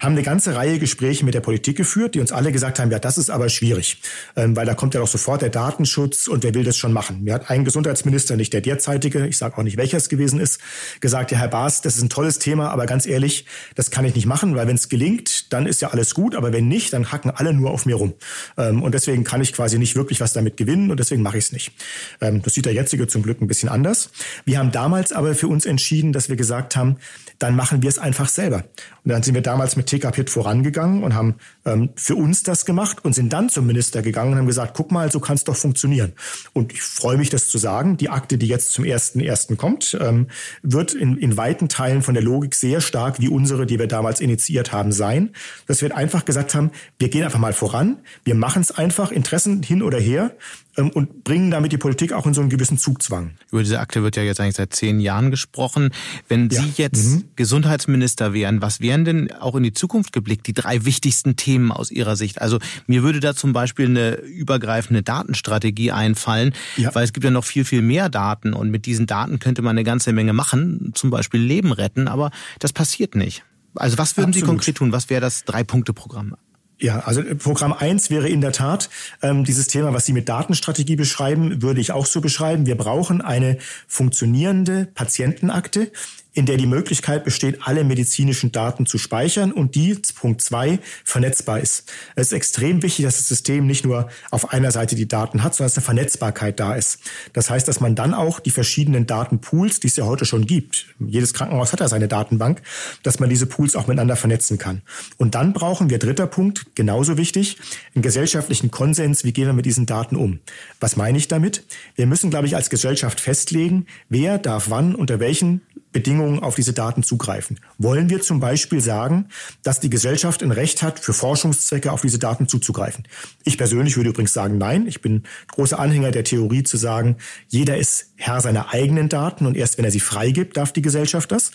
Haben 0.00 0.12
eine 0.12 0.22
ganze 0.22 0.54
Reihe 0.54 0.78
Gespräche 0.78 1.24
mit 1.24 1.34
der 1.34 1.40
Politik 1.40 1.76
geführt, 1.76 2.14
die 2.14 2.20
uns 2.20 2.32
alle 2.32 2.52
gesagt 2.52 2.78
haben, 2.78 2.90
ja, 2.90 2.98
das 2.98 3.18
ist 3.18 3.30
aber 3.30 3.48
schwierig, 3.48 4.00
ähm, 4.36 4.56
weil 4.56 4.66
da 4.66 4.74
kommt 4.74 4.94
ja 4.94 5.00
doch 5.00 5.08
sofort 5.08 5.42
der 5.42 5.50
Datenschutz 5.50 6.26
und 6.26 6.42
wer 6.42 6.54
will 6.54 6.64
das 6.64 6.76
schon 6.76 6.92
machen? 6.92 7.22
Mir 7.24 7.34
hat 7.34 7.50
ein 7.50 7.64
Gesundheitsminister, 7.64 8.36
nicht 8.36 8.52
der 8.52 8.60
derzeitige, 8.60 9.26
ich 9.26 9.36
sage 9.36 9.58
auch 9.58 9.62
nicht, 9.62 9.76
welcher 9.76 9.98
es 9.98 10.08
gewesen 10.08 10.40
ist, 10.40 10.60
gesagt, 11.00 11.30
ja, 11.30 11.38
Herr 11.38 11.48
Baas, 11.48 11.82
das 11.82 11.96
ist 11.96 12.02
ein 12.02 12.08
tolles 12.08 12.38
Thema, 12.38 12.70
aber 12.70 12.86
ganz 12.86 13.06
ehrlich, 13.06 13.44
das 13.74 13.90
kann 13.90 14.04
ich 14.04 14.14
nicht 14.14 14.26
machen, 14.26 14.56
weil 14.56 14.66
wenn 14.66 14.76
es 14.76 14.88
gelingt, 14.88 15.52
dann 15.52 15.66
ist 15.66 15.82
ja 15.82 15.88
alles 15.88 16.14
gut, 16.14 16.34
aber 16.34 16.52
wenn 16.52 16.68
nicht, 16.68 16.92
dann 16.92 17.12
hacken 17.12 17.30
alle 17.30 17.52
nur 17.52 17.70
auf 17.70 17.86
mir 17.86 17.96
rum. 17.96 18.14
Ähm, 18.56 18.82
und 18.82 18.94
deswegen 18.94 19.24
kann 19.24 19.42
ich 19.42 19.52
quasi 19.52 19.78
nicht 19.78 19.96
wirklich 19.96 20.20
was 20.20 20.32
damit 20.32 20.56
gewinnen 20.56 20.90
und 20.90 20.98
deswegen 20.98 21.22
mache 21.22 21.38
ich 21.38 21.44
es 21.46 21.52
nicht. 21.52 21.72
Ähm, 22.20 22.42
das 22.42 22.54
sieht 22.54 22.64
der 22.64 22.72
jetzige 22.72 23.06
zum 23.06 23.22
Glück 23.22 23.40
ein 23.40 23.46
bisschen 23.46 23.68
anders. 23.68 24.10
Wir 24.44 24.58
haben 24.58 24.72
damals 24.72 25.12
aber 25.12 25.34
für 25.34 25.48
uns 25.48 25.66
entschieden, 25.66 26.12
dass 26.12 26.28
wir 26.28 26.36
gesagt 26.36 26.76
haben, 26.76 26.96
dann 27.42 27.56
machen 27.56 27.82
wir 27.82 27.88
es 27.88 27.98
einfach 27.98 28.28
selber. 28.28 28.64
Und 29.04 29.10
dann 29.10 29.22
sind 29.22 29.34
wir 29.34 29.42
damals 29.42 29.74
mit 29.74 29.86
TKPIT 29.86 30.30
vorangegangen 30.30 31.02
und 31.02 31.14
haben 31.14 31.36
ähm, 31.64 31.90
für 31.96 32.14
uns 32.14 32.44
das 32.44 32.64
gemacht 32.64 33.04
und 33.04 33.14
sind 33.14 33.32
dann 33.32 33.48
zum 33.48 33.66
Minister 33.66 34.00
gegangen 34.00 34.32
und 34.32 34.38
haben 34.38 34.46
gesagt, 34.46 34.74
guck 34.76 34.92
mal, 34.92 35.10
so 35.10 35.18
kann 35.18 35.34
es 35.34 35.44
doch 35.44 35.56
funktionieren. 35.56 36.12
Und 36.52 36.72
ich 36.72 36.82
freue 36.82 37.16
mich, 37.16 37.30
das 37.30 37.48
zu 37.48 37.58
sagen. 37.58 37.96
Die 37.96 38.10
Akte, 38.10 38.38
die 38.38 38.46
jetzt 38.46 38.72
zum 38.72 38.84
ersten 38.84 39.18
ersten 39.20 39.56
kommt, 39.56 39.96
ähm, 40.00 40.28
wird 40.62 40.94
in, 40.94 41.16
in 41.16 41.36
weiten 41.36 41.68
Teilen 41.68 42.02
von 42.02 42.14
der 42.14 42.22
Logik 42.22 42.54
sehr 42.54 42.80
stark 42.80 43.18
wie 43.18 43.28
unsere, 43.28 43.66
die 43.66 43.78
wir 43.78 43.88
damals 43.88 44.20
initiiert 44.20 44.72
haben, 44.72 44.92
sein. 44.92 45.30
Dass 45.66 45.82
wir 45.82 45.96
einfach 45.96 46.24
gesagt 46.24 46.54
haben, 46.54 46.70
wir 46.98 47.08
gehen 47.08 47.24
einfach 47.24 47.40
mal 47.40 47.52
voran, 47.52 47.98
wir 48.24 48.36
machen 48.36 48.62
es 48.62 48.70
einfach, 48.70 49.10
Interessen 49.10 49.62
hin 49.62 49.82
oder 49.82 49.98
her 49.98 50.30
und 50.76 51.24
bringen 51.24 51.50
damit 51.50 51.72
die 51.72 51.78
Politik 51.78 52.12
auch 52.12 52.26
in 52.26 52.32
so 52.32 52.40
einen 52.40 52.48
gewissen 52.48 52.78
Zugzwang. 52.78 53.32
Über 53.50 53.62
diese 53.62 53.78
Akte 53.78 54.02
wird 54.02 54.16
ja 54.16 54.22
jetzt 54.22 54.40
eigentlich 54.40 54.56
seit 54.56 54.72
zehn 54.72 55.00
Jahren 55.00 55.30
gesprochen. 55.30 55.90
Wenn 56.28 56.48
ja. 56.48 56.62
Sie 56.62 56.72
jetzt 56.76 57.10
mhm. 57.10 57.24
Gesundheitsminister 57.36 58.32
wären, 58.32 58.62
was 58.62 58.80
wären 58.80 59.04
denn 59.04 59.32
auch 59.32 59.54
in 59.54 59.64
die 59.64 59.74
Zukunft 59.74 60.12
geblickt 60.12 60.46
die 60.46 60.54
drei 60.54 60.84
wichtigsten 60.84 61.36
Themen 61.36 61.72
aus 61.72 61.90
Ihrer 61.90 62.16
Sicht? 62.16 62.40
Also 62.40 62.58
mir 62.86 63.02
würde 63.02 63.20
da 63.20 63.34
zum 63.34 63.52
Beispiel 63.52 63.86
eine 63.86 64.14
übergreifende 64.14 65.02
Datenstrategie 65.02 65.92
einfallen, 65.92 66.54
ja. 66.76 66.94
weil 66.94 67.04
es 67.04 67.12
gibt 67.12 67.24
ja 67.24 67.30
noch 67.30 67.44
viel, 67.44 67.66
viel 67.66 67.82
mehr 67.82 68.08
Daten 68.08 68.54
und 68.54 68.70
mit 68.70 68.86
diesen 68.86 69.06
Daten 69.06 69.38
könnte 69.38 69.60
man 69.60 69.72
eine 69.72 69.84
ganze 69.84 70.12
Menge 70.12 70.32
machen, 70.32 70.92
zum 70.94 71.10
Beispiel 71.10 71.40
Leben 71.40 71.72
retten, 71.72 72.08
aber 72.08 72.30
das 72.60 72.72
passiert 72.72 73.14
nicht. 73.14 73.44
Also 73.74 73.98
was 73.98 74.16
würden 74.16 74.30
Absolut. 74.30 74.46
Sie 74.46 74.50
konkret 74.50 74.76
tun? 74.76 74.92
Was 74.92 75.10
wäre 75.10 75.20
das 75.20 75.44
Drei-Punkte-Programm? 75.44 76.36
Ja, 76.82 76.98
also 76.98 77.22
Programm 77.38 77.72
eins 77.72 78.10
wäre 78.10 78.28
in 78.28 78.40
der 78.40 78.50
Tat 78.50 78.90
ähm, 79.22 79.44
dieses 79.44 79.68
Thema, 79.68 79.94
was 79.94 80.04
Sie 80.04 80.12
mit 80.12 80.28
Datenstrategie 80.28 80.96
beschreiben, 80.96 81.62
würde 81.62 81.80
ich 81.80 81.92
auch 81.92 82.06
so 82.06 82.20
beschreiben. 82.20 82.66
Wir 82.66 82.76
brauchen 82.76 83.20
eine 83.20 83.58
funktionierende 83.86 84.88
Patientenakte, 84.92 85.92
in 86.34 86.46
der 86.46 86.56
die 86.56 86.66
Möglichkeit 86.66 87.24
besteht, 87.24 87.60
alle 87.62 87.84
medizinischen 87.84 88.52
Daten 88.52 88.86
zu 88.86 88.98
speichern 88.98 89.52
und 89.52 89.74
die, 89.74 89.96
Punkt 90.14 90.40
zwei, 90.40 90.78
vernetzbar 91.04 91.60
ist. 91.60 91.90
Es 92.14 92.28
ist 92.28 92.32
extrem 92.32 92.82
wichtig, 92.82 93.04
dass 93.04 93.18
das 93.18 93.28
System 93.28 93.66
nicht 93.66 93.84
nur 93.84 94.08
auf 94.30 94.52
einer 94.52 94.70
Seite 94.70 94.96
die 94.96 95.08
Daten 95.08 95.42
hat, 95.42 95.54
sondern 95.54 95.68
dass 95.68 95.76
eine 95.76 95.84
Vernetzbarkeit 95.84 96.58
da 96.58 96.74
ist. 96.74 96.98
Das 97.32 97.50
heißt, 97.50 97.68
dass 97.68 97.80
man 97.80 97.94
dann 97.94 98.14
auch 98.14 98.40
die 98.40 98.50
verschiedenen 98.50 99.06
Datenpools, 99.06 99.80
die 99.80 99.88
es 99.88 99.96
ja 99.96 100.04
heute 100.04 100.24
schon 100.24 100.46
gibt, 100.46 100.86
jedes 100.98 101.34
Krankenhaus 101.34 101.72
hat 101.72 101.80
ja 101.80 101.88
seine 101.88 102.08
Datenbank, 102.08 102.62
dass 103.02 103.20
man 103.20 103.28
diese 103.28 103.46
Pools 103.46 103.76
auch 103.76 103.86
miteinander 103.86 104.16
vernetzen 104.16 104.58
kann. 104.58 104.82
Und 105.18 105.34
dann 105.34 105.52
brauchen 105.52 105.90
wir, 105.90 105.98
dritter 105.98 106.26
Punkt, 106.26 106.74
genauso 106.74 107.18
wichtig, 107.18 107.58
einen 107.94 108.02
gesellschaftlichen 108.02 108.70
Konsens, 108.70 109.24
wie 109.24 109.32
gehen 109.32 109.46
wir 109.46 109.52
mit 109.52 109.66
diesen 109.66 109.86
Daten 109.86 110.16
um. 110.16 110.40
Was 110.80 110.96
meine 110.96 111.18
ich 111.18 111.28
damit? 111.28 111.64
Wir 111.94 112.06
müssen, 112.06 112.30
glaube 112.30 112.46
ich, 112.46 112.56
als 112.56 112.70
Gesellschaft 112.70 113.20
festlegen, 113.20 113.86
wer 114.08 114.38
darf 114.38 114.70
wann 114.70 114.94
unter 114.94 115.20
welchen 115.20 115.60
Bedingungen 115.92 116.40
auf 116.40 116.54
diese 116.54 116.72
Daten 116.72 117.02
zugreifen? 117.02 117.60
Wollen 117.78 118.10
wir 118.10 118.20
zum 118.22 118.40
Beispiel 118.40 118.80
sagen, 118.80 119.28
dass 119.62 119.80
die 119.80 119.90
Gesellschaft 119.90 120.42
ein 120.42 120.50
Recht 120.50 120.82
hat, 120.82 120.98
für 120.98 121.12
Forschungszwecke 121.12 121.92
auf 121.92 122.00
diese 122.00 122.18
Daten 122.18 122.48
zuzugreifen? 122.48 123.04
Ich 123.44 123.58
persönlich 123.58 123.96
würde 123.96 124.10
übrigens 124.10 124.32
sagen, 124.32 124.58
nein. 124.58 124.86
Ich 124.86 125.02
bin 125.02 125.24
großer 125.48 125.78
Anhänger 125.78 126.10
der 126.10 126.24
Theorie 126.24 126.62
zu 126.62 126.76
sagen, 126.76 127.16
jeder 127.48 127.76
ist 127.76 128.12
Herr 128.16 128.40
seiner 128.40 128.72
eigenen 128.72 129.08
Daten 129.08 129.46
und 129.46 129.56
erst 129.56 129.78
wenn 129.78 129.84
er 129.84 129.90
sie 129.90 130.00
freigibt, 130.00 130.56
darf 130.56 130.72
die 130.72 130.82
Gesellschaft 130.82 131.30
das. 131.32 131.50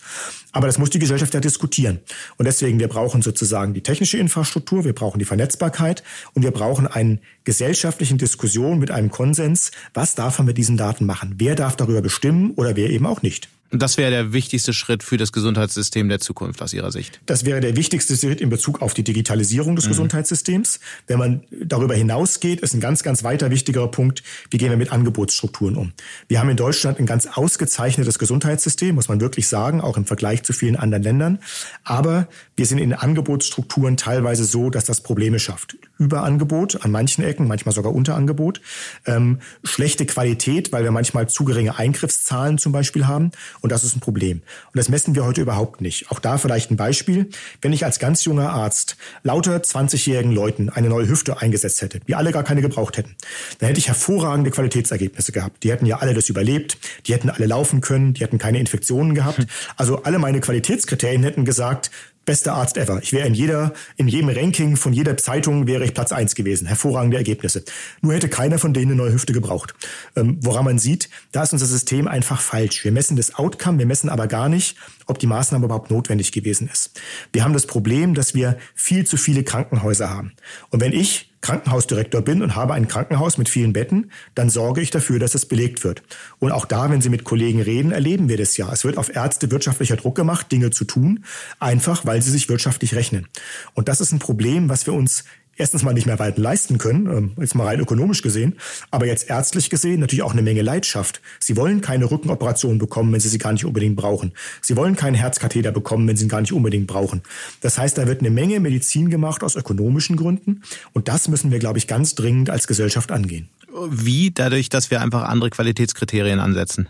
Aber 0.52 0.66
das 0.66 0.78
muss 0.78 0.90
die 0.90 0.98
Gesellschaft 0.98 1.34
ja 1.34 1.40
diskutieren. 1.40 2.00
Und 2.36 2.46
deswegen, 2.46 2.78
wir 2.78 2.88
brauchen 2.88 3.22
sozusagen 3.22 3.74
die 3.74 3.82
technische 3.82 4.18
Infrastruktur, 4.18 4.84
wir 4.84 4.94
brauchen 4.94 5.18
die 5.18 5.24
Vernetzbarkeit 5.24 6.02
und 6.34 6.42
wir 6.42 6.50
brauchen 6.50 6.86
eine 6.86 7.18
gesellschaftlichen 7.44 8.18
Diskussion 8.18 8.78
mit 8.78 8.90
einem 8.90 9.10
Konsens, 9.10 9.70
was 9.94 10.14
darf 10.14 10.38
man 10.38 10.46
mit 10.46 10.58
diesen 10.58 10.76
Daten 10.76 11.06
machen? 11.06 11.34
Wer 11.38 11.54
darf 11.54 11.76
darüber 11.76 12.02
bestimmen 12.02 12.52
oder 12.52 12.76
wer 12.76 12.90
eben 12.90 13.06
auch 13.06 13.22
nicht? 13.22 13.48
Das 13.70 13.98
wäre 13.98 14.10
der 14.10 14.32
wichtigste 14.32 14.72
Schritt 14.72 15.02
für 15.02 15.18
das 15.18 15.30
Gesundheitssystem 15.30 16.08
der 16.08 16.20
Zukunft 16.20 16.62
aus 16.62 16.72
Ihrer 16.72 16.90
Sicht. 16.90 17.20
Das 17.26 17.44
wäre 17.44 17.60
der 17.60 17.76
wichtigste 17.76 18.16
Schritt 18.16 18.40
in 18.40 18.48
Bezug 18.48 18.80
auf 18.80 18.94
die 18.94 19.04
Digitalisierung 19.04 19.76
des 19.76 19.84
mhm. 19.84 19.90
Gesundheitssystems. 19.90 20.80
Wenn 21.06 21.18
man 21.18 21.42
darüber 21.50 21.94
hinausgeht, 21.94 22.60
ist 22.60 22.72
ein 22.72 22.80
ganz, 22.80 23.02
ganz 23.02 23.24
weiter 23.24 23.50
wichtigerer 23.50 23.90
Punkt, 23.90 24.22
wie 24.50 24.56
gehen 24.56 24.70
wir 24.70 24.78
mit 24.78 24.90
Angebotsstrukturen 24.90 25.76
um. 25.76 25.92
Wir 26.28 26.40
haben 26.40 26.48
in 26.48 26.56
Deutschland 26.56 26.98
ein 26.98 27.04
ganz 27.04 27.26
ausgezeichnetes 27.26 28.18
Gesundheitssystem, 28.18 28.94
muss 28.94 29.08
man 29.08 29.20
wirklich 29.20 29.48
sagen, 29.48 29.82
auch 29.82 29.98
im 29.98 30.06
Vergleich 30.06 30.44
zu 30.44 30.54
vielen 30.54 30.76
anderen 30.76 31.02
Ländern. 31.02 31.38
Aber 31.84 32.26
wir 32.56 32.64
sind 32.64 32.78
in 32.78 32.94
Angebotsstrukturen 32.94 33.98
teilweise 33.98 34.44
so, 34.44 34.70
dass 34.70 34.84
das 34.84 35.02
Probleme 35.02 35.38
schafft. 35.38 35.76
Überangebot 35.98 36.84
an 36.84 36.90
manchen 36.90 37.22
Ecken, 37.22 37.46
manchmal 37.46 37.74
sogar 37.74 37.94
Unterangebot. 37.94 38.62
Ähm, 39.04 39.40
schlechte 39.62 40.06
Qualität, 40.06 40.72
weil 40.72 40.84
wir 40.84 40.90
manchmal 40.90 41.28
zu 41.28 41.44
geringe 41.44 41.76
Eingriffszahlen 41.76 42.56
zum 42.56 42.72
Beispiel 42.72 43.06
haben 43.06 43.30
und 43.60 43.72
das 43.72 43.84
ist 43.84 43.96
ein 43.96 44.00
Problem. 44.00 44.42
Und 44.66 44.76
das 44.76 44.88
messen 44.88 45.14
wir 45.14 45.24
heute 45.24 45.40
überhaupt 45.40 45.80
nicht. 45.80 46.10
Auch 46.10 46.18
da 46.18 46.38
vielleicht 46.38 46.70
ein 46.70 46.76
Beispiel. 46.76 47.30
Wenn 47.60 47.72
ich 47.72 47.84
als 47.84 47.98
ganz 47.98 48.24
junger 48.24 48.50
Arzt 48.50 48.96
lauter 49.22 49.56
20-jährigen 49.56 50.32
Leuten 50.32 50.68
eine 50.68 50.88
neue 50.88 51.08
Hüfte 51.08 51.40
eingesetzt 51.40 51.82
hätte, 51.82 52.00
die 52.00 52.14
alle 52.14 52.32
gar 52.32 52.44
keine 52.44 52.62
gebraucht 52.62 52.96
hätten, 52.96 53.16
dann 53.58 53.68
hätte 53.68 53.80
ich 53.80 53.88
hervorragende 53.88 54.50
Qualitätsergebnisse 54.50 55.32
gehabt. 55.32 55.62
Die 55.64 55.70
hätten 55.70 55.86
ja 55.86 55.98
alle 55.98 56.14
das 56.14 56.28
überlebt, 56.28 56.78
die 57.06 57.12
hätten 57.12 57.30
alle 57.30 57.46
laufen 57.46 57.80
können, 57.80 58.14
die 58.14 58.22
hätten 58.22 58.38
keine 58.38 58.58
Infektionen 58.58 59.14
gehabt. 59.14 59.46
Also 59.76 60.02
alle 60.02 60.18
meine 60.18 60.40
Qualitätskriterien 60.40 61.22
hätten 61.22 61.44
gesagt, 61.44 61.90
bester 62.28 62.52
Arzt 62.52 62.76
ever. 62.76 63.00
Ich 63.02 63.14
wäre 63.14 63.26
in 63.26 63.32
jeder, 63.32 63.72
in 63.96 64.06
jedem 64.06 64.28
Ranking 64.28 64.76
von 64.76 64.92
jeder 64.92 65.16
Zeitung 65.16 65.66
wäre 65.66 65.82
ich 65.86 65.94
Platz 65.94 66.12
eins 66.12 66.34
gewesen. 66.34 66.66
Hervorragende 66.66 67.16
Ergebnisse. 67.16 67.64
Nur 68.02 68.12
hätte 68.12 68.28
keiner 68.28 68.58
von 68.58 68.74
denen 68.74 68.92
eine 68.92 68.96
neue 68.96 69.14
Hüfte 69.14 69.32
gebraucht. 69.32 69.74
Ähm, 70.14 70.36
woran 70.42 70.66
man 70.66 70.78
sieht, 70.78 71.08
da 71.32 71.42
ist 71.42 71.54
unser 71.54 71.64
System 71.64 72.06
einfach 72.06 72.42
falsch. 72.42 72.84
Wir 72.84 72.92
messen 72.92 73.16
das 73.16 73.34
Outcome, 73.36 73.78
wir 73.78 73.86
messen 73.86 74.10
aber 74.10 74.26
gar 74.26 74.50
nicht, 74.50 74.76
ob 75.08 75.18
die 75.18 75.26
Maßnahme 75.26 75.64
überhaupt 75.64 75.90
notwendig 75.90 76.32
gewesen 76.32 76.68
ist. 76.72 77.00
Wir 77.32 77.44
haben 77.44 77.52
das 77.52 77.66
Problem, 77.66 78.14
dass 78.14 78.34
wir 78.34 78.58
viel 78.74 79.06
zu 79.06 79.16
viele 79.16 79.42
Krankenhäuser 79.42 80.10
haben. 80.10 80.32
Und 80.70 80.80
wenn 80.80 80.92
ich 80.92 81.28
Krankenhausdirektor 81.40 82.20
bin 82.22 82.42
und 82.42 82.56
habe 82.56 82.74
ein 82.74 82.88
Krankenhaus 82.88 83.38
mit 83.38 83.48
vielen 83.48 83.72
Betten, 83.72 84.10
dann 84.34 84.50
sorge 84.50 84.80
ich 84.80 84.90
dafür, 84.90 85.18
dass 85.18 85.34
es 85.34 85.46
belegt 85.46 85.84
wird. 85.84 86.02
Und 86.40 86.52
auch 86.52 86.64
da, 86.64 86.90
wenn 86.90 87.00
Sie 87.00 87.10
mit 87.10 87.24
Kollegen 87.24 87.62
reden, 87.62 87.92
erleben 87.92 88.28
wir 88.28 88.36
das 88.36 88.56
ja. 88.56 88.72
Es 88.72 88.84
wird 88.84 88.98
auf 88.98 89.14
Ärzte 89.14 89.50
wirtschaftlicher 89.50 89.96
Druck 89.96 90.16
gemacht, 90.16 90.50
Dinge 90.50 90.70
zu 90.70 90.84
tun, 90.84 91.24
einfach 91.60 92.04
weil 92.04 92.22
sie 92.22 92.30
sich 92.30 92.48
wirtschaftlich 92.48 92.94
rechnen. 92.94 93.28
Und 93.74 93.88
das 93.88 94.00
ist 94.00 94.12
ein 94.12 94.18
Problem, 94.18 94.68
was 94.68 94.86
wir 94.86 94.94
uns 94.94 95.24
erstens 95.58 95.82
mal 95.82 95.92
nicht 95.92 96.06
mehr 96.06 96.18
weit 96.18 96.38
leisten 96.38 96.78
können, 96.78 97.06
ähm, 97.06 97.32
jetzt 97.36 97.54
mal 97.54 97.66
rein 97.66 97.80
ökonomisch 97.80 98.22
gesehen, 98.22 98.56
aber 98.90 99.06
jetzt 99.06 99.28
ärztlich 99.28 99.68
gesehen 99.68 100.00
natürlich 100.00 100.22
auch 100.22 100.32
eine 100.32 100.42
Menge 100.42 100.62
Leidenschaft. 100.62 101.20
Sie 101.40 101.56
wollen 101.56 101.80
keine 101.80 102.10
Rückenoperation 102.10 102.78
bekommen, 102.78 103.12
wenn 103.12 103.20
sie 103.20 103.28
sie 103.28 103.38
gar 103.38 103.52
nicht 103.52 103.64
unbedingt 103.64 103.96
brauchen. 103.96 104.32
Sie 104.62 104.76
wollen 104.76 104.96
keinen 104.96 105.14
Herzkatheter 105.14 105.72
bekommen, 105.72 106.08
wenn 106.08 106.16
sie 106.16 106.24
ihn 106.24 106.28
gar 106.30 106.40
nicht 106.40 106.52
unbedingt 106.52 106.86
brauchen. 106.86 107.22
Das 107.60 107.78
heißt, 107.78 107.98
da 107.98 108.06
wird 108.06 108.20
eine 108.20 108.30
Menge 108.30 108.60
Medizin 108.60 109.10
gemacht 109.10 109.42
aus 109.42 109.56
ökonomischen 109.56 110.16
Gründen 110.16 110.62
und 110.92 111.08
das 111.08 111.28
müssen 111.28 111.50
wir, 111.50 111.58
glaube 111.58 111.78
ich, 111.78 111.86
ganz 111.86 112.14
dringend 112.14 112.50
als 112.50 112.66
Gesellschaft 112.66 113.10
angehen. 113.10 113.48
Wie? 113.90 114.30
Dadurch, 114.30 114.68
dass 114.68 114.90
wir 114.90 115.00
einfach 115.00 115.22
andere 115.22 115.50
Qualitätskriterien 115.50 116.40
ansetzen. 116.40 116.88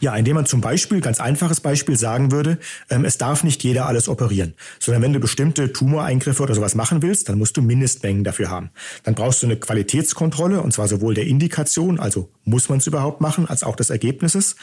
Ja, 0.00 0.14
indem 0.16 0.36
man 0.36 0.46
zum 0.46 0.60
Beispiel, 0.60 1.00
ganz 1.00 1.20
einfaches 1.20 1.60
Beispiel 1.60 1.96
sagen 1.96 2.32
würde, 2.32 2.58
ähm, 2.90 3.04
es 3.04 3.18
darf 3.18 3.44
nicht 3.44 3.62
jeder 3.62 3.86
alles 3.86 4.08
operieren, 4.08 4.54
sondern 4.78 5.02
wenn 5.02 5.12
du 5.12 5.20
bestimmte 5.20 5.72
Tumoreingriffe 5.72 6.42
oder 6.42 6.54
sowas 6.54 6.74
machen 6.74 7.02
willst, 7.02 7.28
dann 7.28 7.38
musst 7.38 7.56
du 7.56 7.62
Mindestmengen 7.62 8.24
dafür 8.24 8.50
haben. 8.50 8.70
Dann 9.02 9.14
brauchst 9.14 9.42
du 9.42 9.46
eine 9.46 9.56
Qualitätskontrolle, 9.56 10.60
und 10.60 10.72
zwar 10.72 10.88
sowohl 10.88 11.14
der 11.14 11.26
Indikation, 11.26 11.98
also 11.98 12.30
muss 12.44 12.68
man 12.68 12.78
es 12.78 12.86
überhaupt 12.86 13.20
machen, 13.20 13.48
als 13.48 13.62
auch 13.62 13.76
des 13.76 13.90
Ergebnisses, 13.90 14.56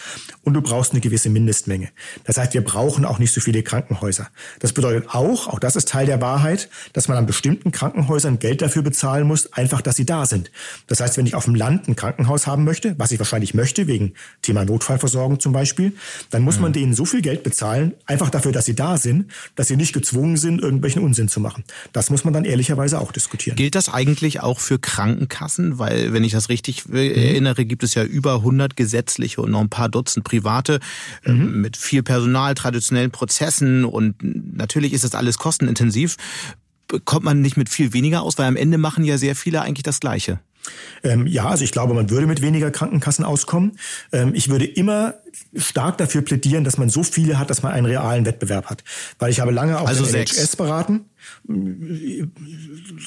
und 0.43 0.53
du 0.53 0.61
brauchst 0.61 0.91
eine 0.91 1.01
gewisse 1.01 1.29
Mindestmenge. 1.29 1.89
Das 2.25 2.37
heißt, 2.37 2.53
wir 2.53 2.63
brauchen 2.63 3.05
auch 3.05 3.19
nicht 3.19 3.33
so 3.33 3.41
viele 3.41 3.63
Krankenhäuser. 3.63 4.27
Das 4.59 4.73
bedeutet 4.73 5.09
auch, 5.09 5.47
auch 5.47 5.59
das 5.59 5.75
ist 5.75 5.89
Teil 5.89 6.05
der 6.05 6.21
Wahrheit, 6.21 6.69
dass 6.93 7.07
man 7.07 7.17
an 7.17 7.25
bestimmten 7.25 7.71
Krankenhäusern 7.71 8.39
Geld 8.39 8.61
dafür 8.61 8.83
bezahlen 8.83 9.27
muss, 9.27 9.51
einfach, 9.53 9.81
dass 9.81 9.95
sie 9.95 10.05
da 10.05 10.25
sind. 10.25 10.51
Das 10.87 10.99
heißt, 10.99 11.17
wenn 11.17 11.25
ich 11.25 11.35
auf 11.35 11.45
dem 11.45 11.55
Land 11.55 11.87
ein 11.87 11.95
Krankenhaus 11.95 12.47
haben 12.47 12.63
möchte, 12.63 12.95
was 12.97 13.11
ich 13.11 13.19
wahrscheinlich 13.19 13.53
möchte, 13.53 13.87
wegen 13.87 14.13
Thema 14.41 14.65
Notfall 14.65 14.99
Notfallversorgung 15.01 15.39
zum 15.39 15.53
Beispiel, 15.53 15.93
dann 16.29 16.43
muss 16.43 16.59
man 16.59 16.71
mhm. 16.71 16.73
denen 16.73 16.93
so 16.93 17.05
viel 17.05 17.21
Geld 17.21 17.43
bezahlen, 17.43 17.93
einfach 18.05 18.29
dafür, 18.29 18.51
dass 18.51 18.65
sie 18.65 18.75
da 18.75 18.97
sind, 18.97 19.31
dass 19.55 19.67
sie 19.67 19.75
nicht 19.75 19.93
gezwungen 19.93 20.37
sind, 20.37 20.61
irgendwelchen 20.61 21.01
Unsinn 21.03 21.27
zu 21.27 21.39
machen. 21.39 21.63
Das 21.93 22.09
muss 22.09 22.23
man 22.23 22.33
dann 22.33 22.45
ehrlicherweise 22.45 22.99
auch 22.99 23.11
diskutieren. 23.11 23.55
Gilt 23.55 23.75
das 23.75 23.89
eigentlich 23.89 24.41
auch 24.41 24.59
für 24.59 24.79
Krankenkassen? 24.79 25.79
Weil, 25.79 26.13
wenn 26.13 26.23
ich 26.23 26.31
das 26.31 26.49
richtig 26.49 26.87
mhm. 26.87 26.95
erinnere, 26.95 27.65
gibt 27.65 27.83
es 27.83 27.95
ja 27.95 28.03
über 28.03 28.35
100 28.35 28.75
gesetzliche 28.75 29.41
und 29.41 29.51
noch 29.51 29.61
ein 29.61 29.69
paar 29.69 29.89
Dutzend 29.89 30.23
private 30.23 30.79
äh, 31.25 31.31
mhm. 31.31 31.61
mit 31.61 31.77
viel 31.77 32.03
Personal, 32.03 32.53
traditionellen 32.55 33.11
Prozessen 33.11 33.85
und 33.85 34.15
natürlich 34.21 34.93
ist 34.93 35.03
das 35.03 35.15
alles 35.15 35.37
kostenintensiv. 35.37 36.17
Kommt 37.05 37.23
man 37.23 37.41
nicht 37.41 37.55
mit 37.55 37.69
viel 37.69 37.93
weniger 37.93 38.21
aus, 38.21 38.37
weil 38.37 38.47
am 38.47 38.57
Ende 38.57 38.77
machen 38.77 39.05
ja 39.05 39.17
sehr 39.17 39.35
viele 39.35 39.61
eigentlich 39.61 39.83
das 39.83 40.01
Gleiche. 40.01 40.39
Ähm, 41.03 41.27
ja, 41.27 41.47
also 41.47 41.63
ich 41.63 41.71
glaube, 41.71 41.93
man 41.93 42.09
würde 42.09 42.27
mit 42.27 42.41
weniger 42.41 42.71
Krankenkassen 42.71 43.25
auskommen. 43.25 43.77
Ähm, 44.11 44.33
ich 44.35 44.49
würde 44.49 44.65
immer 44.65 45.15
stark 45.55 45.97
dafür 45.97 46.21
plädieren, 46.21 46.63
dass 46.63 46.77
man 46.77 46.89
so 46.89 47.03
viele 47.03 47.39
hat, 47.39 47.49
dass 47.49 47.63
man 47.63 47.71
einen 47.71 47.85
realen 47.85 48.25
Wettbewerb 48.25 48.65
hat. 48.67 48.83
Weil 49.19 49.31
ich 49.31 49.39
habe 49.39 49.51
lange 49.51 49.79
auch 49.79 49.87
also 49.87 50.05
NHS 50.05 50.55
beraten 50.55 51.05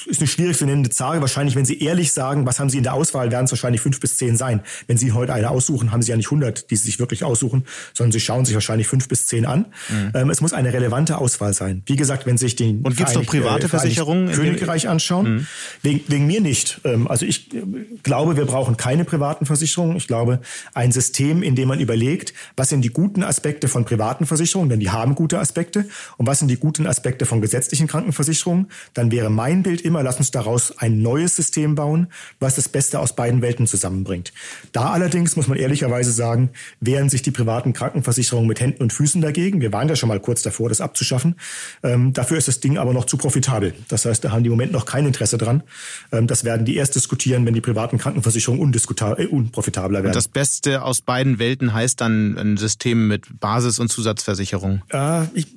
ist 0.05 0.19
eine 0.19 0.27
schwierig 0.27 0.57
zu 0.57 0.65
nennende 0.65 0.89
Zahl. 0.89 1.21
Wahrscheinlich, 1.21 1.55
wenn 1.55 1.65
Sie 1.65 1.79
ehrlich 1.79 2.11
sagen, 2.11 2.45
was 2.45 2.59
haben 2.59 2.69
Sie 2.69 2.77
in 2.77 2.83
der 2.83 2.93
Auswahl, 2.93 3.31
werden 3.31 3.45
es 3.45 3.51
wahrscheinlich 3.51 3.81
fünf 3.81 3.99
bis 3.99 4.17
zehn 4.17 4.37
sein. 4.37 4.61
Wenn 4.87 4.97
Sie 4.97 5.11
heute 5.11 5.33
eine 5.33 5.49
aussuchen, 5.49 5.91
haben 5.91 6.01
Sie 6.01 6.11
ja 6.11 6.17
nicht 6.17 6.27
100, 6.27 6.69
die 6.71 6.75
Sie 6.75 6.85
sich 6.85 6.99
wirklich 6.99 7.23
aussuchen, 7.23 7.65
sondern 7.93 8.11
Sie 8.11 8.19
schauen 8.19 8.45
sich 8.45 8.55
wahrscheinlich 8.55 8.87
fünf 8.87 9.07
bis 9.07 9.27
zehn 9.27 9.45
an. 9.45 9.67
Mhm. 9.89 10.11
Ähm, 10.13 10.29
es 10.29 10.41
muss 10.41 10.53
eine 10.53 10.73
relevante 10.73 11.17
Auswahl 11.17 11.53
sein. 11.53 11.83
Wie 11.85 11.95
gesagt, 11.95 12.25
wenn 12.25 12.37
Sie 12.37 12.45
sich 12.45 12.55
den 12.55 12.81
Und 12.81 12.97
gibt 12.97 13.09
es 13.09 13.15
noch 13.15 13.25
private 13.25 13.65
äh, 13.65 13.69
Versicherungen 13.69 14.31
Königreich 14.31 14.87
anschauen? 14.87 15.35
Mhm. 15.35 15.47
Wegen, 15.81 16.01
wegen 16.07 16.27
mir 16.27 16.41
nicht. 16.41 16.81
Ähm, 16.83 17.07
also 17.07 17.25
ich 17.25 17.53
äh, 17.53 17.61
glaube, 18.03 18.37
wir 18.37 18.45
brauchen 18.45 18.77
keine 18.77 19.05
privaten 19.05 19.45
Versicherungen. 19.45 19.97
Ich 19.97 20.07
glaube, 20.07 20.41
ein 20.73 20.91
System, 20.91 21.43
in 21.43 21.55
dem 21.55 21.67
man 21.67 21.79
überlegt, 21.79 22.33
was 22.55 22.69
sind 22.69 22.81
die 22.81 22.89
guten 22.89 23.23
Aspekte 23.23 23.67
von 23.67 23.85
privaten 23.85 24.25
Versicherungen, 24.25 24.69
denn 24.69 24.79
die 24.79 24.89
haben 24.89 25.15
gute 25.15 25.39
Aspekte, 25.39 25.85
und 26.17 26.27
was 26.27 26.39
sind 26.39 26.49
die 26.49 26.57
guten 26.57 26.87
Aspekte 26.87 27.25
von 27.25 27.41
gesetzlichen 27.41 27.87
Krankenversicherungen 27.87 28.04
Krankenversicherung, 28.05 28.67
dann 28.93 29.11
wäre 29.11 29.29
mein 29.29 29.63
Bild 29.63 29.81
immer, 29.81 30.03
lass 30.03 30.17
uns 30.17 30.31
daraus 30.31 30.77
ein 30.77 31.01
neues 31.01 31.35
System 31.35 31.75
bauen, 31.75 32.07
was 32.39 32.55
das 32.55 32.69
Beste 32.69 32.99
aus 32.99 33.15
beiden 33.15 33.41
Welten 33.41 33.65
zusammenbringt. 33.65 34.31
Da 34.71 34.91
allerdings 34.91 35.35
muss 35.35 35.47
man 35.47 35.57
ehrlicherweise 35.57 36.11
sagen, 36.11 36.51
wehren 36.79 37.09
sich 37.09 37.23
die 37.23 37.31
privaten 37.31 37.73
Krankenversicherungen 37.73 38.47
mit 38.47 38.59
Händen 38.59 38.83
und 38.83 38.93
Füßen 38.93 39.21
dagegen. 39.21 39.59
Wir 39.59 39.73
waren 39.73 39.89
ja 39.89 39.95
schon 39.95 40.09
mal 40.09 40.19
kurz 40.19 40.43
davor, 40.43 40.69
das 40.69 40.81
abzuschaffen. 40.81 41.35
Ähm, 41.83 42.13
dafür 42.13 42.37
ist 42.37 42.47
das 42.47 42.59
Ding 42.59 42.77
aber 42.77 42.93
noch 42.93 43.05
zu 43.05 43.17
profitabel. 43.17 43.73
Das 43.87 44.05
heißt, 44.05 44.23
da 44.23 44.31
haben 44.31 44.43
die 44.43 44.47
im 44.47 44.53
Moment 44.53 44.71
noch 44.71 44.85
kein 44.85 45.05
Interesse 45.05 45.37
dran. 45.37 45.63
Ähm, 46.11 46.27
das 46.27 46.43
werden 46.43 46.65
die 46.65 46.75
erst 46.75 46.95
diskutieren, 46.95 47.45
wenn 47.45 47.53
die 47.53 47.61
privaten 47.61 47.97
Krankenversicherungen 47.97 48.73
äh, 48.73 49.25
unprofitabler 49.25 49.99
werden. 49.99 50.07
Und 50.07 50.15
das 50.15 50.27
Beste 50.27 50.83
aus 50.83 51.01
beiden 51.01 51.39
Welten 51.39 51.73
heißt 51.73 51.99
dann 52.01 52.37
ein 52.37 52.57
System 52.57 53.07
mit 53.07 53.39
Basis- 53.39 53.79
und 53.79 53.89
Zusatzversicherung? 53.89 54.83
Äh, 54.91 55.23
ich, 55.33 55.47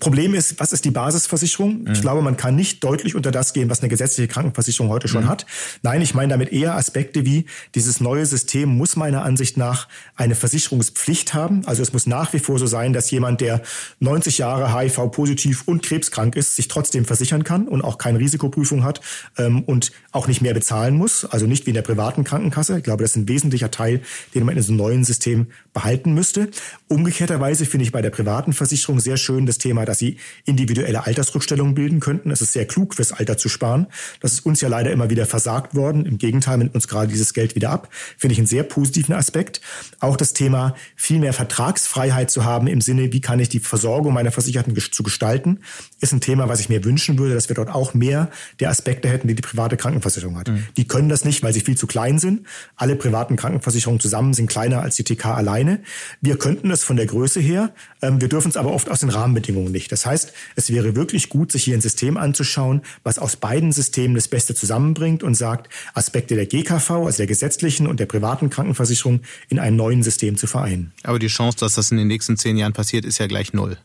Problem 0.00 0.34
ist, 0.34 0.58
was 0.60 0.72
ist 0.72 0.84
die 0.84 0.90
Basisversicherung? 0.90 1.65
Mhm. 1.68 1.92
Ich 1.92 2.00
glaube, 2.00 2.22
man 2.22 2.36
kann 2.36 2.56
nicht 2.56 2.82
deutlich 2.84 3.14
unter 3.14 3.30
das 3.30 3.52
gehen, 3.52 3.70
was 3.70 3.80
eine 3.80 3.88
gesetzliche 3.88 4.28
Krankenversicherung 4.28 4.90
heute 4.90 5.08
schon 5.08 5.24
mhm. 5.24 5.28
hat. 5.28 5.46
Nein, 5.82 6.02
ich 6.02 6.14
meine 6.14 6.30
damit 6.32 6.52
eher 6.52 6.74
Aspekte 6.74 7.24
wie, 7.24 7.46
dieses 7.74 8.00
neue 8.00 8.26
System 8.26 8.68
muss 8.68 8.96
meiner 8.96 9.22
Ansicht 9.22 9.56
nach 9.56 9.88
eine 10.16 10.34
Versicherungspflicht 10.34 11.34
haben. 11.34 11.62
Also 11.66 11.82
es 11.82 11.92
muss 11.92 12.06
nach 12.06 12.32
wie 12.32 12.38
vor 12.38 12.58
so 12.58 12.66
sein, 12.66 12.92
dass 12.92 13.10
jemand, 13.10 13.40
der 13.40 13.62
90 14.00 14.38
Jahre 14.38 14.74
HIV-positiv 14.74 15.64
und 15.66 15.82
krebskrank 15.82 16.36
ist, 16.36 16.56
sich 16.56 16.68
trotzdem 16.68 17.04
versichern 17.04 17.44
kann 17.44 17.68
und 17.68 17.82
auch 17.82 17.98
keine 17.98 18.18
Risikoprüfung 18.18 18.84
hat 18.84 19.00
ähm, 19.38 19.62
und 19.64 19.92
auch 20.16 20.26
nicht 20.26 20.42
mehr 20.42 20.54
bezahlen 20.54 20.96
muss. 20.96 21.24
Also 21.24 21.46
nicht 21.46 21.66
wie 21.66 21.70
in 21.70 21.74
der 21.74 21.82
privaten 21.82 22.24
Krankenkasse. 22.24 22.78
Ich 22.78 22.84
glaube, 22.84 23.04
das 23.04 23.12
ist 23.12 23.16
ein 23.16 23.28
wesentlicher 23.28 23.70
Teil, 23.70 24.00
den 24.34 24.44
man 24.44 24.56
in 24.56 24.62
so 24.62 24.72
einem 24.72 24.78
neuen 24.78 25.04
System 25.04 25.46
behalten 25.72 26.14
müsste. 26.14 26.48
Umgekehrterweise 26.88 27.66
finde 27.66 27.84
ich 27.84 27.92
bei 27.92 28.02
der 28.02 28.10
privaten 28.10 28.52
Versicherung 28.52 28.98
sehr 28.98 29.18
schön 29.18 29.46
das 29.46 29.58
Thema, 29.58 29.84
dass 29.84 29.98
sie 29.98 30.16
individuelle 30.44 31.06
Altersrückstellungen 31.06 31.74
bilden 31.74 32.00
könnten. 32.00 32.30
Es 32.30 32.40
ist 32.40 32.52
sehr 32.52 32.66
klug, 32.66 32.94
fürs 32.94 33.12
Alter 33.12 33.36
zu 33.36 33.48
sparen. 33.48 33.86
Das 34.20 34.32
ist 34.32 34.46
uns 34.46 34.60
ja 34.60 34.68
leider 34.68 34.90
immer 34.90 35.10
wieder 35.10 35.26
versagt 35.26 35.74
worden. 35.74 36.06
Im 36.06 36.18
Gegenteil, 36.18 36.58
nimmt 36.58 36.74
uns 36.74 36.88
gerade 36.88 37.08
dieses 37.08 37.34
Geld 37.34 37.54
wieder 37.54 37.70
ab. 37.70 37.90
Finde 38.16 38.32
ich 38.32 38.38
einen 38.38 38.46
sehr 38.46 38.62
positiven 38.62 39.14
Aspekt. 39.14 39.60
Auch 40.00 40.16
das 40.16 40.32
Thema, 40.32 40.74
viel 40.96 41.18
mehr 41.18 41.34
Vertragsfreiheit 41.34 42.30
zu 42.30 42.44
haben 42.44 42.66
im 42.66 42.80
Sinne, 42.80 43.12
wie 43.12 43.20
kann 43.20 43.38
ich 43.38 43.50
die 43.50 43.60
Versorgung 43.60 44.14
meiner 44.14 44.32
Versicherten 44.32 44.74
zu 44.76 45.02
gestalten, 45.02 45.60
ist 46.00 46.12
ein 46.12 46.20
Thema, 46.20 46.48
was 46.48 46.60
ich 46.60 46.68
mir 46.68 46.84
wünschen 46.84 47.18
würde, 47.18 47.34
dass 47.34 47.48
wir 47.48 47.56
dort 47.56 47.68
auch 47.68 47.92
mehr 47.92 48.30
der 48.60 48.70
Aspekte 48.70 49.08
hätten, 49.08 49.28
die 49.28 49.34
die 49.34 49.42
private 49.42 49.76
Krankenversicherung 49.76 50.05
hat. 50.36 50.48
Mhm. 50.48 50.64
Die 50.76 50.86
können 50.86 51.08
das 51.08 51.24
nicht, 51.24 51.42
weil 51.42 51.52
sie 51.52 51.60
viel 51.60 51.76
zu 51.76 51.86
klein 51.86 52.18
sind. 52.18 52.46
Alle 52.76 52.96
privaten 52.96 53.36
Krankenversicherungen 53.36 54.00
zusammen 54.00 54.34
sind 54.34 54.48
kleiner 54.48 54.82
als 54.82 54.96
die 54.96 55.04
TK 55.04 55.26
alleine. 55.26 55.80
Wir 56.20 56.38
könnten 56.38 56.70
es 56.70 56.84
von 56.84 56.96
der 56.96 57.06
Größe 57.06 57.40
her. 57.40 57.72
Ähm, 58.02 58.20
wir 58.20 58.28
dürfen 58.28 58.48
es 58.48 58.56
aber 58.56 58.72
oft 58.72 58.90
aus 58.90 59.00
den 59.00 59.10
Rahmenbedingungen 59.10 59.72
nicht. 59.72 59.90
Das 59.92 60.06
heißt, 60.06 60.32
es 60.54 60.70
wäre 60.70 60.96
wirklich 60.96 61.28
gut, 61.28 61.52
sich 61.52 61.64
hier 61.64 61.76
ein 61.76 61.80
System 61.80 62.16
anzuschauen, 62.16 62.82
was 63.02 63.18
aus 63.18 63.36
beiden 63.36 63.72
Systemen 63.72 64.14
das 64.14 64.28
Beste 64.28 64.54
zusammenbringt 64.54 65.22
und 65.22 65.34
sagt, 65.34 65.68
Aspekte 65.94 66.34
der 66.34 66.46
GKV, 66.46 66.90
also 66.90 67.16
der 67.18 67.26
gesetzlichen 67.26 67.86
und 67.86 68.00
der 68.00 68.06
privaten 68.06 68.50
Krankenversicherung 68.50 69.20
in 69.48 69.58
einem 69.58 69.76
neuen 69.76 70.02
System 70.02 70.36
zu 70.36 70.46
vereinen. 70.46 70.92
Aber 71.02 71.18
die 71.18 71.28
Chance, 71.28 71.58
dass 71.58 71.74
das 71.74 71.90
in 71.90 71.96
den 71.96 72.08
nächsten 72.08 72.36
zehn 72.36 72.56
Jahren 72.56 72.72
passiert, 72.72 73.04
ist 73.04 73.18
ja 73.18 73.26
gleich 73.26 73.52
null 73.52 73.76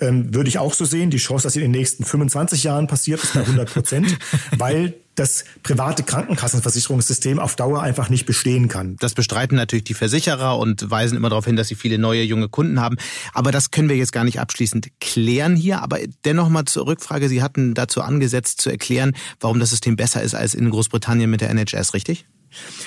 ähm, 0.00 0.34
würde 0.34 0.48
ich 0.48 0.58
auch 0.58 0.74
so 0.74 0.84
sehen. 0.84 1.10
Die 1.10 1.18
Chance, 1.18 1.44
dass 1.44 1.56
in 1.56 1.62
den 1.62 1.70
nächsten 1.70 2.04
25 2.04 2.64
Jahren 2.64 2.86
passiert, 2.86 3.22
ist 3.22 3.34
bei 3.34 3.40
100 3.40 3.72
Prozent, 3.72 4.18
weil 4.58 4.94
das 5.14 5.44
private 5.62 6.04
Krankenkassenversicherungssystem 6.04 7.38
auf 7.38 7.56
Dauer 7.56 7.82
einfach 7.82 8.08
nicht 8.08 8.24
bestehen 8.24 8.68
kann. 8.68 8.96
Das 9.00 9.14
bestreiten 9.14 9.56
natürlich 9.56 9.84
die 9.84 9.94
Versicherer 9.94 10.58
und 10.58 10.90
weisen 10.90 11.16
immer 11.16 11.28
darauf 11.28 11.44
hin, 11.44 11.56
dass 11.56 11.68
sie 11.68 11.74
viele 11.74 11.98
neue 11.98 12.22
junge 12.22 12.48
Kunden 12.48 12.80
haben. 12.80 12.96
Aber 13.34 13.50
das 13.50 13.70
können 13.70 13.88
wir 13.88 13.96
jetzt 13.96 14.12
gar 14.12 14.24
nicht 14.24 14.38
abschließend 14.38 14.88
klären 15.00 15.56
hier. 15.56 15.82
Aber 15.82 15.98
dennoch 16.24 16.48
mal 16.48 16.64
zur 16.66 16.86
Rückfrage. 16.86 17.28
Sie 17.28 17.42
hatten 17.42 17.74
dazu 17.74 18.02
angesetzt 18.02 18.60
zu 18.60 18.70
erklären, 18.70 19.14
warum 19.40 19.58
das 19.58 19.70
System 19.70 19.96
besser 19.96 20.22
ist 20.22 20.34
als 20.34 20.54
in 20.54 20.70
Großbritannien 20.70 21.28
mit 21.28 21.40
der 21.40 21.50
NHS, 21.50 21.94
richtig? 21.94 22.26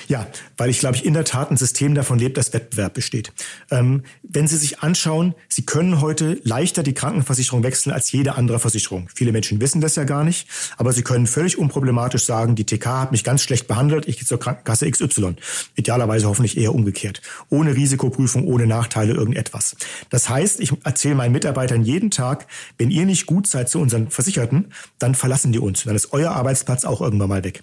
Ja, 0.08 0.26
weil 0.56 0.70
ich 0.70 0.80
glaube 0.80 0.96
ich 0.96 1.04
in 1.04 1.14
der 1.14 1.24
Tat 1.24 1.50
ein 1.50 1.56
System 1.56 1.94
davon 1.94 2.18
lebt, 2.18 2.36
dass 2.36 2.52
Wettbewerb 2.52 2.94
besteht. 2.94 3.32
Ähm, 3.70 4.02
wenn 4.22 4.46
Sie 4.46 4.56
sich 4.56 4.80
anschauen, 4.80 5.34
Sie 5.48 5.64
können 5.64 6.00
heute 6.00 6.40
leichter 6.44 6.82
die 6.82 6.94
Krankenversicherung 6.94 7.62
wechseln 7.62 7.92
als 7.92 8.12
jede 8.12 8.34
andere 8.34 8.58
Versicherung. 8.58 9.08
Viele 9.14 9.32
Menschen 9.32 9.60
wissen 9.60 9.80
das 9.80 9.96
ja 9.96 10.04
gar 10.04 10.24
nicht, 10.24 10.48
aber 10.76 10.92
Sie 10.92 11.02
können 11.02 11.26
völlig 11.26 11.58
unproblematisch 11.58 12.24
sagen, 12.24 12.54
die 12.54 12.64
TK 12.64 12.86
hat 12.86 13.12
mich 13.12 13.24
ganz 13.24 13.42
schlecht 13.42 13.66
behandelt, 13.68 14.08
ich 14.08 14.18
gehe 14.18 14.26
zur 14.26 14.38
Krankenkasse 14.38 14.90
XY. 14.90 15.36
Idealerweise 15.76 16.26
hoffentlich 16.26 16.56
eher 16.56 16.74
umgekehrt. 16.74 17.22
Ohne 17.48 17.74
Risikoprüfung, 17.74 18.46
ohne 18.46 18.66
Nachteile, 18.66 19.14
irgendetwas. 19.14 19.76
Das 20.10 20.28
heißt, 20.28 20.60
ich 20.60 20.72
erzähle 20.84 21.14
meinen 21.14 21.32
Mitarbeitern 21.32 21.82
jeden 21.82 22.10
Tag, 22.10 22.46
wenn 22.78 22.90
ihr 22.90 23.06
nicht 23.06 23.26
gut 23.26 23.46
seid 23.46 23.68
zu 23.68 23.78
unseren 23.78 24.10
Versicherten, 24.10 24.72
dann 24.98 25.14
verlassen 25.14 25.52
die 25.52 25.58
uns. 25.58 25.84
Dann 25.84 25.96
ist 25.96 26.12
euer 26.12 26.32
Arbeitsplatz 26.32 26.84
auch 26.84 27.00
irgendwann 27.00 27.28
mal 27.28 27.44
weg. 27.44 27.62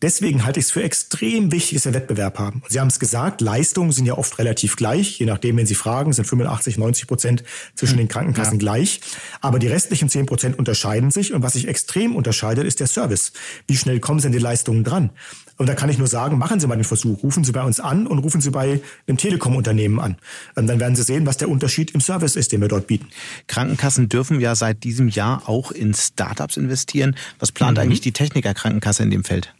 Deswegen 0.00 0.44
halte 0.44 0.60
ich 0.60 0.66
es 0.66 0.72
für 0.72 0.82
extrem 0.82 1.50
wichtig, 1.50 1.74
dass 1.76 1.84
wir 1.86 1.94
Wettbewerb 1.94 2.38
haben. 2.38 2.62
Sie 2.68 2.78
haben 2.78 2.88
es 2.88 3.00
gesagt, 3.00 3.40
Leistungen 3.40 3.90
sind 3.90 4.06
ja 4.06 4.16
oft 4.16 4.38
relativ 4.38 4.76
gleich. 4.76 5.18
Je 5.18 5.26
nachdem, 5.26 5.56
wenn 5.56 5.66
Sie 5.66 5.74
fragen, 5.74 6.12
sind 6.12 6.24
85, 6.24 6.78
90 6.78 7.06
Prozent 7.08 7.44
zwischen 7.74 7.94
hm. 7.94 8.04
den 8.04 8.08
Krankenkassen 8.08 8.54
ja. 8.54 8.58
gleich. 8.58 9.00
Aber 9.40 9.58
die 9.58 9.66
restlichen 9.66 10.08
10 10.08 10.26
Prozent 10.26 10.58
unterscheiden 10.58 11.10
sich. 11.10 11.32
Und 11.32 11.42
was 11.42 11.54
sich 11.54 11.66
extrem 11.66 12.14
unterscheidet, 12.14 12.64
ist 12.64 12.78
der 12.78 12.86
Service. 12.86 13.32
Wie 13.66 13.76
schnell 13.76 13.98
kommen 13.98 14.20
Sie 14.20 14.26
an 14.26 14.32
die 14.32 14.38
Leistungen 14.38 14.84
dran? 14.84 15.10
Und 15.56 15.68
da 15.68 15.74
kann 15.74 15.90
ich 15.90 15.98
nur 15.98 16.06
sagen, 16.06 16.38
machen 16.38 16.60
Sie 16.60 16.68
mal 16.68 16.76
den 16.76 16.84
Versuch. 16.84 17.24
Rufen 17.24 17.42
Sie 17.42 17.50
bei 17.50 17.62
uns 17.62 17.80
an 17.80 18.06
und 18.06 18.18
rufen 18.18 18.40
Sie 18.40 18.50
bei 18.50 18.80
einem 19.08 19.18
Telekom-Unternehmen 19.18 19.98
an. 19.98 20.16
Und 20.54 20.68
dann 20.68 20.78
werden 20.78 20.94
Sie 20.94 21.02
sehen, 21.02 21.26
was 21.26 21.36
der 21.36 21.48
Unterschied 21.48 21.90
im 21.90 22.00
Service 22.00 22.36
ist, 22.36 22.52
den 22.52 22.60
wir 22.60 22.68
dort 22.68 22.86
bieten. 22.86 23.08
Krankenkassen 23.48 24.08
dürfen 24.08 24.40
ja 24.40 24.54
seit 24.54 24.84
diesem 24.84 25.08
Jahr 25.08 25.48
auch 25.48 25.72
in 25.72 25.94
Startups 25.94 26.56
investieren. 26.56 27.16
Was 27.40 27.50
plant 27.50 27.76
mhm. 27.76 27.82
eigentlich 27.82 28.00
die 28.00 28.12
Techniker 28.12 28.54
Krankenkasse 28.54 29.02
in 29.02 29.10
dem 29.10 29.24
Feld? 29.24 29.52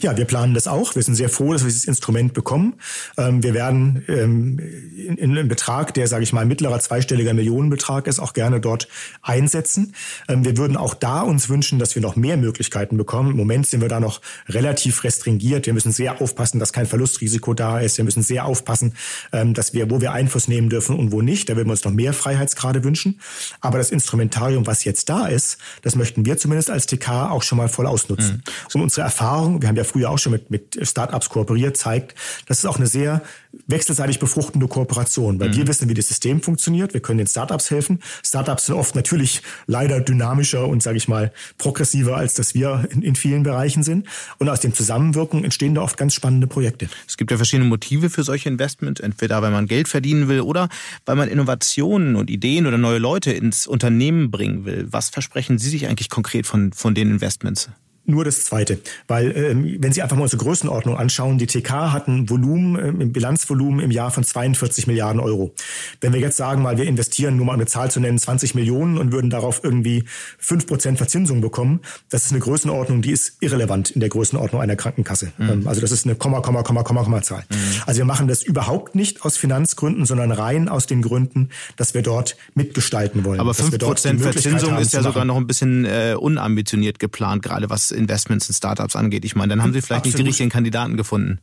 Ja, 0.00 0.16
wir 0.16 0.24
planen 0.24 0.54
das 0.54 0.66
auch. 0.66 0.94
Wir 0.94 1.02
sind 1.02 1.14
sehr 1.14 1.28
froh, 1.28 1.52
dass 1.52 1.62
wir 1.62 1.68
dieses 1.68 1.84
Instrument 1.84 2.34
bekommen. 2.34 2.74
Ähm, 3.16 3.42
wir 3.42 3.54
werden 3.54 4.04
ähm, 4.08 4.58
in 4.58 5.30
einem 5.30 5.48
Betrag, 5.48 5.94
der, 5.94 6.08
sage 6.08 6.24
ich 6.24 6.32
mal, 6.32 6.46
mittlerer 6.46 6.80
zweistelliger 6.80 7.34
Millionenbetrag 7.34 8.06
ist, 8.06 8.18
auch 8.18 8.32
gerne 8.32 8.60
dort 8.60 8.88
einsetzen. 9.22 9.94
Ähm, 10.28 10.44
wir 10.44 10.56
würden 10.56 10.76
auch 10.76 10.94
da 10.94 11.20
uns 11.20 11.48
wünschen, 11.48 11.78
dass 11.78 11.94
wir 11.94 12.02
noch 12.02 12.16
mehr 12.16 12.36
Möglichkeiten 12.36 12.96
bekommen. 12.96 13.30
Im 13.30 13.36
Moment 13.36 13.66
sind 13.66 13.80
wir 13.80 13.88
da 13.88 14.00
noch 14.00 14.20
relativ 14.48 15.04
restringiert. 15.04 15.66
Wir 15.66 15.74
müssen 15.74 15.92
sehr 15.92 16.20
aufpassen, 16.20 16.58
dass 16.58 16.72
kein 16.72 16.86
Verlustrisiko 16.86 17.54
da 17.54 17.80
ist. 17.80 17.96
Wir 17.96 18.04
müssen 18.04 18.22
sehr 18.22 18.44
aufpassen, 18.44 18.94
dass 19.30 19.74
wir, 19.74 19.90
wo 19.90 20.00
wir 20.00 20.12
Einfluss 20.12 20.48
nehmen 20.48 20.68
dürfen 20.68 20.96
und 20.98 21.12
wo 21.12 21.22
nicht. 21.22 21.48
Da 21.48 21.56
würden 21.56 21.68
wir 21.68 21.72
uns 21.72 21.84
noch 21.84 21.92
mehr 21.92 22.12
Freiheitsgrade 22.12 22.84
wünschen. 22.84 23.20
Aber 23.60 23.78
das 23.78 23.90
Instrumentarium, 23.90 24.66
was 24.66 24.84
jetzt 24.84 25.08
da 25.08 25.26
ist, 25.26 25.58
das 25.82 25.96
möchten 25.96 26.26
wir 26.26 26.36
zumindest 26.38 26.70
als 26.70 26.86
TK 26.86 27.30
auch 27.30 27.42
schon 27.42 27.58
mal 27.58 27.68
voll 27.68 27.86
ausnutzen. 27.86 28.36
Mhm. 28.36 28.74
Und 28.74 28.82
unsere 28.82 29.02
Erfahrung, 29.02 29.60
wir 29.64 29.68
haben 29.68 29.76
ja 29.76 29.84
früher 29.84 30.10
auch 30.10 30.18
schon 30.18 30.32
mit, 30.32 30.50
mit 30.50 30.78
Startups 30.82 31.30
kooperiert, 31.30 31.78
zeigt, 31.78 32.14
das 32.46 32.58
ist 32.58 32.66
auch 32.66 32.76
eine 32.76 32.86
sehr 32.86 33.22
wechselseitig 33.66 34.18
befruchtende 34.18 34.68
Kooperation, 34.68 35.40
weil 35.40 35.48
mhm. 35.48 35.56
wir 35.56 35.66
wissen, 35.68 35.88
wie 35.88 35.94
das 35.94 36.06
System 36.06 36.42
funktioniert. 36.42 36.92
Wir 36.92 37.00
können 37.00 37.16
den 37.16 37.26
Startups 37.26 37.70
helfen. 37.70 38.00
Startups 38.22 38.66
sind 38.66 38.74
oft 38.74 38.94
natürlich 38.94 39.40
leider 39.66 40.02
dynamischer 40.02 40.68
und, 40.68 40.82
sage 40.82 40.98
ich 40.98 41.08
mal, 41.08 41.32
progressiver, 41.56 42.18
als 42.18 42.34
dass 42.34 42.54
wir 42.54 42.86
in, 42.90 43.00
in 43.00 43.16
vielen 43.16 43.42
Bereichen 43.42 43.82
sind. 43.82 44.06
Und 44.38 44.50
aus 44.50 44.60
dem 44.60 44.74
Zusammenwirken 44.74 45.44
entstehen 45.44 45.74
da 45.74 45.80
oft 45.80 45.96
ganz 45.96 46.12
spannende 46.12 46.46
Projekte. 46.46 46.88
Es 47.08 47.16
gibt 47.16 47.30
ja 47.30 47.38
verschiedene 47.38 47.66
Motive 47.66 48.10
für 48.10 48.22
solche 48.22 48.50
Investments. 48.50 49.00
Entweder 49.00 49.40
weil 49.40 49.50
man 49.50 49.66
Geld 49.66 49.88
verdienen 49.88 50.28
will 50.28 50.42
oder 50.42 50.68
weil 51.06 51.16
man 51.16 51.30
Innovationen 51.30 52.16
und 52.16 52.28
Ideen 52.28 52.66
oder 52.66 52.76
neue 52.76 52.98
Leute 52.98 53.32
ins 53.32 53.66
Unternehmen 53.66 54.30
bringen 54.30 54.66
will. 54.66 54.88
Was 54.90 55.08
versprechen 55.08 55.58
Sie 55.58 55.70
sich 55.70 55.86
eigentlich 55.86 56.10
konkret 56.10 56.46
von, 56.46 56.72
von 56.74 56.94
den 56.94 57.10
Investments? 57.10 57.70
Nur 58.06 58.24
das 58.24 58.44
Zweite. 58.44 58.78
Weil 59.08 59.34
ähm, 59.36 59.76
wenn 59.78 59.92
Sie 59.92 60.02
einfach 60.02 60.16
mal 60.16 60.24
unsere 60.24 60.42
Größenordnung 60.42 60.96
anschauen, 60.96 61.38
die 61.38 61.46
TK 61.46 61.92
hat 61.92 62.06
ein 62.06 62.28
Volumen, 62.28 62.78
ähm, 62.78 63.00
im 63.00 63.12
Bilanzvolumen 63.12 63.80
im 63.80 63.90
Jahr 63.90 64.10
von 64.10 64.24
42 64.24 64.86
Milliarden 64.86 65.20
Euro. 65.20 65.54
Wenn 66.02 66.12
wir 66.12 66.20
jetzt 66.20 66.36
sagen 66.36 66.62
mal, 66.62 66.76
wir 66.76 66.84
investieren, 66.84 67.36
nur 67.36 67.46
mal 67.46 67.54
eine 67.54 67.66
Zahl 67.66 67.90
zu 67.90 68.00
nennen, 68.00 68.18
20 68.18 68.54
Millionen 68.54 68.98
und 68.98 69.12
würden 69.12 69.30
darauf 69.30 69.62
irgendwie 69.64 70.04
fünf 70.38 70.66
Prozent 70.66 70.98
Verzinsung 70.98 71.40
bekommen, 71.40 71.80
das 72.10 72.26
ist 72.26 72.32
eine 72.32 72.40
Größenordnung, 72.40 73.00
die 73.00 73.10
ist 73.10 73.38
irrelevant 73.40 73.90
in 73.92 74.00
der 74.00 74.10
Größenordnung 74.10 74.60
einer 74.60 74.76
Krankenkasse. 74.76 75.32
Mhm. 75.38 75.48
Ähm, 75.48 75.68
also 75.68 75.80
das 75.80 75.90
ist 75.90 76.04
eine 76.04 76.14
Komma, 76.14 76.40
Komma, 76.40 76.62
Komma, 76.62 76.82
Komma, 76.82 77.04
Komma 77.04 77.22
Zahl. 77.22 77.44
Mhm. 77.48 77.56
Also 77.86 77.98
wir 77.98 78.04
machen 78.04 78.28
das 78.28 78.42
überhaupt 78.42 78.94
nicht 78.94 79.24
aus 79.24 79.38
Finanzgründen, 79.38 80.04
sondern 80.04 80.30
rein 80.30 80.68
aus 80.68 80.86
den 80.86 81.00
Gründen, 81.00 81.48
dass 81.76 81.94
wir 81.94 82.02
dort 82.02 82.36
mitgestalten 82.54 83.24
wollen. 83.24 83.40
Aber 83.40 83.54
fünf 83.54 83.78
Prozent 83.78 84.20
Verzinsung 84.20 84.76
ist 84.76 84.92
ja 84.92 85.02
sogar 85.02 85.24
noch 85.24 85.36
ein 85.36 85.46
bisschen 85.46 85.86
äh, 85.86 86.16
unambitioniert 86.18 86.98
geplant, 86.98 87.42
gerade 87.42 87.70
was 87.70 87.93
Investments 87.94 88.48
in 88.48 88.54
Startups 88.54 88.96
angeht. 88.96 89.24
Ich 89.24 89.36
meine, 89.36 89.50
dann 89.50 89.62
haben 89.62 89.72
Sie 89.72 89.80
vielleicht 89.80 90.00
Absolut. 90.00 90.14
nicht 90.14 90.18
die 90.18 90.28
richtigen 90.28 90.50
Kandidaten 90.50 90.96
gefunden. 90.96 91.40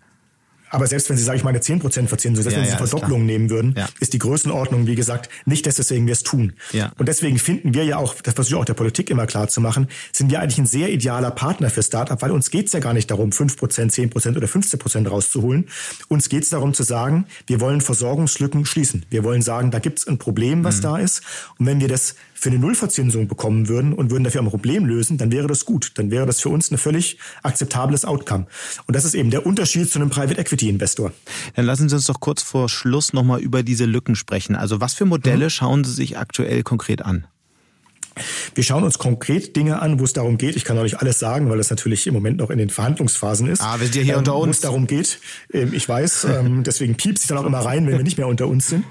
Aber 0.72 0.88
selbst 0.88 1.10
wenn 1.10 1.18
Sie, 1.18 1.24
sage 1.24 1.38
ich 1.38 1.44
mal, 1.44 1.50
eine 1.50 1.60
10% 1.60 2.08
Verzinsung, 2.08 2.44
selbst 2.44 2.56
ja, 2.56 2.62
wenn 2.62 2.66
Sie 2.66 2.72
ja, 2.72 2.78
Verdopplung 2.78 3.26
nehmen 3.26 3.50
würden, 3.50 3.76
ja. 3.78 3.90
ist 4.00 4.14
die 4.14 4.20
Größenordnung, 4.20 4.88
wie 4.88 4.96
gesagt, 4.96 5.30
nicht, 5.46 5.66
dass 5.68 5.76
deswegen 5.76 6.08
wir 6.08 6.14
es 6.14 6.24
tun. 6.24 6.54
Ja. 6.72 6.94
Und 6.98 7.10
deswegen 7.10 7.38
finden 7.40 7.74
wir 7.74 7.84
ja 7.84 7.98
auch, 7.98 8.16
das 8.16 8.34
versuche 8.34 8.56
ich 8.56 8.62
auch 8.62 8.66
der 8.66 8.74
Politik 8.74 9.10
immer 9.10 9.28
klar 9.28 9.50
zu 9.50 9.60
machen, 9.60 9.88
sind 10.14 10.32
wir 10.32 10.40
eigentlich 10.40 10.60
ein 10.60 10.66
sehr 10.66 10.90
idealer 10.90 11.32
Partner 11.32 11.70
für 11.70 11.84
Startup, 11.84 12.22
weil 12.22 12.32
uns 12.32 12.50
geht's 12.52 12.72
ja 12.72 12.80
gar 12.80 12.94
nicht 12.94 13.12
darum, 13.12 13.32
5%, 13.32 13.58
10% 13.58 14.38
oder 14.38 14.48
15% 14.48 15.10
rauszuholen. 15.10 15.68
Uns 16.08 16.30
geht's 16.30 16.50
darum 16.50 16.74
zu 16.74 16.84
sagen, 16.84 17.26
wir 17.48 17.60
wollen 17.60 17.82
Versorgungslücken 17.82 18.66
schließen. 18.66 19.06
Wir 19.10 19.26
wollen 19.26 19.42
sagen, 19.42 19.72
da 19.72 19.80
gibt's 19.80 20.08
ein 20.08 20.20
Problem, 20.20 20.64
was 20.64 20.78
mhm. 20.78 20.82
da 20.84 20.98
ist. 21.00 21.22
Und 21.60 21.66
wenn 21.66 21.82
wir 21.82 21.90
das 21.90 22.16
für 22.42 22.50
eine 22.50 22.58
Nullverzinsung 22.58 23.28
bekommen 23.28 23.68
würden 23.68 23.94
und 23.94 24.10
würden 24.10 24.24
dafür 24.24 24.42
ein 24.42 24.50
Problem 24.50 24.88
lösen, 24.88 25.20
dann 25.20 25.32
wäre 25.32 25.46
das 25.46 25.64
gut. 25.64 25.92
Dann 26.00 26.10
wäre 26.10 26.26
das 26.26 26.42
für 26.42 26.50
uns 26.50 26.72
ein 26.72 26.80
völlig 26.80 27.20
akzeptables 27.44 28.04
Outcome. 28.04 28.48
Und 28.88 28.96
das 28.96 29.06
ist 29.06 29.14
eben 29.14 29.30
der 29.30 29.46
Unterschied 29.46 29.92
zu 29.92 30.00
einem 30.00 30.10
Private 30.10 30.40
Equity 30.40 30.68
Investor. 30.68 31.14
Dann 31.56 31.68
lassen 31.68 31.88
Sie 31.88 31.94
uns 31.94 32.08
doch 32.08 32.20
kurz 32.20 32.42
vor 32.42 32.68
Schluss 32.68 33.14
nochmal 33.14 33.42
über 33.42 33.62
diese 33.62 33.86
Lücken 33.86 34.16
sprechen. 34.16 34.56
Also 34.56 34.82
was 34.82 34.96
für 34.96 35.06
Modelle 35.06 35.46
mhm. 35.46 35.50
schauen 35.52 35.84
Sie 35.84 35.94
sich 35.94 36.18
aktuell 36.18 36.64
konkret 36.64 37.04
an? 37.04 37.28
Wir 38.56 38.64
schauen 38.64 38.84
uns 38.84 38.98
konkret 38.98 39.56
Dinge 39.56 39.80
an, 39.80 40.00
wo 40.00 40.04
es 40.04 40.14
darum 40.14 40.40
geht. 40.40 40.56
Ich 40.56 40.66
kann 40.66 40.76
noch 40.76 40.84
nicht 40.84 41.00
alles 41.00 41.20
sagen, 41.20 41.50
weil 41.50 41.60
das 41.60 41.70
natürlich 41.70 42.08
im 42.08 42.16
Moment 42.16 42.38
noch 42.38 42.50
in 42.50 42.58
den 42.58 42.72
Verhandlungsphasen 42.72 43.48
ist. 43.48 43.62
Ah, 43.62 43.80
wir 43.80 43.86
sind 43.86 43.98
ja 43.98 44.02
hier 44.02 44.14
ähm, 44.14 44.20
unter 44.20 44.36
uns. 44.36 44.48
Wo 44.48 44.52
es 44.52 44.62
darum 44.62 44.88
geht. 44.88 45.20
Ähm, 45.54 45.74
ich 45.74 45.88
weiß, 45.88 46.26
ähm, 46.26 46.64
deswegen 46.66 46.96
piepst 46.96 47.24
ich 47.24 47.28
dann 47.30 47.38
auch 47.38 47.46
immer 47.46 47.60
rein, 47.60 47.86
wenn 47.86 47.98
wir 47.98 48.04
nicht 48.04 48.18
mehr 48.18 48.28
unter 48.28 48.48
uns 48.48 48.68
sind. 48.68 48.84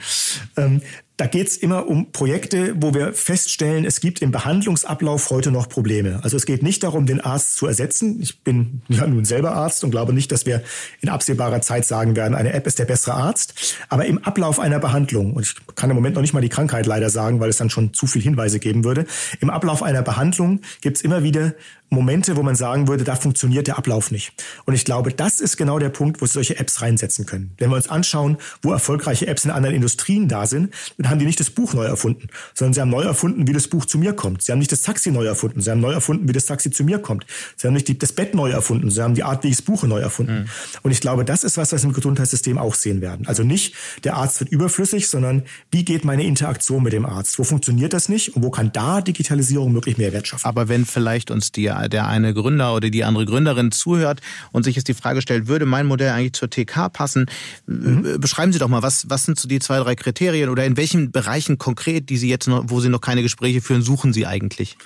Ähm, 0.56 0.82
da 1.20 1.26
geht 1.26 1.48
es 1.48 1.58
immer 1.58 1.86
um 1.86 2.12
Projekte, 2.12 2.72
wo 2.78 2.94
wir 2.94 3.12
feststellen, 3.12 3.84
es 3.84 4.00
gibt 4.00 4.22
im 4.22 4.30
Behandlungsablauf 4.30 5.28
heute 5.28 5.50
noch 5.50 5.68
Probleme. 5.68 6.20
Also 6.22 6.38
es 6.38 6.46
geht 6.46 6.62
nicht 6.62 6.82
darum, 6.82 7.04
den 7.04 7.20
Arzt 7.20 7.56
zu 7.56 7.66
ersetzen. 7.66 8.22
Ich 8.22 8.42
bin 8.42 8.80
ja 8.88 9.06
nun 9.06 9.26
selber 9.26 9.52
Arzt 9.52 9.84
und 9.84 9.90
glaube 9.90 10.14
nicht, 10.14 10.32
dass 10.32 10.46
wir 10.46 10.62
in 11.02 11.10
absehbarer 11.10 11.60
Zeit 11.60 11.84
sagen 11.84 12.16
werden, 12.16 12.34
eine 12.34 12.54
App 12.54 12.66
ist 12.66 12.78
der 12.78 12.86
bessere 12.86 13.12
Arzt. 13.12 13.76
Aber 13.90 14.06
im 14.06 14.16
Ablauf 14.24 14.58
einer 14.58 14.78
Behandlung, 14.78 15.34
und 15.34 15.42
ich 15.42 15.54
kann 15.74 15.90
im 15.90 15.96
Moment 15.96 16.14
noch 16.14 16.22
nicht 16.22 16.32
mal 16.32 16.40
die 16.40 16.48
Krankheit 16.48 16.86
leider 16.86 17.10
sagen, 17.10 17.38
weil 17.38 17.50
es 17.50 17.58
dann 17.58 17.68
schon 17.68 17.92
zu 17.92 18.06
viel 18.06 18.22
Hinweise 18.22 18.58
geben 18.58 18.84
würde, 18.84 19.04
im 19.40 19.50
Ablauf 19.50 19.82
einer 19.82 20.00
Behandlung 20.00 20.62
gibt 20.80 20.96
es 20.96 21.02
immer 21.02 21.22
wieder 21.22 21.52
Momente, 21.90 22.36
wo 22.36 22.42
man 22.42 22.54
sagen 22.54 22.88
würde, 22.88 23.04
da 23.04 23.16
funktioniert 23.16 23.66
der 23.66 23.76
Ablauf 23.76 24.10
nicht. 24.10 24.32
Und 24.64 24.74
ich 24.74 24.84
glaube, 24.84 25.12
das 25.12 25.40
ist 25.40 25.56
genau 25.56 25.78
der 25.78 25.88
Punkt, 25.88 26.20
wo 26.20 26.26
Sie 26.26 26.32
solche 26.32 26.58
Apps 26.58 26.80
reinsetzen 26.82 27.26
können. 27.26 27.52
Wenn 27.58 27.70
wir 27.70 27.76
uns 27.76 27.88
anschauen, 27.88 28.36
wo 28.62 28.72
erfolgreiche 28.72 29.26
Apps 29.26 29.44
in 29.44 29.50
anderen 29.50 29.74
Industrien 29.74 30.28
da 30.28 30.46
sind, 30.46 30.72
dann 30.98 31.10
haben 31.10 31.18
die 31.18 31.26
nicht 31.26 31.40
das 31.40 31.50
Buch 31.50 31.74
neu 31.74 31.84
erfunden, 31.84 32.28
sondern 32.54 32.74
sie 32.74 32.80
haben 32.80 32.90
neu 32.90 33.02
erfunden, 33.02 33.46
wie 33.46 33.52
das 33.52 33.68
Buch 33.68 33.84
zu 33.84 33.98
mir 33.98 34.12
kommt. 34.12 34.42
Sie 34.42 34.52
haben 34.52 34.58
nicht 34.58 34.72
das 34.72 34.82
Taxi 34.82 35.10
neu 35.10 35.24
erfunden, 35.24 35.60
sie 35.60 35.70
haben 35.70 35.80
neu 35.80 35.92
erfunden, 35.92 36.28
wie 36.28 36.32
das 36.32 36.46
Taxi 36.46 36.70
zu 36.70 36.84
mir 36.84 36.98
kommt. 36.98 37.26
Sie 37.56 37.66
haben 37.66 37.74
nicht 37.74 37.88
die, 37.88 37.98
das 37.98 38.12
Bett 38.12 38.34
neu 38.34 38.50
erfunden, 38.50 38.90
sie 38.90 39.02
haben 39.02 39.14
die 39.14 39.24
Art, 39.24 39.44
wie 39.44 39.48
ich 39.48 39.54
es 39.54 39.62
buche, 39.62 39.88
neu 39.88 40.00
erfunden. 40.00 40.40
Mhm. 40.40 40.46
Und 40.82 40.90
ich 40.92 41.00
glaube, 41.00 41.24
das 41.24 41.44
ist 41.44 41.56
was, 41.56 41.72
was 41.72 41.82
wir 41.82 41.88
im 41.88 41.94
Gesundheitssystem 41.94 42.58
auch 42.58 42.74
sehen 42.74 43.00
werden. 43.00 43.26
Also 43.26 43.42
nicht, 43.42 43.74
der 44.04 44.14
Arzt 44.14 44.40
wird 44.40 44.50
überflüssig, 44.50 45.08
sondern 45.08 45.42
wie 45.70 45.84
geht 45.84 46.04
meine 46.04 46.24
Interaktion 46.24 46.82
mit 46.82 46.92
dem 46.92 47.06
Arzt? 47.06 47.38
Wo 47.38 47.44
funktioniert 47.44 47.92
das 47.92 48.08
nicht 48.08 48.36
und 48.36 48.42
wo 48.42 48.50
kann 48.50 48.72
da 48.72 49.00
Digitalisierung 49.00 49.74
wirklich 49.74 49.98
Mehrwert 49.98 50.26
schaffen? 50.26 50.46
Aber 50.46 50.68
wenn 50.68 50.86
vielleicht 50.86 51.30
uns 51.30 51.52
die 51.52 51.70
der 51.88 52.06
eine 52.06 52.34
Gründer 52.34 52.74
oder 52.74 52.90
die 52.90 53.04
andere 53.04 53.26
Gründerin 53.26 53.72
zuhört 53.72 54.20
und 54.52 54.64
sich 54.64 54.76
jetzt 54.76 54.88
die 54.88 54.94
Frage 54.94 55.22
stellt, 55.22 55.48
würde 55.48 55.66
mein 55.66 55.86
Modell 55.86 56.10
eigentlich 56.10 56.32
zur 56.32 56.50
TK 56.50 56.92
passen? 56.92 57.26
Mhm. 57.66 58.04
Äh, 58.04 58.18
beschreiben 58.18 58.52
Sie 58.52 58.58
doch 58.58 58.68
mal, 58.68 58.82
was, 58.82 59.08
was 59.08 59.24
sind 59.24 59.38
so 59.38 59.48
die 59.48 59.58
zwei, 59.58 59.78
drei 59.78 59.94
Kriterien 59.94 60.50
oder 60.50 60.64
in 60.64 60.76
welchen 60.76 61.12
Bereichen 61.12 61.58
konkret, 61.58 62.10
die 62.10 62.16
Sie 62.16 62.28
jetzt 62.28 62.48
noch, 62.48 62.64
wo 62.66 62.80
Sie 62.80 62.88
noch 62.88 63.00
keine 63.00 63.22
Gespräche 63.22 63.60
führen, 63.60 63.82
suchen 63.82 64.12
Sie 64.12 64.26
eigentlich? 64.26 64.76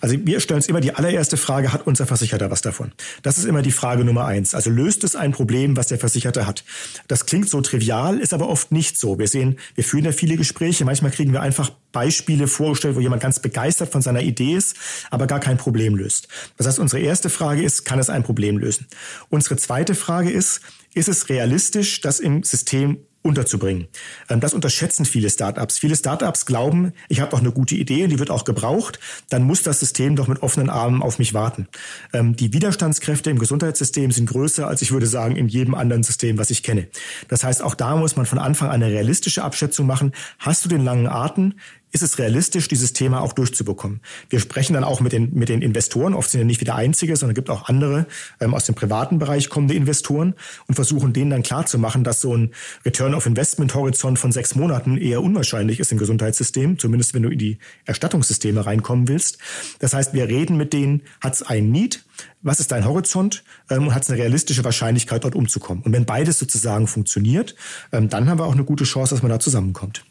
Also 0.00 0.16
wir 0.24 0.40
stellen 0.40 0.56
uns 0.56 0.68
immer 0.68 0.80
die 0.80 0.94
allererste 0.94 1.36
Frage, 1.36 1.72
hat 1.72 1.86
unser 1.86 2.06
Versicherter 2.06 2.50
was 2.50 2.60
davon? 2.60 2.92
Das 3.22 3.38
ist 3.38 3.44
immer 3.44 3.62
die 3.62 3.70
Frage 3.70 4.04
Nummer 4.04 4.24
eins. 4.24 4.54
Also 4.54 4.70
löst 4.70 5.04
es 5.04 5.16
ein 5.16 5.32
Problem, 5.32 5.76
was 5.76 5.88
der 5.88 5.98
Versicherte 5.98 6.46
hat? 6.46 6.64
Das 7.08 7.26
klingt 7.26 7.48
so 7.48 7.60
trivial, 7.60 8.18
ist 8.18 8.34
aber 8.34 8.48
oft 8.48 8.72
nicht 8.72 8.98
so. 8.98 9.18
Wir 9.18 9.28
sehen, 9.28 9.58
wir 9.74 9.84
führen 9.84 10.04
ja 10.04 10.12
viele 10.12 10.36
Gespräche. 10.36 10.84
Manchmal 10.84 11.10
kriegen 11.10 11.32
wir 11.32 11.42
einfach 11.42 11.70
Beispiele 11.92 12.46
vorgestellt, 12.48 12.96
wo 12.96 13.00
jemand 13.00 13.22
ganz 13.22 13.40
begeistert 13.40 13.90
von 13.90 14.02
seiner 14.02 14.22
Idee 14.22 14.54
ist, 14.54 14.76
aber 15.10 15.26
gar 15.26 15.40
kein 15.40 15.56
Problem 15.56 15.96
löst. 15.96 16.28
Das 16.56 16.66
heißt, 16.66 16.78
unsere 16.78 17.02
erste 17.02 17.30
Frage 17.30 17.62
ist, 17.62 17.84
kann 17.84 17.98
es 17.98 18.10
ein 18.10 18.22
Problem 18.22 18.58
lösen? 18.58 18.86
Unsere 19.28 19.56
zweite 19.56 19.94
Frage 19.94 20.30
ist, 20.30 20.60
ist 20.94 21.08
es 21.08 21.28
realistisch, 21.28 22.00
das 22.00 22.20
im 22.20 22.42
System 22.42 22.98
unterzubringen. 23.26 23.88
Ähm, 24.28 24.40
das 24.40 24.54
unterschätzen 24.54 25.04
viele 25.04 25.30
Startups. 25.30 25.78
Viele 25.78 25.96
Startups 25.96 26.46
glauben, 26.46 26.92
ich 27.08 27.20
habe 27.20 27.30
doch 27.30 27.40
eine 27.40 27.52
gute 27.52 27.74
Idee 27.74 28.04
und 28.04 28.10
die 28.10 28.18
wird 28.18 28.30
auch 28.30 28.44
gebraucht, 28.44 28.98
dann 29.28 29.42
muss 29.42 29.62
das 29.62 29.80
System 29.80 30.16
doch 30.16 30.28
mit 30.28 30.42
offenen 30.42 30.70
Armen 30.70 31.02
auf 31.02 31.18
mich 31.18 31.34
warten. 31.34 31.68
Ähm, 32.12 32.36
die 32.36 32.52
Widerstandskräfte 32.52 33.30
im 33.30 33.38
Gesundheitssystem 33.38 34.10
sind 34.10 34.26
größer 34.26 34.66
als 34.66 34.82
ich 34.82 34.92
würde 34.92 35.06
sagen 35.06 35.36
in 35.36 35.48
jedem 35.48 35.74
anderen 35.74 36.02
System, 36.02 36.38
was 36.38 36.50
ich 36.50 36.62
kenne. 36.62 36.88
Das 37.28 37.44
heißt, 37.44 37.62
auch 37.62 37.74
da 37.74 37.96
muss 37.96 38.16
man 38.16 38.26
von 38.26 38.38
Anfang 38.38 38.68
an 38.68 38.82
eine 38.82 38.92
realistische 38.92 39.42
Abschätzung 39.42 39.86
machen. 39.86 40.12
Hast 40.38 40.64
du 40.64 40.68
den 40.68 40.84
langen 40.84 41.06
Atem? 41.06 41.54
Ist 41.96 42.02
es 42.02 42.18
realistisch, 42.18 42.68
dieses 42.68 42.92
Thema 42.92 43.22
auch 43.22 43.32
durchzubekommen. 43.32 44.00
Wir 44.28 44.38
sprechen 44.38 44.74
dann 44.74 44.84
auch 44.84 45.00
mit 45.00 45.12
den, 45.12 45.32
mit 45.32 45.48
den 45.48 45.62
Investoren, 45.62 46.12
oft 46.12 46.30
sind 46.30 46.40
ja 46.40 46.46
nicht 46.46 46.60
wir 46.60 46.66
der 46.66 46.74
Einzige, 46.74 47.16
sondern 47.16 47.34
gibt 47.34 47.48
auch 47.48 47.68
andere 47.70 48.06
ähm, 48.38 48.52
aus 48.52 48.66
dem 48.66 48.74
privaten 48.74 49.18
Bereich 49.18 49.48
kommende 49.48 49.72
Investoren 49.72 50.34
und 50.68 50.74
versuchen 50.74 51.14
denen 51.14 51.30
dann 51.30 51.42
klarzumachen, 51.42 52.04
dass 52.04 52.20
so 52.20 52.36
ein 52.36 52.50
Return 52.84 53.14
of 53.14 53.24
Investment 53.24 53.74
Horizont 53.74 54.18
von 54.18 54.30
sechs 54.30 54.54
Monaten 54.54 54.98
eher 54.98 55.22
unwahrscheinlich 55.22 55.80
ist 55.80 55.90
im 55.90 55.96
Gesundheitssystem, 55.96 56.78
zumindest 56.78 57.14
wenn 57.14 57.22
du 57.22 57.30
in 57.30 57.38
die 57.38 57.58
Erstattungssysteme 57.86 58.66
reinkommen 58.66 59.08
willst. 59.08 59.38
Das 59.78 59.94
heißt, 59.94 60.12
wir 60.12 60.28
reden 60.28 60.58
mit 60.58 60.74
denen, 60.74 61.00
hat 61.22 61.32
es 61.32 61.42
ein 61.42 61.70
Need, 61.70 62.04
was 62.42 62.60
ist 62.60 62.72
dein 62.72 62.84
Horizont 62.84 63.42
ähm, 63.70 63.88
und 63.88 63.94
hat 63.94 64.02
es 64.02 64.10
eine 64.10 64.18
realistische 64.18 64.64
Wahrscheinlichkeit, 64.64 65.24
dort 65.24 65.34
umzukommen. 65.34 65.82
Und 65.82 65.92
wenn 65.92 66.04
beides 66.04 66.38
sozusagen 66.38 66.86
funktioniert, 66.86 67.56
ähm, 67.92 68.10
dann 68.10 68.28
haben 68.28 68.38
wir 68.38 68.44
auch 68.44 68.52
eine 68.52 68.64
gute 68.64 68.84
Chance, 68.84 69.14
dass 69.14 69.22
man 69.22 69.30
da 69.30 69.40
zusammenkommt. 69.40 70.04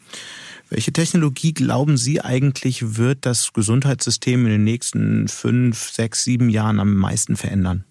Welche 0.68 0.92
Technologie 0.92 1.54
glauben 1.54 1.96
Sie 1.96 2.20
eigentlich 2.20 2.96
wird 2.96 3.24
das 3.24 3.52
Gesundheitssystem 3.52 4.44
in 4.46 4.52
den 4.52 4.64
nächsten 4.64 5.28
fünf, 5.28 5.90
sechs, 5.90 6.24
sieben 6.24 6.48
Jahren 6.48 6.80
am 6.80 6.94
meisten 6.96 7.36
verändern? 7.36 7.84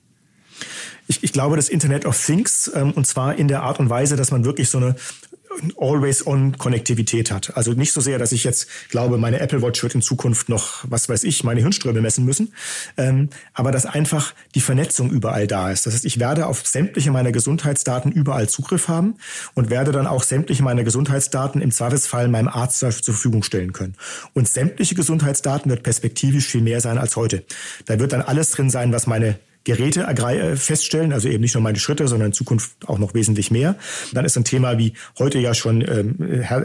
Ich, 1.07 1.23
ich 1.23 1.31
glaube, 1.31 1.55
das 1.55 1.69
Internet 1.69 2.05
of 2.05 2.23
Things, 2.23 2.69
ähm, 2.73 2.91
und 2.91 3.07
zwar 3.07 3.35
in 3.35 3.47
der 3.47 3.63
Art 3.63 3.79
und 3.79 3.89
Weise, 3.89 4.15
dass 4.15 4.31
man 4.31 4.43
wirklich 4.43 4.69
so 4.69 4.77
eine 4.77 4.95
Always-on-Konnektivität 5.77 7.31
hat. 7.31 7.55
Also 7.55 7.73
nicht 7.73 7.93
so 7.93 8.01
sehr, 8.01 8.19
dass 8.19 8.31
ich 8.31 8.43
jetzt 8.43 8.67
glaube, 8.89 9.17
meine 9.17 9.39
Apple 9.39 9.61
Watch 9.61 9.81
wird 9.83 9.95
in 9.95 10.01
Zukunft 10.01 10.49
noch, 10.49 10.85
was 10.87 11.09
weiß 11.09 11.23
ich, 11.23 11.43
meine 11.43 11.61
Hirnströme 11.61 12.01
messen 12.01 12.25
müssen, 12.25 12.53
ähm, 12.97 13.29
aber 13.53 13.71
dass 13.71 13.85
einfach 13.85 14.33
die 14.53 14.61
Vernetzung 14.61 15.11
überall 15.11 15.47
da 15.47 15.71
ist. 15.71 15.85
Das 15.85 15.93
heißt, 15.93 16.05
ich 16.05 16.19
werde 16.19 16.47
auf 16.47 16.65
sämtliche 16.65 17.11
meiner 17.11 17.31
Gesundheitsdaten 17.31 18.11
überall 18.11 18.49
Zugriff 18.49 18.87
haben 18.87 19.15
und 19.53 19.69
werde 19.69 19.91
dann 19.91 20.07
auch 20.07 20.23
sämtliche 20.23 20.63
meiner 20.63 20.83
Gesundheitsdaten 20.83 21.61
im 21.61 21.71
Zweifelsfall 21.71 22.27
meinem 22.27 22.47
Arzt 22.47 22.79
zur 22.79 22.91
Verfügung 22.91 23.43
stellen 23.43 23.73
können. 23.73 23.95
Und 24.33 24.47
sämtliche 24.47 24.95
Gesundheitsdaten 24.95 25.69
wird 25.69 25.83
perspektivisch 25.83 26.47
viel 26.47 26.61
mehr 26.61 26.81
sein 26.81 26.97
als 26.97 27.15
heute. 27.15 27.43
Da 27.85 27.99
wird 27.99 28.13
dann 28.13 28.21
alles 28.21 28.51
drin 28.51 28.69
sein, 28.69 28.91
was 28.91 29.07
meine 29.07 29.39
Geräte 29.65 30.04
äh, 30.04 30.56
feststellen, 30.56 31.12
also 31.12 31.28
eben 31.28 31.41
nicht 31.41 31.56
nur 31.56 31.63
meine 31.63 31.80
Schritte, 31.80 32.08
sondern 32.08 32.28
in 32.28 32.34
Zukunft 32.34 32.71
auch 32.86 32.99
noch 32.99 33.13
wesentlich 33.13 33.51
mehr. 33.51 33.75
Dann 34.13 34.23
ist 34.23 34.38
ein 34.38 34.45
Thema 34.45 34.78
wie 34.78 34.93
heute 35.19 35.39
ja 35.39 35.54
schon 35.54 35.82
ähm, 35.82 36.15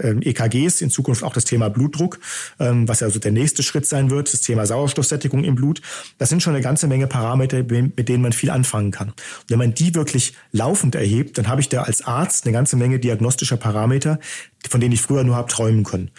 ähm 0.03 0.21
EKGs, 0.23 0.81
in 0.83 0.91
Zukunft 0.91 1.25
auch 1.25 1.33
das 1.33 1.45
Thema 1.45 1.71
Blutdruck, 1.71 2.21
ähm, 2.61 2.87
was 2.87 3.01
ja 3.01 3.07
also 3.07 3.19
der 3.19 3.33
nächste 3.33 3.63
Schritt 3.63 3.87
sein 3.87 4.11
wird, 4.11 4.33
das 4.33 4.43
Thema 4.43 4.67
Sauerstoffsättigung 4.67 5.45
im 5.45 5.55
Blut. 5.55 5.81
Das 6.19 6.29
sind 6.29 6.43
schon 6.43 6.55
eine 6.55 6.63
ganze 6.63 6.87
Menge 6.87 7.07
Parameter, 7.07 7.65
mit 7.65 8.09
denen 8.09 8.23
man 8.23 8.33
viel 8.33 8.51
anfangen 8.51 8.91
kann. 8.91 9.09
Und 9.09 9.17
wenn 9.49 9.59
man 9.59 9.75
die 9.75 9.95
wirklich 9.95 10.35
laufend 10.53 10.95
erhebt, 10.95 11.39
dann 11.39 11.49
habe 11.49 11.63
ich 11.63 11.71
da 11.71 11.83
als 11.83 12.03
Arzt 12.05 12.45
eine 12.45 12.53
ganze 12.53 12.77
Menge 12.77 12.99
diagnostischer 12.99 13.57
Parameter, 13.57 14.21
von 14.69 14.81
denen 14.81 14.93
ich 14.93 15.01
früher 15.01 15.25
nur 15.25 15.37
habe 15.37 15.51
träumen 15.51 15.85
können. 15.85 16.11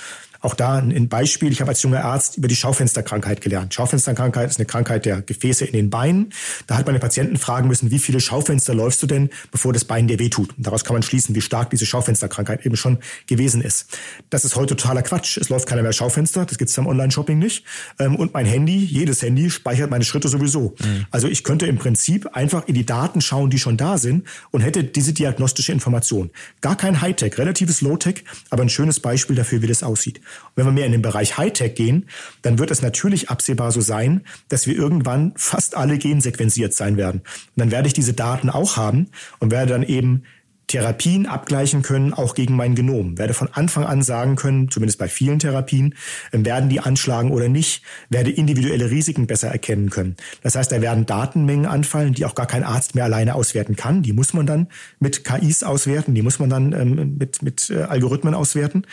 Auch 0.41 0.55
da 0.55 0.79
ein 0.79 1.07
Beispiel. 1.07 1.51
Ich 1.51 1.61
habe 1.61 1.69
als 1.69 1.83
junger 1.83 2.03
Arzt 2.03 2.37
über 2.37 2.47
die 2.47 2.55
Schaufensterkrankheit 2.55 3.41
gelernt. 3.41 3.73
Schaufensterkrankheit 3.73 4.49
ist 4.49 4.59
eine 4.59 4.65
Krankheit 4.65 5.05
der 5.05 5.21
Gefäße 5.21 5.65
in 5.65 5.73
den 5.73 5.89
Beinen. 5.89 6.33
Da 6.65 6.77
hat 6.77 6.87
meine 6.87 6.99
Patienten 6.99 7.37
fragen 7.37 7.67
müssen, 7.67 7.91
wie 7.91 7.99
viele 7.99 8.19
Schaufenster 8.19 8.73
läufst 8.73 9.03
du 9.03 9.07
denn, 9.07 9.29
bevor 9.51 9.71
das 9.71 9.85
Bein 9.85 10.07
dir 10.07 10.17
wehtut? 10.17 10.57
Und 10.57 10.65
daraus 10.65 10.83
kann 10.83 10.95
man 10.95 11.03
schließen, 11.03 11.35
wie 11.35 11.41
stark 11.41 11.69
diese 11.69 11.85
Schaufensterkrankheit 11.85 12.65
eben 12.65 12.75
schon 12.75 12.97
gewesen 13.27 13.61
ist. 13.61 13.97
Das 14.31 14.43
ist 14.43 14.55
heute 14.55 14.75
totaler 14.75 15.03
Quatsch. 15.03 15.37
Es 15.37 15.49
läuft 15.49 15.67
keiner 15.67 15.83
mehr 15.83 15.93
Schaufenster. 15.93 16.45
Das 16.45 16.57
gibt 16.57 16.71
es 16.71 16.77
im 16.77 16.87
Online-Shopping 16.87 17.37
nicht. 17.37 17.63
Ähm, 17.99 18.15
und 18.15 18.33
mein 18.33 18.47
Handy, 18.47 18.77
jedes 18.77 19.21
Handy 19.21 19.49
speichert 19.51 19.91
meine 19.91 20.03
Schritte 20.03 20.27
sowieso. 20.27 20.75
Mhm. 20.79 21.05
Also 21.11 21.27
ich 21.27 21.43
könnte 21.43 21.67
im 21.67 21.77
Prinzip 21.77 22.35
einfach 22.35 22.67
in 22.67 22.73
die 22.73 22.85
Daten 22.85 23.21
schauen, 23.21 23.51
die 23.51 23.59
schon 23.59 23.77
da 23.77 23.99
sind 23.99 24.27
und 24.49 24.61
hätte 24.61 24.83
diese 24.83 25.13
diagnostische 25.13 25.71
Information. 25.71 26.31
Gar 26.61 26.77
kein 26.77 27.01
Hightech, 27.01 27.37
relatives 27.37 27.81
Lowtech, 27.81 28.23
aber 28.49 28.63
ein 28.63 28.69
schönes 28.69 28.99
Beispiel 28.99 29.35
dafür, 29.35 29.61
wie 29.61 29.67
das 29.67 29.83
aussieht. 29.83 30.19
Wenn 30.55 30.65
wir 30.65 30.71
mehr 30.71 30.85
in 30.85 30.91
den 30.91 31.01
Bereich 31.01 31.37
Hightech 31.37 31.75
gehen, 31.75 32.07
dann 32.41 32.59
wird 32.59 32.71
es 32.71 32.81
natürlich 32.81 33.29
absehbar 33.29 33.71
so 33.71 33.81
sein, 33.81 34.21
dass 34.49 34.67
wir 34.67 34.75
irgendwann 34.75 35.33
fast 35.35 35.75
alle 35.75 35.97
gensequenziert 35.97 36.73
sein 36.73 36.97
werden. 36.97 37.21
Und 37.21 37.57
dann 37.57 37.71
werde 37.71 37.87
ich 37.87 37.93
diese 37.93 38.13
Daten 38.13 38.49
auch 38.49 38.77
haben 38.77 39.07
und 39.39 39.51
werde 39.51 39.71
dann 39.71 39.83
eben 39.83 40.23
Therapien 40.71 41.25
abgleichen 41.25 41.81
können, 41.81 42.13
auch 42.13 42.33
gegen 42.33 42.55
mein 42.55 42.75
Genom. 42.75 43.17
Werde 43.17 43.33
von 43.33 43.49
Anfang 43.51 43.83
an 43.83 44.01
sagen 44.01 44.37
können, 44.37 44.71
zumindest 44.71 44.99
bei 44.99 45.09
vielen 45.09 45.37
Therapien, 45.37 45.95
ähm, 46.31 46.45
werden 46.45 46.69
die 46.69 46.79
anschlagen 46.79 47.31
oder 47.31 47.49
nicht, 47.49 47.83
werde 48.09 48.31
individuelle 48.31 48.89
Risiken 48.89 49.27
besser 49.27 49.49
erkennen 49.49 49.89
können. 49.89 50.15
Das 50.43 50.55
heißt, 50.55 50.71
da 50.71 50.81
werden 50.81 51.05
Datenmengen 51.05 51.65
anfallen, 51.65 52.13
die 52.13 52.23
auch 52.23 52.35
gar 52.35 52.45
kein 52.45 52.63
Arzt 52.63 52.95
mehr 52.95 53.03
alleine 53.03 53.35
auswerten 53.35 53.75
kann. 53.75 54.01
Die 54.01 54.13
muss 54.13 54.33
man 54.33 54.45
dann 54.45 54.67
mit 54.99 55.25
KIs 55.25 55.63
auswerten, 55.63 56.15
die 56.15 56.21
muss 56.21 56.39
man 56.39 56.49
dann 56.49 56.71
ähm, 56.71 57.17
mit, 57.17 57.41
mit 57.41 57.69
äh, 57.69 57.81
Algorithmen 57.81 58.33
auswerten. 58.33 58.83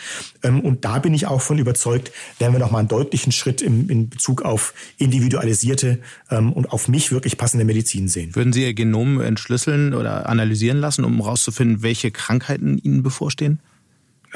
Ähm, 0.43 0.59
und 0.59 0.83
da 0.83 0.99
bin 0.99 1.13
ich 1.13 1.27
auch 1.27 1.41
von 1.41 1.59
überzeugt, 1.59 2.11
werden 2.39 2.51
wir 2.51 2.59
nochmal 2.59 2.79
einen 2.79 2.89
deutlichen 2.89 3.31
Schritt 3.31 3.61
im, 3.61 3.89
in 3.89 4.09
Bezug 4.09 4.41
auf 4.41 4.73
individualisierte 4.97 5.99
ähm, 6.29 6.51
und 6.51 6.73
auf 6.73 6.89
mich 6.89 7.13
wirklich 7.13 7.37
passende 7.37 7.63
Medizin 7.63 8.09
sehen. 8.09 8.35
Würden 8.35 8.51
Sie 8.51 8.63
Ihr 8.63 8.73
Genom 8.73 9.21
entschlüsseln 9.21 9.93
oder 9.93 10.27
analysieren 10.27 10.79
lassen, 10.79 11.05
um 11.05 11.15
herauszufinden, 11.21 11.68
können, 11.69 11.83
welche 11.83 12.11
Krankheiten 12.11 12.77
Ihnen 12.77 13.03
bevorstehen? 13.03 13.59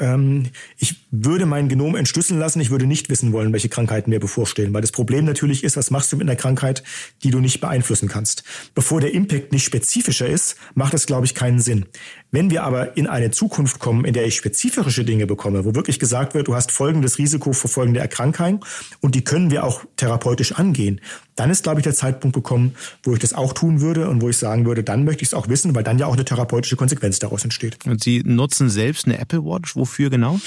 Ähm, 0.00 0.50
ich 0.76 0.96
würde 1.12 1.46
mein 1.46 1.68
Genom 1.68 1.94
entschlüsseln 1.94 2.40
lassen. 2.40 2.60
Ich 2.60 2.70
würde 2.70 2.86
nicht 2.86 3.08
wissen 3.10 3.32
wollen, 3.32 3.52
welche 3.52 3.68
Krankheiten 3.68 4.10
mir 4.10 4.18
bevorstehen. 4.18 4.74
Weil 4.74 4.80
das 4.80 4.90
Problem 4.90 5.24
natürlich 5.24 5.62
ist, 5.62 5.76
was 5.76 5.92
machst 5.92 6.12
du 6.12 6.16
mit 6.16 6.28
einer 6.28 6.36
Krankheit, 6.36 6.82
die 7.22 7.30
du 7.30 7.38
nicht 7.38 7.60
beeinflussen 7.60 8.08
kannst. 8.08 8.42
Bevor 8.74 9.00
der 9.00 9.14
Impact 9.14 9.52
nicht 9.52 9.64
spezifischer 9.64 10.26
ist, 10.26 10.56
macht 10.74 10.94
es, 10.94 11.06
glaube 11.06 11.26
ich, 11.26 11.34
keinen 11.36 11.60
Sinn. 11.60 11.86
Wenn 12.32 12.50
wir 12.50 12.64
aber 12.64 12.96
in 12.96 13.06
eine 13.06 13.30
Zukunft 13.30 13.78
kommen, 13.78 14.04
in 14.04 14.14
der 14.14 14.26
ich 14.26 14.34
spezifische 14.34 15.04
Dinge 15.04 15.28
bekomme, 15.28 15.64
wo 15.64 15.76
wirklich 15.76 16.00
gesagt 16.00 16.34
wird, 16.34 16.48
du 16.48 16.56
hast 16.56 16.72
folgendes 16.72 17.18
Risiko 17.18 17.52
für 17.52 17.68
folgende 17.68 18.00
Erkrankung 18.00 18.64
und 19.00 19.14
die 19.14 19.22
können 19.22 19.52
wir 19.52 19.62
auch 19.62 19.84
therapeutisch 19.96 20.50
angehen, 20.52 21.00
dann 21.36 21.50
ist, 21.50 21.62
glaube 21.62 21.80
ich, 21.80 21.84
der 21.84 21.94
Zeitpunkt 21.94 22.34
gekommen, 22.34 22.74
wo 23.02 23.12
ich 23.12 23.18
das 23.18 23.32
auch 23.32 23.52
tun 23.52 23.80
würde 23.80 24.08
und 24.08 24.22
wo 24.22 24.28
ich 24.28 24.36
sagen 24.36 24.64
würde, 24.66 24.82
dann 24.82 25.04
möchte 25.04 25.22
ich 25.22 25.28
es 25.28 25.34
auch 25.34 25.48
wissen, 25.48 25.74
weil 25.74 25.82
dann 25.82 25.98
ja 25.98 26.06
auch 26.06 26.14
eine 26.14 26.24
therapeutische 26.24 26.76
Konsequenz 26.76 27.18
daraus 27.18 27.44
entsteht. 27.44 27.78
Und 27.86 28.02
Sie 28.02 28.22
nutzen 28.24 28.70
selbst 28.70 29.06
eine 29.06 29.18
Apple 29.18 29.44
Watch, 29.44 29.76
wofür 29.76 30.10
genau? 30.10 30.40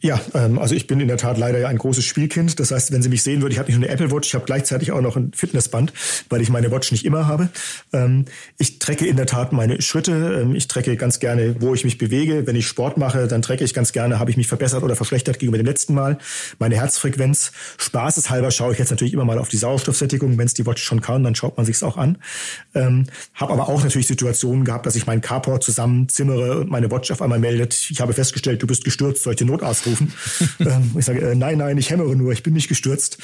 Ja, 0.00 0.20
ähm, 0.32 0.60
also 0.60 0.76
ich 0.76 0.86
bin 0.86 1.00
in 1.00 1.08
der 1.08 1.16
Tat 1.16 1.38
leider 1.38 1.66
ein 1.66 1.76
großes 1.76 2.04
Spielkind. 2.04 2.60
Das 2.60 2.70
heißt, 2.70 2.92
wenn 2.92 3.02
Sie 3.02 3.08
mich 3.08 3.24
sehen 3.24 3.42
würden, 3.42 3.52
ich 3.52 3.58
habe 3.58 3.68
nicht 3.68 3.80
nur 3.80 3.88
eine 3.88 3.92
Apple 3.92 4.12
Watch, 4.12 4.28
ich 4.28 4.34
habe 4.34 4.44
gleichzeitig 4.44 4.92
auch 4.92 5.00
noch 5.00 5.16
ein 5.16 5.32
Fitnessband, 5.34 5.92
weil 6.28 6.40
ich 6.40 6.50
meine 6.50 6.70
Watch 6.70 6.92
nicht 6.92 7.04
immer 7.04 7.26
habe. 7.26 7.48
Ähm, 7.92 8.26
ich 8.58 8.78
trecke 8.78 9.06
in 9.06 9.16
der 9.16 9.26
Tat 9.26 9.52
meine 9.52 9.82
Schritte. 9.82 10.42
Ähm, 10.42 10.54
ich 10.54 10.68
trecke 10.68 10.96
ganz 10.96 11.18
gerne, 11.18 11.56
wo 11.60 11.74
ich 11.74 11.84
mich 11.84 11.98
bewege. 11.98 12.46
Wenn 12.46 12.54
ich 12.54 12.68
Sport 12.68 12.96
mache, 12.96 13.26
dann 13.26 13.42
trecke 13.42 13.64
ich 13.64 13.74
ganz 13.74 13.92
gerne, 13.92 14.20
habe 14.20 14.30
ich 14.30 14.36
mich 14.36 14.46
verbessert 14.46 14.84
oder 14.84 14.94
verschlechtert 14.94 15.40
gegenüber 15.40 15.58
dem 15.58 15.66
letzten 15.66 15.94
Mal. 15.94 16.18
Meine 16.60 16.76
Herzfrequenz. 16.76 17.50
Spaßeshalber 17.78 18.52
schaue 18.52 18.74
ich 18.74 18.78
jetzt 18.78 18.90
natürlich 18.90 19.14
immer 19.14 19.24
mal 19.24 19.38
auf 19.38 19.48
die 19.48 19.56
Sauerstoffsättigung. 19.56 20.38
Wenn 20.38 20.46
es 20.46 20.54
die 20.54 20.64
Watch 20.64 20.82
schon 20.82 21.00
kann, 21.00 21.24
dann 21.24 21.34
schaut 21.34 21.56
man 21.56 21.66
sich's 21.66 21.82
auch 21.82 21.96
an. 21.96 22.18
Ähm, 22.72 23.06
habe 23.34 23.52
aber 23.52 23.68
auch 23.68 23.82
natürlich 23.82 24.06
Situationen 24.06 24.64
gehabt, 24.64 24.86
dass 24.86 24.94
ich 24.94 25.06
meinen 25.08 25.22
Carport 25.22 25.64
zusammenzimmere 25.64 26.60
und 26.60 26.70
meine 26.70 26.88
Watch 26.92 27.10
auf 27.10 27.20
einmal 27.20 27.40
meldet, 27.40 27.74
ich 27.90 28.00
habe 28.00 28.12
festgestellt, 28.12 28.62
du 28.62 28.68
bist 28.68 28.84
gestürzt, 28.84 29.26
den 29.26 29.48
Notarzt 29.48 29.87
rufen. 29.88 30.12
ähm, 30.60 30.92
ich 30.98 31.04
sage, 31.04 31.20
äh, 31.20 31.34
nein, 31.34 31.58
nein, 31.58 31.78
ich 31.78 31.90
hämmere 31.90 32.14
nur, 32.16 32.32
ich 32.32 32.42
bin 32.42 32.54
nicht 32.54 32.68
gestürzt. 32.68 33.18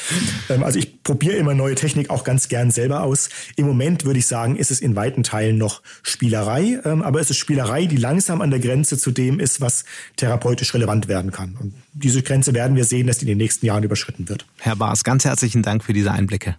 Ähm, 0.49 0.63
also 0.63 0.79
ich 0.79 1.03
probiere 1.03 1.37
immer 1.37 1.55
neue 1.55 1.75
Technik 1.75 2.11
auch 2.11 2.25
ganz 2.25 2.49
gern 2.49 2.71
selber 2.71 3.03
aus. 3.03 3.29
Im 3.57 3.67
Moment 3.67 4.05
würde 4.05 4.19
ich 4.19 4.27
sagen, 4.27 4.57
ist 4.57 4.71
es 4.71 4.81
in 4.81 4.97
weiten 4.97 5.23
Teilen 5.23 5.59
noch 5.59 5.83
Spielerei, 6.03 6.81
ähm, 6.85 7.03
aber 7.03 7.21
es 7.21 7.31
ist 7.31 7.39
Spielerei, 7.39 7.87
die 7.87 7.97
langsam 7.97 8.41
an 8.41 8.51
der 8.51 8.61
Grenze 8.61 8.99
zu 8.99 9.11
dem 9.11 9.41
ist, 9.41 9.61
was 9.61 9.85
therapeutisch 10.17 10.75
relevant 10.75 11.09
werden 11.09 11.31
kann. 11.31 11.57
Und 11.61 11.75
diese 11.93 12.23
Grenze 12.23 12.55
werden 12.55 12.77
wir 12.77 12.85
sehen, 12.85 13.07
dass 13.07 13.19
die 13.19 13.25
in 13.25 13.29
den 13.29 13.39
nächsten 13.39 13.67
Jahren 13.67 13.85
überschritten 13.85 14.29
wird. 14.29 14.47
Herr 14.59 14.77
Baas, 14.77 15.05
ganz 15.05 15.25
herzlichen 15.25 15.63
Dank 15.63 15.85
für 15.85 15.93
diese 15.93 16.13
Einblicke. 16.13 16.57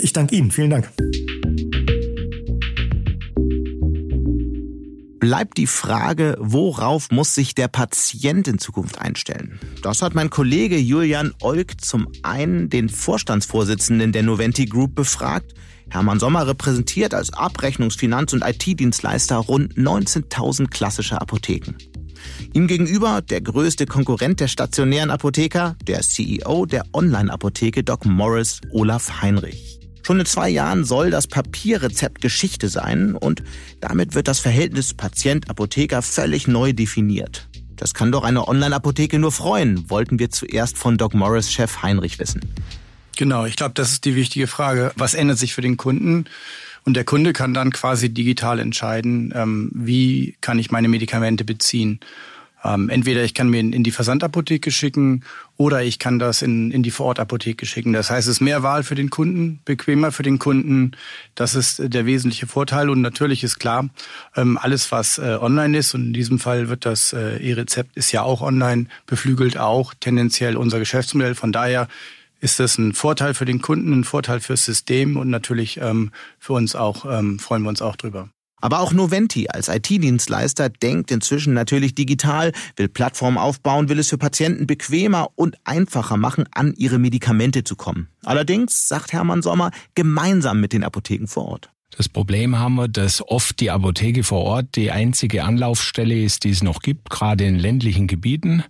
Ich 0.00 0.12
danke 0.12 0.36
Ihnen. 0.36 0.50
Vielen 0.50 0.70
Dank. 0.70 0.90
Bleibt 5.22 5.56
die 5.56 5.68
Frage, 5.68 6.36
worauf 6.40 7.12
muss 7.12 7.32
sich 7.36 7.54
der 7.54 7.68
Patient 7.68 8.48
in 8.48 8.58
Zukunft 8.58 9.00
einstellen? 9.00 9.60
Das 9.80 10.02
hat 10.02 10.16
mein 10.16 10.30
Kollege 10.30 10.76
Julian 10.76 11.32
Olk 11.40 11.80
zum 11.80 12.08
einen 12.24 12.68
den 12.68 12.88
Vorstandsvorsitzenden 12.88 14.10
der 14.10 14.24
Noventi 14.24 14.64
Group 14.64 14.96
befragt. 14.96 15.54
Hermann 15.90 16.18
Sommer 16.18 16.48
repräsentiert 16.48 17.14
als 17.14 17.32
Abrechnungs-, 17.32 17.96
Finanz- 17.96 18.32
und 18.32 18.42
IT-Dienstleister 18.42 19.36
rund 19.36 19.74
19.000 19.74 20.66
klassische 20.66 21.20
Apotheken. 21.20 21.76
Ihm 22.52 22.66
gegenüber 22.66 23.22
der 23.22 23.42
größte 23.42 23.86
Konkurrent 23.86 24.40
der 24.40 24.48
stationären 24.48 25.12
Apotheker, 25.12 25.76
der 25.86 26.00
CEO 26.00 26.66
der 26.66 26.82
Online-Apotheke 26.92 27.84
Doc 27.84 28.06
Morris, 28.06 28.60
Olaf 28.72 29.22
Heinrich. 29.22 29.81
Schon 30.02 30.20
in 30.20 30.26
zwei 30.26 30.48
Jahren 30.48 30.84
soll 30.84 31.10
das 31.10 31.26
Papierrezept 31.26 32.20
Geschichte 32.20 32.68
sein 32.68 33.14
und 33.14 33.42
damit 33.80 34.14
wird 34.14 34.28
das 34.28 34.40
Verhältnis 34.40 34.94
Patient-Apotheker 34.94 36.02
völlig 36.02 36.48
neu 36.48 36.72
definiert. 36.72 37.48
Das 37.76 37.94
kann 37.94 38.12
doch 38.12 38.24
eine 38.24 38.46
Online-Apotheke 38.46 39.18
nur 39.18 39.32
freuen, 39.32 39.88
wollten 39.90 40.18
wir 40.18 40.30
zuerst 40.30 40.76
von 40.76 40.98
Doc 40.98 41.14
Morris-Chef 41.14 41.82
Heinrich 41.82 42.18
wissen. 42.18 42.40
Genau, 43.16 43.44
ich 43.44 43.56
glaube, 43.56 43.74
das 43.74 43.92
ist 43.92 44.04
die 44.04 44.16
wichtige 44.16 44.46
Frage. 44.46 44.92
Was 44.96 45.14
ändert 45.14 45.38
sich 45.38 45.54
für 45.54 45.62
den 45.62 45.76
Kunden? 45.76 46.26
Und 46.84 46.94
der 46.94 47.04
Kunde 47.04 47.32
kann 47.32 47.54
dann 47.54 47.70
quasi 47.70 48.08
digital 48.08 48.58
entscheiden, 48.58 49.32
ähm, 49.36 49.70
wie 49.72 50.36
kann 50.40 50.58
ich 50.58 50.70
meine 50.70 50.88
Medikamente 50.88 51.44
beziehen. 51.44 52.00
Ähm, 52.64 52.88
entweder 52.88 53.24
ich 53.24 53.34
kann 53.34 53.48
mir 53.48 53.60
in, 53.60 53.84
die 53.84 53.90
Versandapotheke 53.90 54.70
schicken 54.70 55.24
oder 55.62 55.84
ich 55.84 56.00
kann 56.00 56.18
das 56.18 56.42
in, 56.42 56.72
in 56.72 56.82
die 56.82 56.90
Vorortapotheke 56.90 57.66
schicken. 57.66 57.92
Das 57.92 58.10
heißt, 58.10 58.26
es 58.26 58.36
ist 58.36 58.40
mehr 58.40 58.64
Wahl 58.64 58.82
für 58.82 58.96
den 58.96 59.10
Kunden, 59.10 59.60
bequemer 59.64 60.10
für 60.10 60.24
den 60.24 60.40
Kunden. 60.40 60.90
Das 61.36 61.54
ist 61.54 61.80
der 61.80 62.04
wesentliche 62.04 62.48
Vorteil. 62.48 62.90
Und 62.90 63.00
natürlich 63.00 63.44
ist 63.44 63.60
klar, 63.60 63.88
ähm, 64.34 64.58
alles, 64.60 64.90
was 64.90 65.18
äh, 65.18 65.38
online 65.40 65.78
ist, 65.78 65.94
und 65.94 66.06
in 66.06 66.12
diesem 66.12 66.40
Fall 66.40 66.68
wird 66.68 66.84
das 66.84 67.12
äh, 67.12 67.36
E-Rezept 67.36 67.96
ist 67.96 68.10
ja 68.10 68.22
auch 68.22 68.42
online, 68.42 68.86
beflügelt 69.06 69.56
auch 69.56 69.94
tendenziell 69.94 70.56
unser 70.56 70.80
Geschäftsmodell. 70.80 71.36
Von 71.36 71.52
daher 71.52 71.86
ist 72.40 72.58
das 72.58 72.76
ein 72.76 72.92
Vorteil 72.92 73.34
für 73.34 73.44
den 73.44 73.62
Kunden, 73.62 73.92
ein 73.92 74.04
Vorteil 74.04 74.40
fürs 74.40 74.64
System 74.64 75.16
und 75.16 75.30
natürlich 75.30 75.78
ähm, 75.80 76.10
für 76.40 76.54
uns 76.54 76.74
auch, 76.74 77.04
ähm, 77.04 77.38
freuen 77.38 77.62
wir 77.62 77.68
uns 77.68 77.82
auch 77.82 77.94
drüber. 77.94 78.30
Aber 78.62 78.78
auch 78.78 78.92
Noventi 78.92 79.48
als 79.48 79.68
IT-Dienstleister 79.68 80.70
denkt 80.70 81.10
inzwischen 81.10 81.52
natürlich 81.52 81.94
digital, 81.94 82.52
will 82.76 82.88
Plattformen 82.88 83.36
aufbauen, 83.36 83.88
will 83.88 83.98
es 83.98 84.08
für 84.08 84.18
Patienten 84.18 84.66
bequemer 84.66 85.28
und 85.34 85.58
einfacher 85.64 86.16
machen, 86.16 86.44
an 86.52 86.72
ihre 86.74 86.98
Medikamente 86.98 87.64
zu 87.64 87.74
kommen. 87.74 88.08
Allerdings, 88.24 88.88
sagt 88.88 89.12
Hermann 89.12 89.42
Sommer, 89.42 89.72
gemeinsam 89.96 90.60
mit 90.60 90.72
den 90.72 90.84
Apotheken 90.84 91.26
vor 91.26 91.46
Ort. 91.46 91.71
Das 91.96 92.08
Problem 92.08 92.58
haben 92.58 92.76
wir, 92.76 92.88
dass 92.88 93.20
oft 93.28 93.60
die 93.60 93.70
Apotheke 93.70 94.24
vor 94.24 94.44
Ort 94.44 94.76
die 94.76 94.90
einzige 94.90 95.44
Anlaufstelle 95.44 96.18
ist, 96.22 96.44
die 96.44 96.50
es 96.50 96.62
noch 96.62 96.80
gibt, 96.80 97.10
gerade 97.10 97.44
in 97.44 97.58
ländlichen 97.58 98.06
Gebieten, 98.06 98.64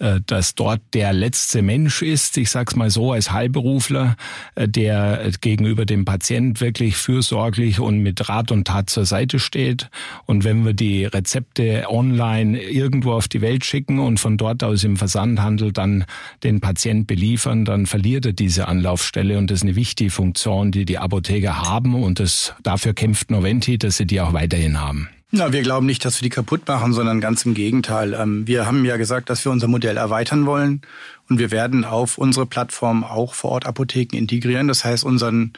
äh, 0.00 0.20
dass 0.26 0.56
dort 0.56 0.80
der 0.92 1.12
letzte 1.12 1.62
Mensch 1.62 2.02
ist, 2.02 2.36
ich 2.36 2.50
sag's 2.50 2.74
mal 2.74 2.90
so, 2.90 3.12
als 3.12 3.30
Heilberufler, 3.30 4.16
äh, 4.56 4.68
der 4.68 5.30
gegenüber 5.40 5.86
dem 5.86 6.04
Patient 6.04 6.60
wirklich 6.60 6.96
fürsorglich 6.96 7.78
und 7.78 8.00
mit 8.00 8.28
Rat 8.28 8.50
und 8.50 8.66
Tat 8.66 8.90
zur 8.90 9.06
Seite 9.06 9.38
steht. 9.38 9.88
Und 10.26 10.42
wenn 10.42 10.64
wir 10.64 10.74
die 10.74 11.04
Rezepte 11.04 11.84
online 11.88 12.60
irgendwo 12.60 13.12
auf 13.12 13.28
die 13.28 13.40
Welt 13.40 13.64
schicken 13.64 14.00
und 14.00 14.18
von 14.18 14.36
dort 14.36 14.64
aus 14.64 14.82
im 14.82 14.96
Versandhandel 14.96 15.72
dann 15.72 16.06
den 16.42 16.60
Patient 16.60 17.06
beliefern, 17.06 17.64
dann 17.64 17.86
verliert 17.86 18.26
er 18.26 18.32
diese 18.32 18.66
Anlaufstelle. 18.66 19.38
Und 19.38 19.52
das 19.52 19.58
ist 19.58 19.62
eine 19.62 19.76
wichtige 19.76 20.10
Funktion, 20.10 20.72
die 20.72 20.84
die 20.84 20.98
Apotheker 20.98 21.62
haben. 21.62 21.94
Und 21.94 22.18
das 22.18 22.52
dafür 22.64 22.94
kämpft 22.94 23.30
Noventi, 23.30 23.78
dass 23.78 23.96
sie 23.96 24.06
die 24.06 24.20
auch 24.20 24.32
weiterhin 24.32 24.80
haben. 24.80 25.08
Na, 25.36 25.52
wir 25.52 25.62
glauben 25.62 25.86
nicht, 25.86 26.04
dass 26.04 26.20
wir 26.20 26.26
die 26.26 26.30
kaputt 26.30 26.68
machen, 26.68 26.92
sondern 26.92 27.20
ganz 27.20 27.44
im 27.44 27.54
Gegenteil. 27.54 28.14
Ähm, 28.14 28.46
wir 28.46 28.66
haben 28.66 28.84
ja 28.84 28.96
gesagt, 28.96 29.30
dass 29.30 29.44
wir 29.44 29.50
unser 29.50 29.66
Modell 29.66 29.96
erweitern 29.96 30.46
wollen 30.46 30.82
und 31.28 31.40
wir 31.40 31.50
werden 31.50 31.84
auf 31.84 32.18
unsere 32.18 32.46
Plattform 32.46 33.02
auch 33.02 33.34
vor 33.34 33.50
Ort 33.50 33.66
Apotheken 33.66 34.16
integrieren. 34.16 34.68
Das 34.68 34.84
heißt, 34.84 35.02
unseren 35.02 35.52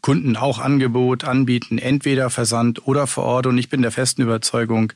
Kunden 0.00 0.36
auch 0.36 0.60
Angebot 0.60 1.24
anbieten, 1.24 1.78
entweder 1.78 2.30
Versand 2.30 2.86
oder 2.86 3.08
vor 3.08 3.24
Ort. 3.24 3.46
Und 3.46 3.58
ich 3.58 3.68
bin 3.68 3.82
der 3.82 3.90
festen 3.90 4.22
Überzeugung, 4.22 4.92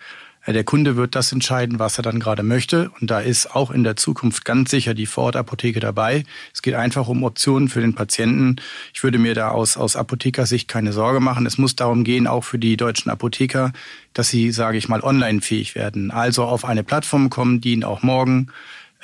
der 0.47 0.65
Kunde 0.65 0.97
wird 0.97 1.15
das 1.15 1.33
entscheiden, 1.33 1.79
was 1.79 1.99
er 1.99 2.03
dann 2.03 2.19
gerade 2.19 2.43
möchte. 2.43 2.91
Und 3.01 3.11
da 3.11 3.21
ist 3.21 3.55
auch 3.55 3.71
in 3.71 3.85
der 3.85 3.97
Zukunft 3.97 4.45
ganz 4.45 4.71
sicher 4.71 4.95
die 4.95 5.07
Vorortapotheke 5.07 5.81
dabei. 5.81 6.25
Es 6.55 6.63
geht 6.63 6.75
einfach 6.75 7.09
um 7.09 7.25
Optionen 7.25 7.69
für 7.69 7.81
den 7.81 7.95
Patienten. 7.95 8.57
Ich 8.95 9.03
würde 9.03 9.19
mir 9.19 9.35
da 9.35 9.51
aus, 9.51 9.77
aus 9.77 9.97
Apothekersicht 9.97 10.67
keine 10.67 10.93
Sorge 10.93 11.21
machen. 11.21 11.45
Es 11.45 11.59
muss 11.59 11.77
darum 11.77 12.05
gehen, 12.05 12.27
auch 12.27 12.45
für 12.45 12.59
die 12.59 12.77
deutschen 12.77 13.11
Apotheker, 13.11 13.73
dass 14.15 14.31
sie, 14.31 14.51
sage 14.51 14.79
ich 14.79 14.89
mal, 14.89 15.03
online 15.03 15.43
fähig 15.43 15.75
werden. 15.75 16.11
Also 16.11 16.45
auf 16.45 16.65
eine 16.65 16.85
Plattform 16.85 17.29
kommen, 17.29 17.61
die 17.61 17.73
ihnen 17.73 17.85
auch 17.85 18.03
morgen 18.03 18.49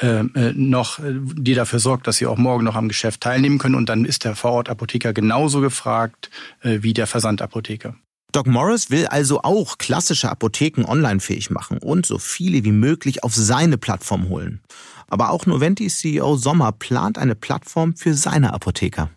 äh, 0.00 0.20
äh 0.20 0.52
noch, 0.54 1.00
die 1.02 1.54
dafür 1.54 1.80
sorgt, 1.80 2.06
dass 2.06 2.16
sie 2.16 2.26
auch 2.26 2.38
morgen 2.38 2.64
noch 2.64 2.76
am 2.76 2.88
Geschäft 2.88 3.20
teilnehmen 3.20 3.58
können. 3.58 3.74
Und 3.74 3.90
dann 3.90 4.06
ist 4.06 4.24
der 4.24 4.36
Vorortapotheker 4.36 5.12
genauso 5.12 5.60
gefragt 5.60 6.30
äh, 6.62 6.78
wie 6.80 6.94
der 6.94 7.06
Versandapotheker. 7.06 7.94
Doc 8.36 8.46
Morris 8.46 8.90
will 8.90 9.06
also 9.06 9.40
auch 9.44 9.78
klassische 9.78 10.30
Apotheken 10.30 10.84
online 10.84 11.20
fähig 11.20 11.48
machen 11.48 11.78
und 11.78 12.04
so 12.04 12.18
viele 12.18 12.64
wie 12.64 12.70
möglich 12.70 13.24
auf 13.24 13.34
seine 13.34 13.78
Plattform 13.78 14.28
holen. 14.28 14.60
Aber 15.08 15.30
auch 15.30 15.46
Noventis 15.46 16.00
CEO 16.00 16.36
Sommer 16.36 16.72
plant 16.72 17.16
eine 17.16 17.34
Plattform 17.34 17.96
für 17.96 18.12
seine 18.12 18.52
Apotheker. 18.52 19.08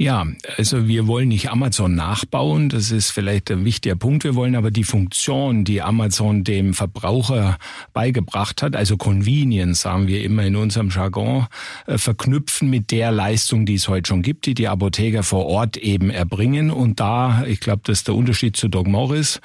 Ja, 0.00 0.26
also 0.56 0.88
wir 0.88 1.06
wollen 1.06 1.28
nicht 1.28 1.50
Amazon 1.50 1.94
nachbauen, 1.94 2.70
das 2.70 2.90
ist 2.90 3.10
vielleicht 3.10 3.50
ein 3.50 3.66
wichtiger 3.66 3.96
Punkt. 3.96 4.24
Wir 4.24 4.34
wollen 4.34 4.56
aber 4.56 4.70
die 4.70 4.84
Funktion, 4.84 5.62
die 5.62 5.82
Amazon 5.82 6.42
dem 6.42 6.72
Verbraucher 6.72 7.58
beigebracht 7.92 8.62
hat, 8.62 8.76
also 8.76 8.96
Convenience, 8.96 9.82
sagen 9.82 10.06
wir 10.06 10.24
immer 10.24 10.42
in 10.44 10.56
unserem 10.56 10.88
Jargon, 10.88 11.48
äh, 11.86 11.98
verknüpfen 11.98 12.70
mit 12.70 12.92
der 12.92 13.12
Leistung, 13.12 13.66
die 13.66 13.74
es 13.74 13.88
heute 13.88 14.08
schon 14.08 14.22
gibt, 14.22 14.46
die 14.46 14.54
die 14.54 14.68
Apotheker 14.68 15.22
vor 15.22 15.44
Ort 15.44 15.76
eben 15.76 16.08
erbringen. 16.08 16.70
Und 16.70 16.98
da, 16.98 17.44
ich 17.44 17.60
glaube, 17.60 17.82
das 17.84 17.98
ist 17.98 18.08
der 18.08 18.14
Unterschied 18.14 18.56
zu 18.56 18.68
Doc 18.68 18.86
Morris, 18.86 19.38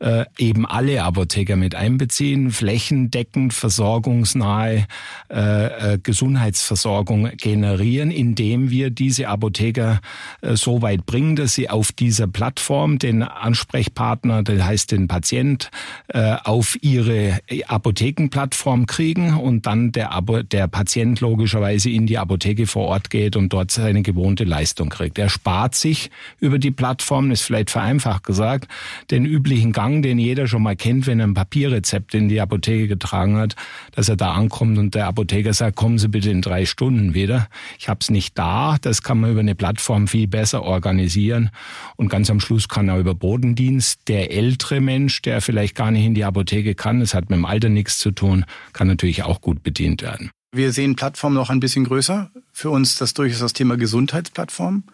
äh, 0.00 0.26
eben 0.36 0.66
alle 0.66 1.04
Apotheker 1.04 1.56
mit 1.56 1.74
einbeziehen, 1.74 2.50
flächendeckend, 2.50 3.54
versorgungsnahe 3.54 4.86
äh, 5.30 5.96
Gesundheitsversorgung 6.02 7.30
generieren, 7.38 8.10
indem 8.10 8.68
wir 8.68 8.90
diese 8.90 9.28
Apotheker 9.28 10.01
so 10.42 10.82
weit 10.82 11.06
bringen, 11.06 11.36
dass 11.36 11.54
sie 11.54 11.70
auf 11.70 11.92
dieser 11.92 12.26
Plattform 12.26 12.98
den 12.98 13.22
Ansprechpartner, 13.22 14.42
das 14.42 14.62
heißt 14.62 14.92
den 14.92 15.08
Patient, 15.08 15.70
äh, 16.08 16.36
auf 16.44 16.76
ihre 16.82 17.40
Apothekenplattform 17.66 18.86
kriegen 18.86 19.36
und 19.36 19.66
dann 19.66 19.92
der, 19.92 20.20
der 20.50 20.68
Patient 20.68 21.20
logischerweise 21.20 21.90
in 21.90 22.06
die 22.06 22.18
Apotheke 22.18 22.66
vor 22.66 22.88
Ort 22.88 23.10
geht 23.10 23.36
und 23.36 23.52
dort 23.52 23.70
seine 23.70 24.02
gewohnte 24.02 24.44
Leistung 24.44 24.88
kriegt. 24.88 25.18
Er 25.18 25.28
spart 25.28 25.74
sich 25.74 26.10
über 26.40 26.58
die 26.58 26.70
Plattform, 26.70 27.30
ist 27.30 27.42
vielleicht 27.42 27.70
vereinfacht 27.70 28.24
gesagt, 28.24 28.68
den 29.10 29.24
üblichen 29.24 29.72
Gang, 29.72 30.02
den 30.02 30.18
jeder 30.18 30.46
schon 30.46 30.62
mal 30.62 30.76
kennt, 30.76 31.06
wenn 31.06 31.20
er 31.20 31.26
ein 31.26 31.34
Papierrezept 31.34 32.14
in 32.14 32.28
die 32.28 32.40
Apotheke 32.40 32.88
getragen 32.88 33.36
hat, 33.36 33.56
dass 33.92 34.08
er 34.08 34.16
da 34.16 34.32
ankommt 34.32 34.78
und 34.78 34.94
der 34.94 35.06
Apotheker 35.06 35.52
sagt, 35.52 35.76
kommen 35.76 35.98
Sie 35.98 36.08
bitte 36.08 36.30
in 36.30 36.42
drei 36.42 36.66
Stunden 36.66 37.14
wieder. 37.14 37.48
Ich 37.78 37.88
habe 37.88 37.98
es 38.00 38.10
nicht 38.10 38.38
da. 38.38 38.76
Das 38.80 39.02
kann 39.02 39.20
man 39.20 39.32
über 39.32 39.40
eine 39.40 39.54
Plattform 39.54 39.91
Plattform 39.92 40.08
viel 40.08 40.26
besser 40.26 40.62
organisieren. 40.62 41.50
Und 41.96 42.08
ganz 42.08 42.30
am 42.30 42.40
Schluss 42.40 42.68
kann 42.68 42.88
er 42.88 42.98
über 42.98 43.14
Bodendienst, 43.14 44.08
der 44.08 44.32
ältere 44.32 44.80
Mensch, 44.80 45.20
der 45.20 45.42
vielleicht 45.42 45.74
gar 45.74 45.90
nicht 45.90 46.06
in 46.06 46.14
die 46.14 46.24
Apotheke 46.24 46.74
kann, 46.74 47.02
es 47.02 47.12
hat 47.12 47.28
mit 47.28 47.36
dem 47.36 47.44
Alter 47.44 47.68
nichts 47.68 47.98
zu 47.98 48.10
tun, 48.10 48.46
kann 48.72 48.86
natürlich 48.86 49.22
auch 49.22 49.42
gut 49.42 49.62
bedient 49.62 50.00
werden. 50.00 50.30
Wir 50.54 50.72
sehen 50.72 50.96
Plattformen 50.96 51.34
noch 51.34 51.50
ein 51.50 51.60
bisschen 51.60 51.84
größer. 51.84 52.30
Für 52.52 52.70
uns 52.70 52.96
das 52.96 53.12
durchaus 53.12 53.40
das 53.40 53.52
Thema 53.52 53.76
Gesundheitsplattform. 53.76 54.84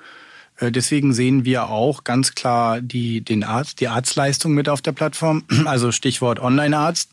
Äh, 0.57 0.73
deswegen 0.73 1.13
sehen 1.13 1.45
wir 1.45 1.69
auch 1.69 2.03
ganz 2.03 2.35
klar 2.35 2.81
die, 2.81 3.21
den 3.21 3.45
Arzt, 3.45 3.81
die 3.81 3.89
Arztleistung 3.89 4.53
mit 4.53 4.69
auf 4.69 4.83
der 4.83 4.93
Plattform. 4.93 5.45
Also 5.65 5.93
Stichwort 5.93 6.41
Online-Arzt 6.41 7.11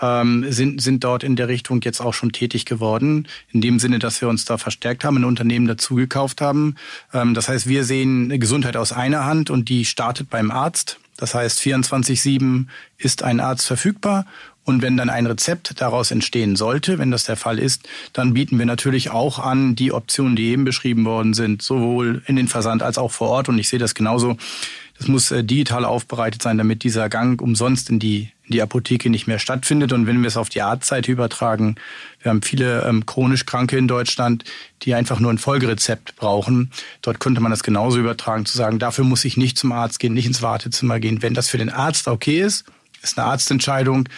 ähm, 0.00 0.46
sind, 0.50 0.82
sind 0.82 1.04
dort 1.04 1.22
in 1.22 1.36
der 1.36 1.48
Richtung 1.48 1.80
jetzt 1.82 2.00
auch 2.00 2.14
schon 2.14 2.32
tätig 2.32 2.64
geworden. 2.64 3.28
In 3.52 3.60
dem 3.60 3.78
Sinne, 3.78 3.98
dass 3.98 4.20
wir 4.20 4.28
uns 4.28 4.44
da 4.44 4.58
verstärkt 4.58 5.04
haben, 5.04 5.16
ein 5.16 5.24
Unternehmen 5.24 5.66
dazugekauft 5.66 6.40
haben. 6.40 6.76
Ähm, 7.12 7.34
das 7.34 7.48
heißt, 7.48 7.66
wir 7.66 7.84
sehen 7.84 8.28
Gesundheit 8.40 8.76
aus 8.76 8.92
einer 8.92 9.24
Hand 9.24 9.50
und 9.50 9.68
die 9.68 9.84
startet 9.84 10.30
beim 10.30 10.50
Arzt. 10.50 10.98
Das 11.16 11.34
heißt, 11.34 11.58
24-7 11.60 12.66
ist 12.96 13.22
ein 13.22 13.40
Arzt 13.40 13.66
verfügbar. 13.66 14.26
Und 14.68 14.82
wenn 14.82 14.98
dann 14.98 15.08
ein 15.08 15.24
Rezept 15.24 15.80
daraus 15.80 16.10
entstehen 16.10 16.54
sollte, 16.54 16.98
wenn 16.98 17.10
das 17.10 17.24
der 17.24 17.36
Fall 17.36 17.58
ist, 17.58 17.88
dann 18.12 18.34
bieten 18.34 18.58
wir 18.58 18.66
natürlich 18.66 19.08
auch 19.08 19.38
an 19.38 19.74
die 19.74 19.92
Optionen, 19.92 20.36
die 20.36 20.48
eben 20.48 20.64
beschrieben 20.64 21.06
worden 21.06 21.32
sind, 21.32 21.62
sowohl 21.62 22.22
in 22.26 22.36
den 22.36 22.48
Versand 22.48 22.82
als 22.82 22.98
auch 22.98 23.10
vor 23.10 23.30
Ort. 23.30 23.48
Und 23.48 23.58
ich 23.58 23.70
sehe 23.70 23.78
das 23.78 23.94
genauso. 23.94 24.36
Das 24.98 25.08
muss 25.08 25.30
äh, 25.30 25.44
digital 25.44 25.84
aufbereitet 25.84 26.42
sein, 26.42 26.58
damit 26.58 26.82
dieser 26.82 27.08
Gang 27.08 27.40
umsonst 27.40 27.90
in 27.90 27.98
die 27.98 28.30
die 28.48 28.62
Apotheke 28.62 29.10
nicht 29.10 29.26
mehr 29.26 29.38
stattfindet. 29.38 29.92
Und 29.92 30.06
wenn 30.06 30.20
wir 30.20 30.28
es 30.28 30.36
auf 30.36 30.48
die 30.48 30.62
Arztseite 30.62 31.12
übertragen, 31.12 31.76
wir 32.22 32.30
haben 32.30 32.42
viele 32.42 32.84
ähm, 32.84 33.06
chronisch 33.06 33.46
Kranke 33.46 33.76
in 33.76 33.88
Deutschland, 33.88 34.44
die 34.82 34.94
einfach 34.94 35.20
nur 35.20 35.30
ein 35.30 35.38
Folgerezept 35.38 36.16
brauchen. 36.16 36.70
Dort 37.02 37.20
könnte 37.20 37.40
man 37.40 37.50
das 37.50 37.62
genauso 37.62 37.98
übertragen, 37.98 38.46
zu 38.46 38.56
sagen, 38.56 38.78
dafür 38.78 39.04
muss 39.04 39.24
ich 39.24 39.36
nicht 39.36 39.58
zum 39.58 39.72
Arzt 39.72 39.98
gehen, 40.00 40.14
nicht 40.14 40.26
ins 40.26 40.42
Wartezimmer 40.42 40.98
gehen. 41.00 41.22
Wenn 41.22 41.34
das 41.34 41.48
für 41.48 41.58
den 41.58 41.70
Arzt 41.70 42.08
okay 42.08 42.40
ist, 42.40 42.64
ist 43.02 43.18
eine 43.18 43.28
Arztentscheidung, 43.28 44.08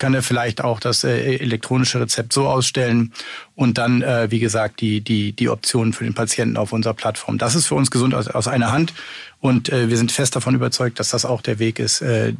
kann 0.00 0.14
er 0.14 0.22
vielleicht 0.24 0.64
auch 0.64 0.80
das 0.80 1.04
äh, 1.04 1.36
elektronische 1.36 2.00
Rezept 2.00 2.32
so 2.32 2.48
ausstellen 2.48 3.12
und 3.54 3.78
dann, 3.78 4.02
äh, 4.02 4.30
wie 4.30 4.40
gesagt, 4.40 4.80
die, 4.80 5.00
die, 5.00 5.32
die 5.32 5.48
Optionen 5.48 5.92
für 5.92 6.02
den 6.02 6.14
Patienten 6.14 6.56
auf 6.56 6.72
unserer 6.72 6.94
Plattform. 6.94 7.38
Das 7.38 7.54
ist 7.54 7.68
für 7.68 7.76
uns 7.76 7.92
gesund 7.92 8.14
aus, 8.14 8.26
aus 8.26 8.48
einer 8.48 8.72
Hand 8.72 8.92
und 9.38 9.68
äh, 9.68 9.88
wir 9.88 9.96
sind 9.96 10.10
fest 10.10 10.34
davon 10.34 10.56
überzeugt, 10.56 10.98
dass 10.98 11.10
das 11.10 11.24
auch 11.24 11.42
der 11.42 11.60
Weg 11.60 11.78
ist, 11.78 12.00
äh, 12.00 12.32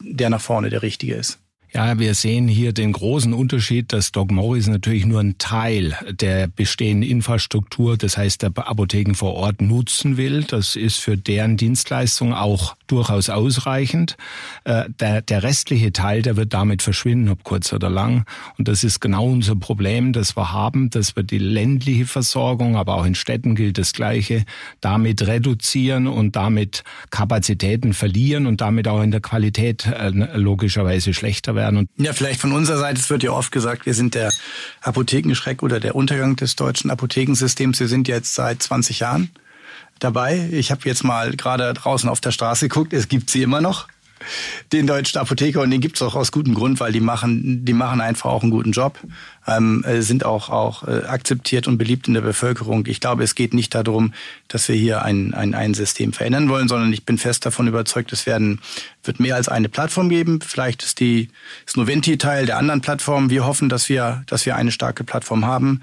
der 0.00 0.30
nach 0.30 0.40
vorne 0.40 0.70
der 0.70 0.80
richtige 0.80 1.14
ist. 1.14 1.38
Ja, 1.74 1.98
wir 1.98 2.14
sehen 2.14 2.48
hier 2.48 2.72
den 2.72 2.92
großen 2.92 3.34
Unterschied, 3.34 3.92
dass 3.92 4.10
Doc 4.10 4.30
Morris 4.30 4.68
natürlich 4.68 5.04
nur 5.04 5.20
einen 5.20 5.36
Teil 5.36 5.94
der 6.10 6.46
bestehenden 6.46 7.08
Infrastruktur, 7.08 7.98
das 7.98 8.16
heißt 8.16 8.40
der 8.40 8.52
Apotheken 8.56 9.12
vor 9.14 9.34
Ort 9.34 9.60
nutzen 9.60 10.16
will. 10.16 10.44
Das 10.44 10.76
ist 10.76 10.96
für 10.96 11.18
deren 11.18 11.58
Dienstleistung 11.58 12.32
auch 12.32 12.74
durchaus 12.86 13.28
ausreichend. 13.28 14.16
Äh, 14.64 14.84
der, 14.98 15.20
der 15.20 15.42
restliche 15.42 15.92
Teil, 15.92 16.22
der 16.22 16.36
wird 16.36 16.54
damit 16.54 16.80
verschwinden, 16.80 17.28
ob 17.28 17.44
kurz 17.44 17.70
oder 17.74 17.90
lang. 17.90 18.24
Und 18.56 18.66
das 18.66 18.82
ist 18.82 19.00
genau 19.00 19.26
unser 19.26 19.54
Problem, 19.54 20.14
das 20.14 20.38
wir 20.38 20.52
haben, 20.52 20.88
dass 20.88 21.16
wir 21.16 21.22
die 21.22 21.36
ländliche 21.36 22.06
Versorgung, 22.06 22.76
aber 22.76 22.94
auch 22.94 23.04
in 23.04 23.14
Städten 23.14 23.54
gilt 23.54 23.76
das 23.76 23.92
Gleiche, 23.92 24.46
damit 24.80 25.26
reduzieren 25.26 26.06
und 26.06 26.34
damit 26.34 26.82
Kapazitäten 27.10 27.92
verlieren 27.92 28.46
und 28.46 28.62
damit 28.62 28.88
auch 28.88 29.02
in 29.02 29.10
der 29.10 29.20
Qualität 29.20 29.84
äh, 29.84 30.08
logischerweise 30.08 31.12
schlechter 31.12 31.57
werden. 31.58 31.80
Und 31.80 31.90
ja, 31.98 32.14
vielleicht 32.14 32.40
von 32.40 32.52
unserer 32.52 32.78
Seite, 32.78 32.98
es 32.98 33.10
wird 33.10 33.22
ja 33.22 33.32
oft 33.32 33.52
gesagt, 33.52 33.84
wir 33.84 33.92
sind 33.92 34.14
der 34.14 34.30
Apothekenschreck 34.80 35.62
oder 35.62 35.80
der 35.80 35.94
Untergang 35.94 36.36
des 36.36 36.56
deutschen 36.56 36.90
Apothekensystems. 36.90 37.80
Wir 37.80 37.88
sind 37.88 38.08
jetzt 38.08 38.34
seit 38.34 38.62
20 38.62 39.00
Jahren 39.00 39.30
dabei. 39.98 40.48
Ich 40.52 40.70
habe 40.70 40.82
jetzt 40.84 41.04
mal 41.04 41.36
gerade 41.36 41.74
draußen 41.74 42.08
auf 42.08 42.20
der 42.20 42.30
Straße 42.30 42.68
geguckt, 42.68 42.92
es 42.94 43.08
gibt 43.08 43.28
sie 43.28 43.42
immer 43.42 43.60
noch 43.60 43.88
den 44.72 44.86
deutschen 44.86 45.18
Apotheker 45.18 45.62
und 45.62 45.70
den 45.70 45.80
gibt's 45.80 46.02
auch 46.02 46.14
aus 46.14 46.32
gutem 46.32 46.54
Grund, 46.54 46.80
weil 46.80 46.92
die 46.92 47.00
machen, 47.00 47.64
die 47.64 47.72
machen 47.72 48.00
einfach 48.00 48.30
auch 48.30 48.42
einen 48.42 48.50
guten 48.50 48.72
Job, 48.72 48.98
ähm, 49.46 49.84
äh, 49.84 50.02
sind 50.02 50.24
auch, 50.24 50.50
auch 50.50 50.86
äh, 50.86 51.04
akzeptiert 51.06 51.66
und 51.68 51.78
beliebt 51.78 52.08
in 52.08 52.14
der 52.14 52.20
Bevölkerung. 52.20 52.86
Ich 52.86 53.00
glaube, 53.00 53.24
es 53.24 53.34
geht 53.34 53.54
nicht 53.54 53.74
darum, 53.74 54.12
dass 54.48 54.68
wir 54.68 54.76
hier 54.76 55.02
ein, 55.02 55.34
ein, 55.34 55.54
ein 55.54 55.74
System 55.74 56.12
verändern 56.12 56.48
wollen, 56.48 56.68
sondern 56.68 56.92
ich 56.92 57.04
bin 57.04 57.18
fest 57.18 57.46
davon 57.46 57.68
überzeugt, 57.68 58.12
es 58.12 58.26
werden, 58.26 58.60
wird 59.04 59.20
mehr 59.20 59.36
als 59.36 59.48
eine 59.48 59.68
Plattform 59.68 60.08
geben. 60.08 60.40
Vielleicht 60.40 60.82
ist 60.82 61.00
die 61.00 61.28
ist 61.66 61.76
Noventi 61.76 62.18
Teil 62.18 62.46
der 62.46 62.58
anderen 62.58 62.80
Plattform. 62.80 63.30
Wir 63.30 63.46
hoffen, 63.46 63.68
dass 63.68 63.88
wir, 63.88 64.22
dass 64.26 64.46
wir 64.46 64.56
eine 64.56 64.72
starke 64.72 65.04
Plattform 65.04 65.46
haben 65.46 65.82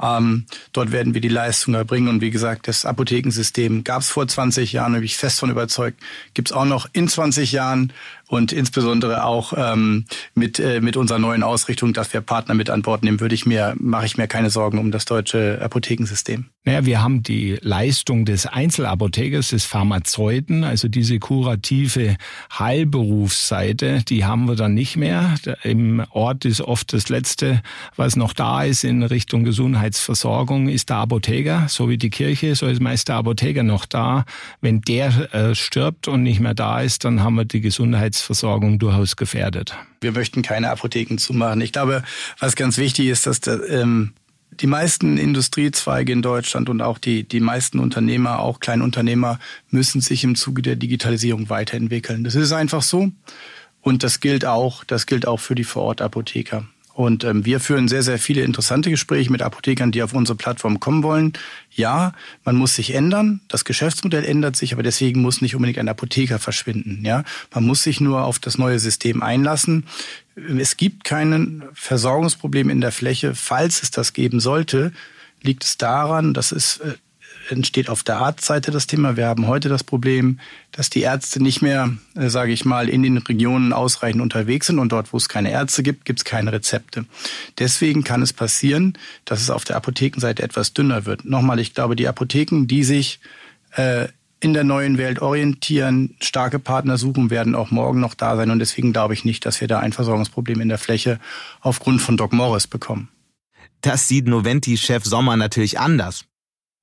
ähm, 0.00 0.46
dort 0.72 0.92
werden 0.92 1.14
wir 1.14 1.20
die 1.20 1.28
Leistung 1.28 1.74
erbringen. 1.74 2.08
Und 2.08 2.20
wie 2.20 2.30
gesagt, 2.30 2.68
das 2.68 2.84
Apothekensystem 2.84 3.84
gab 3.84 4.02
es 4.02 4.08
vor 4.08 4.26
20 4.26 4.72
Jahren, 4.72 4.92
da 4.92 4.98
bin 4.98 5.06
ich 5.06 5.16
fest 5.16 5.38
von 5.40 5.50
überzeugt, 5.50 6.00
gibt 6.34 6.50
es 6.50 6.52
auch 6.52 6.64
noch 6.64 6.88
in 6.92 7.08
20 7.08 7.52
Jahren 7.52 7.92
und 8.28 8.52
insbesondere 8.52 9.24
auch 9.24 9.52
ähm, 9.56 10.06
mit, 10.34 10.58
äh, 10.58 10.80
mit 10.80 10.96
unserer 10.96 11.18
neuen 11.18 11.42
Ausrichtung, 11.42 11.92
dass 11.92 12.12
wir 12.12 12.20
Partner 12.20 12.54
mit 12.54 12.70
an 12.70 12.82
Bord 12.82 13.02
nehmen, 13.02 13.20
würde 13.20 13.34
ich 13.34 13.46
mir, 13.46 13.74
mache 13.78 14.06
ich 14.06 14.16
mir 14.16 14.26
keine 14.26 14.50
Sorgen 14.50 14.78
um 14.78 14.90
das 14.90 15.04
deutsche 15.04 15.60
Apothekensystem. 15.62 16.46
Naja, 16.66 16.86
wir 16.86 17.02
haben 17.02 17.22
die 17.22 17.58
Leistung 17.60 18.24
des 18.24 18.46
Einzelapothekers, 18.46 19.48
des 19.48 19.64
Pharmazeuten, 19.66 20.64
also 20.64 20.88
diese 20.88 21.18
kurative 21.18 22.16
Heilberufsseite, 22.58 24.02
die 24.08 24.24
haben 24.24 24.48
wir 24.48 24.56
dann 24.56 24.72
nicht 24.72 24.96
mehr. 24.96 25.34
Im 25.62 26.02
Ort 26.10 26.46
ist 26.46 26.62
oft 26.62 26.94
das 26.94 27.10
Letzte, 27.10 27.60
was 27.96 28.16
noch 28.16 28.32
da 28.32 28.64
ist 28.64 28.82
in 28.82 29.02
Richtung 29.02 29.44
Gesundheitsversorgung, 29.44 30.68
ist 30.68 30.88
der 30.88 30.96
Apotheker. 30.96 31.66
So 31.68 31.90
wie 31.90 31.98
die 31.98 32.10
Kirche, 32.10 32.54
so 32.54 32.66
ist 32.66 32.80
meist 32.80 33.08
der 33.08 33.16
Apotheker 33.16 33.62
noch 33.62 33.84
da. 33.84 34.24
Wenn 34.62 34.80
der 34.80 35.34
äh, 35.34 35.54
stirbt 35.54 36.08
und 36.08 36.22
nicht 36.22 36.40
mehr 36.40 36.54
da 36.54 36.80
ist, 36.80 37.04
dann 37.04 37.22
haben 37.22 37.34
wir 37.34 37.44
die 37.44 37.60
Gesundheits 37.60 38.13
Gesundheitsversorgung 38.14 38.78
durchaus 38.78 39.16
gefährdet. 39.16 39.74
Wir 40.00 40.12
möchten 40.12 40.42
keine 40.42 40.70
Apotheken 40.70 41.18
zumachen. 41.18 41.60
Ich 41.60 41.72
glaube, 41.72 42.02
was 42.38 42.56
ganz 42.56 42.78
wichtig 42.78 43.08
ist, 43.08 43.26
dass 43.26 43.40
der, 43.40 43.68
ähm, 43.68 44.12
die 44.52 44.66
meisten 44.68 45.16
Industriezweige 45.16 46.12
in 46.12 46.22
Deutschland 46.22 46.68
und 46.68 46.80
auch 46.80 46.98
die, 46.98 47.26
die 47.26 47.40
meisten 47.40 47.80
Unternehmer, 47.80 48.38
auch 48.38 48.60
Kleinunternehmer, 48.60 49.40
müssen 49.70 50.00
sich 50.00 50.22
im 50.22 50.36
Zuge 50.36 50.62
der 50.62 50.76
Digitalisierung 50.76 51.48
weiterentwickeln. 51.50 52.22
Das 52.22 52.36
ist 52.36 52.52
einfach 52.52 52.82
so. 52.82 53.10
Und 53.80 54.02
das 54.02 54.20
gilt 54.20 54.46
auch, 54.46 54.84
das 54.84 55.06
gilt 55.06 55.26
auch 55.26 55.40
für 55.40 55.54
die 55.54 55.64
Vorortapotheker. 55.64 56.66
Und 56.94 57.24
ähm, 57.24 57.44
wir 57.44 57.58
führen 57.58 57.88
sehr, 57.88 58.04
sehr 58.04 58.18
viele 58.18 58.42
interessante 58.42 58.88
Gespräche 58.88 59.30
mit 59.30 59.42
Apothekern, 59.42 59.90
die 59.90 60.02
auf 60.02 60.14
unsere 60.14 60.36
Plattform 60.36 60.78
kommen 60.78 61.02
wollen. 61.02 61.32
Ja, 61.72 62.12
man 62.44 62.54
muss 62.54 62.76
sich 62.76 62.94
ändern, 62.94 63.40
das 63.48 63.64
Geschäftsmodell 63.64 64.24
ändert 64.24 64.54
sich, 64.54 64.72
aber 64.72 64.84
deswegen 64.84 65.20
muss 65.20 65.42
nicht 65.42 65.56
unbedingt 65.56 65.78
ein 65.78 65.88
Apotheker 65.88 66.38
verschwinden. 66.38 67.04
Ja, 67.04 67.24
man 67.52 67.64
muss 67.64 67.82
sich 67.82 68.00
nur 68.00 68.22
auf 68.22 68.38
das 68.38 68.58
neue 68.58 68.78
System 68.78 69.24
einlassen. 69.24 69.86
Es 70.36 70.76
gibt 70.76 71.02
kein 71.02 71.64
Versorgungsproblem 71.74 72.70
in 72.70 72.80
der 72.80 72.92
Fläche. 72.92 73.34
Falls 73.34 73.82
es 73.82 73.90
das 73.90 74.12
geben 74.12 74.38
sollte, 74.38 74.92
liegt 75.42 75.64
es 75.64 75.76
daran, 75.76 76.32
dass 76.32 76.52
es 76.52 76.78
äh, 76.78 76.94
entsteht 77.48 77.88
auf 77.88 78.02
der 78.02 78.18
Arztseite 78.18 78.70
das 78.70 78.86
Thema. 78.86 79.16
Wir 79.16 79.26
haben 79.26 79.46
heute 79.46 79.68
das 79.68 79.84
Problem, 79.84 80.38
dass 80.72 80.90
die 80.90 81.02
Ärzte 81.02 81.42
nicht 81.42 81.62
mehr, 81.62 81.92
äh, 82.14 82.28
sage 82.28 82.52
ich 82.52 82.64
mal, 82.64 82.88
in 82.88 83.02
den 83.02 83.18
Regionen 83.18 83.72
ausreichend 83.72 84.22
unterwegs 84.22 84.66
sind 84.68 84.78
und 84.78 84.92
dort, 84.92 85.12
wo 85.12 85.16
es 85.16 85.28
keine 85.28 85.50
Ärzte 85.50 85.82
gibt, 85.82 86.04
gibt 86.04 86.20
es 86.20 86.24
keine 86.24 86.52
Rezepte. 86.52 87.04
Deswegen 87.58 88.04
kann 88.04 88.22
es 88.22 88.32
passieren, 88.32 88.98
dass 89.24 89.40
es 89.40 89.50
auf 89.50 89.64
der 89.64 89.76
Apothekenseite 89.76 90.42
etwas 90.42 90.72
dünner 90.72 91.06
wird. 91.06 91.24
Nochmal, 91.24 91.58
ich 91.58 91.74
glaube, 91.74 91.96
die 91.96 92.08
Apotheken, 92.08 92.66
die 92.66 92.84
sich 92.84 93.20
äh, 93.76 94.08
in 94.40 94.52
der 94.52 94.64
neuen 94.64 94.98
Welt 94.98 95.20
orientieren, 95.22 96.16
starke 96.20 96.58
Partner 96.58 96.98
suchen, 96.98 97.30
werden 97.30 97.54
auch 97.54 97.70
morgen 97.70 98.00
noch 98.00 98.14
da 98.14 98.36
sein. 98.36 98.50
Und 98.50 98.58
deswegen 98.58 98.92
glaube 98.92 99.14
ich 99.14 99.24
nicht, 99.24 99.46
dass 99.46 99.60
wir 99.60 99.68
da 99.68 99.78
ein 99.78 99.92
Versorgungsproblem 99.92 100.60
in 100.60 100.68
der 100.68 100.78
Fläche 100.78 101.18
aufgrund 101.60 102.02
von 102.02 102.16
Doc 102.16 102.32
Morris 102.32 102.66
bekommen. 102.66 103.08
Das 103.80 104.08
sieht 104.08 104.26
Noventi-Chef 104.26 105.04
Sommer 105.04 105.36
natürlich 105.36 105.78
anders. 105.78 106.24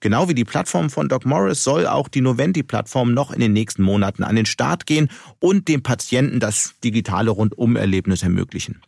Genau 0.02 0.28
wie 0.28 0.34
die 0.34 0.46
Plattform 0.46 0.90
von 0.90 1.10
Doc 1.10 1.26
Morris 1.26 1.64
soll 1.64 1.86
auch 1.86 2.08
die 2.08 2.22
Noventi-Plattform 2.22 3.14
noch 3.14 3.32
in 3.32 3.40
den 3.40 3.54
nächsten 3.54 3.84
Monaten 3.84 4.24
an 4.24 4.36
den 4.36 4.48
Start 4.48 4.88
gehen 4.88 5.10
und 5.40 5.68
dem 5.68 5.84
Patienten 5.84 6.40
das 6.40 6.74
digitale 6.84 7.30
Rundumerlebnis 7.30 8.24
ermöglichen. 8.24 8.82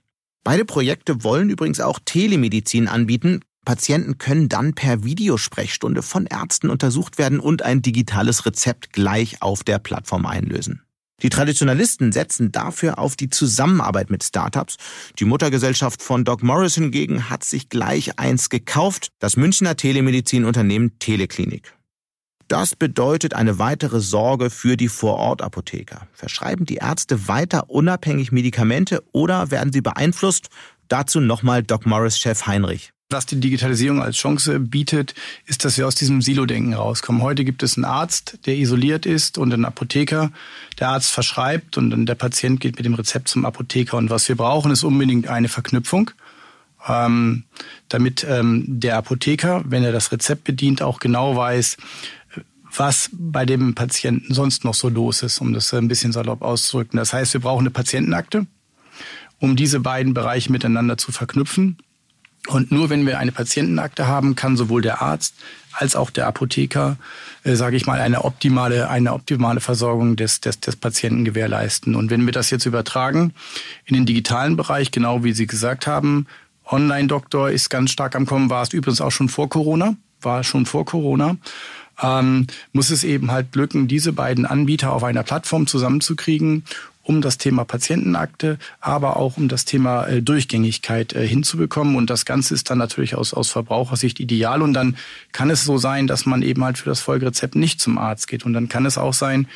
Beide 0.44 0.66
Projekte 0.66 1.24
wollen 1.24 1.52
übrigens 1.52 1.80
auch 1.80 2.00
Telemedizin 2.04 2.88
anbieten. 2.88 3.42
Patienten 3.64 4.18
können 4.18 4.50
dann 4.50 4.74
per 4.74 5.04
Videosprechstunde 5.04 6.02
von 6.02 6.26
Ärzten 6.26 6.70
untersucht 6.70 7.20
werden 7.20 7.40
und 7.40 7.62
ein 7.62 7.84
digitales 7.84 8.46
Rezept 8.48 8.92
gleich 8.92 9.42
auf 9.42 9.64
der 9.64 9.78
Plattform 9.78 10.26
einlösen. 10.26 10.82
Die 11.24 11.30
Traditionalisten 11.30 12.12
setzen 12.12 12.52
dafür 12.52 13.00
auf 13.00 13.16
die 13.16 13.30
Zusammenarbeit 13.30 14.10
mit 14.10 14.24
Startups. 14.24 14.76
Die 15.18 15.26
Muttergesellschaft 15.26 16.02
von 16.04 16.26
Doc 16.26 16.44
Morris 16.44 16.76
hingegen 16.76 17.30
hat 17.30 17.44
sich 17.46 17.70
gleich 17.70 18.20
eins 18.20 18.50
gekauft, 18.50 19.10
das 19.20 19.38
Münchner 19.38 19.78
Telemedizinunternehmen 19.78 21.00
Teleklinik. 21.00 21.74
Das 22.50 22.76
bedeutet 22.76 23.34
eine 23.34 23.58
weitere 23.58 24.00
Sorge 24.00 24.50
für 24.50 24.78
die 24.78 24.90
Vorortapotheker. 24.90 26.08
Verschreiben 26.14 26.66
die 26.66 26.76
Ärzte 26.76 27.28
weiter 27.28 27.70
unabhängig 27.70 28.32
Medikamente 28.32 29.02
oder 29.12 29.50
werden 29.50 29.74
sie 29.74 29.82
beeinflusst? 29.82 30.50
Dazu 30.90 31.20
nochmal 31.20 31.64
Doc 31.64 31.86
Morris 31.86 32.20
Chef 32.20 32.46
Heinrich. 32.46 32.93
Was 33.10 33.26
die 33.28 33.40
Digitalisierung 33.40 34.02
als 34.02 34.18
Chance 34.18 34.60
bietet, 34.60 35.14
ist, 35.46 35.66
dass 35.66 35.78
wir 35.78 35.86
aus 35.86 35.94
diesem 35.94 36.22
Silo-Denken 36.22 36.74
rauskommen. 36.74 37.22
Heute 37.22 37.46
gibt 37.46 37.62
es 37.62 37.78
einen 37.78 37.86
Arzt, 37.86 38.40
der 38.46 38.56
isoliert 38.58 39.06
ist 39.06 39.38
und 39.38 39.54
einen 39.54 39.66
Apotheker. 39.66 40.32
Der 40.80 40.90
Arzt 40.90 41.12
verschreibt 41.12 41.78
und 41.78 41.92
dann 41.92 42.08
der 42.08 42.16
Patient 42.16 42.60
geht 42.60 42.78
mit 42.78 42.86
dem 42.86 42.96
Rezept 42.96 43.28
zum 43.28 43.46
Apotheker. 43.46 43.98
Und 43.98 44.10
was 44.10 44.28
wir 44.30 44.36
brauchen, 44.36 44.72
ist 44.72 44.84
unbedingt 44.84 45.28
eine 45.28 45.48
Verknüpfung. 45.48 46.12
ähm, 46.88 47.44
damit 47.90 48.26
ähm, 48.28 48.66
der 48.68 48.98
Apotheker, 48.98 49.64
wenn 49.66 49.84
er 49.84 49.92
das 49.92 50.12
Rezept 50.12 50.44
bedient, 50.44 50.82
auch 50.82 51.00
genau 51.00 51.36
weiß, 51.36 51.78
was 52.76 53.10
bei 53.14 53.46
dem 53.46 53.76
Patienten 53.76 54.34
sonst 54.34 54.66
noch 54.66 54.74
so 54.74 54.90
los 54.90 55.22
ist, 55.22 55.40
um 55.40 55.54
das 55.54 55.74
ein 55.74 55.88
bisschen 55.88 56.12
salopp 56.12 56.42
auszudrücken. 56.42 56.98
Das 56.98 57.14
heißt, 57.14 57.34
wir 57.34 57.42
brauchen 57.42 57.62
eine 57.62 57.70
Patientenakte, 57.70 58.48
um 59.40 59.56
diese 59.56 59.80
beiden 59.80 60.14
Bereiche 60.14 60.52
miteinander 60.52 60.98
zu 60.98 61.12
verknüpfen. 61.12 61.78
Und 62.48 62.72
nur 62.72 62.90
wenn 62.90 63.06
wir 63.06 63.20
eine 63.20 63.32
Patientenakte 63.32 64.08
haben, 64.08 64.36
kann 64.36 64.58
sowohl 64.58 64.82
der 64.82 65.02
Arzt 65.02 65.34
als 65.72 65.96
auch 65.96 66.10
der 66.10 66.28
Apotheker, 66.28 66.98
äh, 67.44 67.56
sage 67.56 67.78
ich 67.78 67.86
mal, 67.86 68.00
eine 68.00 68.26
optimale, 68.26 68.90
eine 68.90 69.14
optimale 69.14 69.60
Versorgung 69.60 70.16
des, 70.16 70.42
des, 70.42 70.60
des 70.60 70.76
Patienten 70.76 71.26
gewährleisten. 71.26 71.96
Und 71.96 72.10
wenn 72.10 72.26
wir 72.26 72.34
das 72.34 72.50
jetzt 72.50 72.66
übertragen 72.66 73.34
in 73.86 73.96
den 73.96 74.06
digitalen 74.06 74.56
Bereich, 74.56 74.92
genau 74.92 75.24
wie 75.24 75.34
Sie 75.34 75.48
gesagt 75.48 75.88
haben, 75.88 76.28
Online-Doktor 76.66 77.50
ist 77.50 77.70
ganz 77.70 77.92
stark 77.92 78.16
am 78.16 78.26
Kommen, 78.26 78.50
war 78.50 78.64
es 78.64 78.74
übrigens 78.74 79.02
auch 79.02 79.12
schon 79.12 79.30
vor 79.30 79.50
Corona, 79.50 79.96
war 80.22 80.44
schon 80.44 80.66
vor 80.66 80.86
Corona 80.86 81.38
ähm, 82.02 82.48
muss 82.72 82.90
es 82.90 83.04
eben 83.04 83.32
halt 83.32 83.52
glücken, 83.52 83.88
diese 83.88 84.14
beiden 84.14 84.46
Anbieter 84.46 84.94
auf 84.94 85.04
einer 85.04 85.24
Plattform 85.24 85.68
zusammenzukriegen, 85.68 86.64
um 87.04 87.22
das 87.22 87.38
Thema 87.38 87.66
Patientenakte, 87.66 88.58
aber 88.80 89.18
auch 89.18 89.38
um 89.38 89.50
das 89.50 89.66
Thema 89.66 90.06
äh, 90.06 90.22
Durchgängigkeit 90.22 91.14
äh, 91.14 91.28
hinzubekommen. 91.28 91.96
Und 91.96 92.10
das 92.10 92.26
Ganze 92.26 92.54
ist 92.54 92.70
dann 92.70 92.78
natürlich 92.78 93.16
aus, 93.16 93.34
aus 93.34 93.52
Verbrauchersicht 93.52 94.20
ideal. 94.20 94.62
Und 94.62 94.74
dann 94.74 94.96
kann 95.34 95.50
es 95.50 95.64
so 95.64 95.78
sein, 95.78 96.08
dass 96.08 96.26
man 96.26 96.42
eben 96.42 96.64
halt 96.64 96.78
für 96.78 96.90
das 96.90 97.02
Folgerezept 97.02 97.56
nicht 97.56 97.82
zum 97.82 97.98
Arzt 97.98 98.28
geht. 98.28 98.46
Und 98.46 98.54
dann 98.54 98.70
kann 98.70 98.86
es 98.86 98.98
auch 98.98 99.14
sein, 99.14 99.48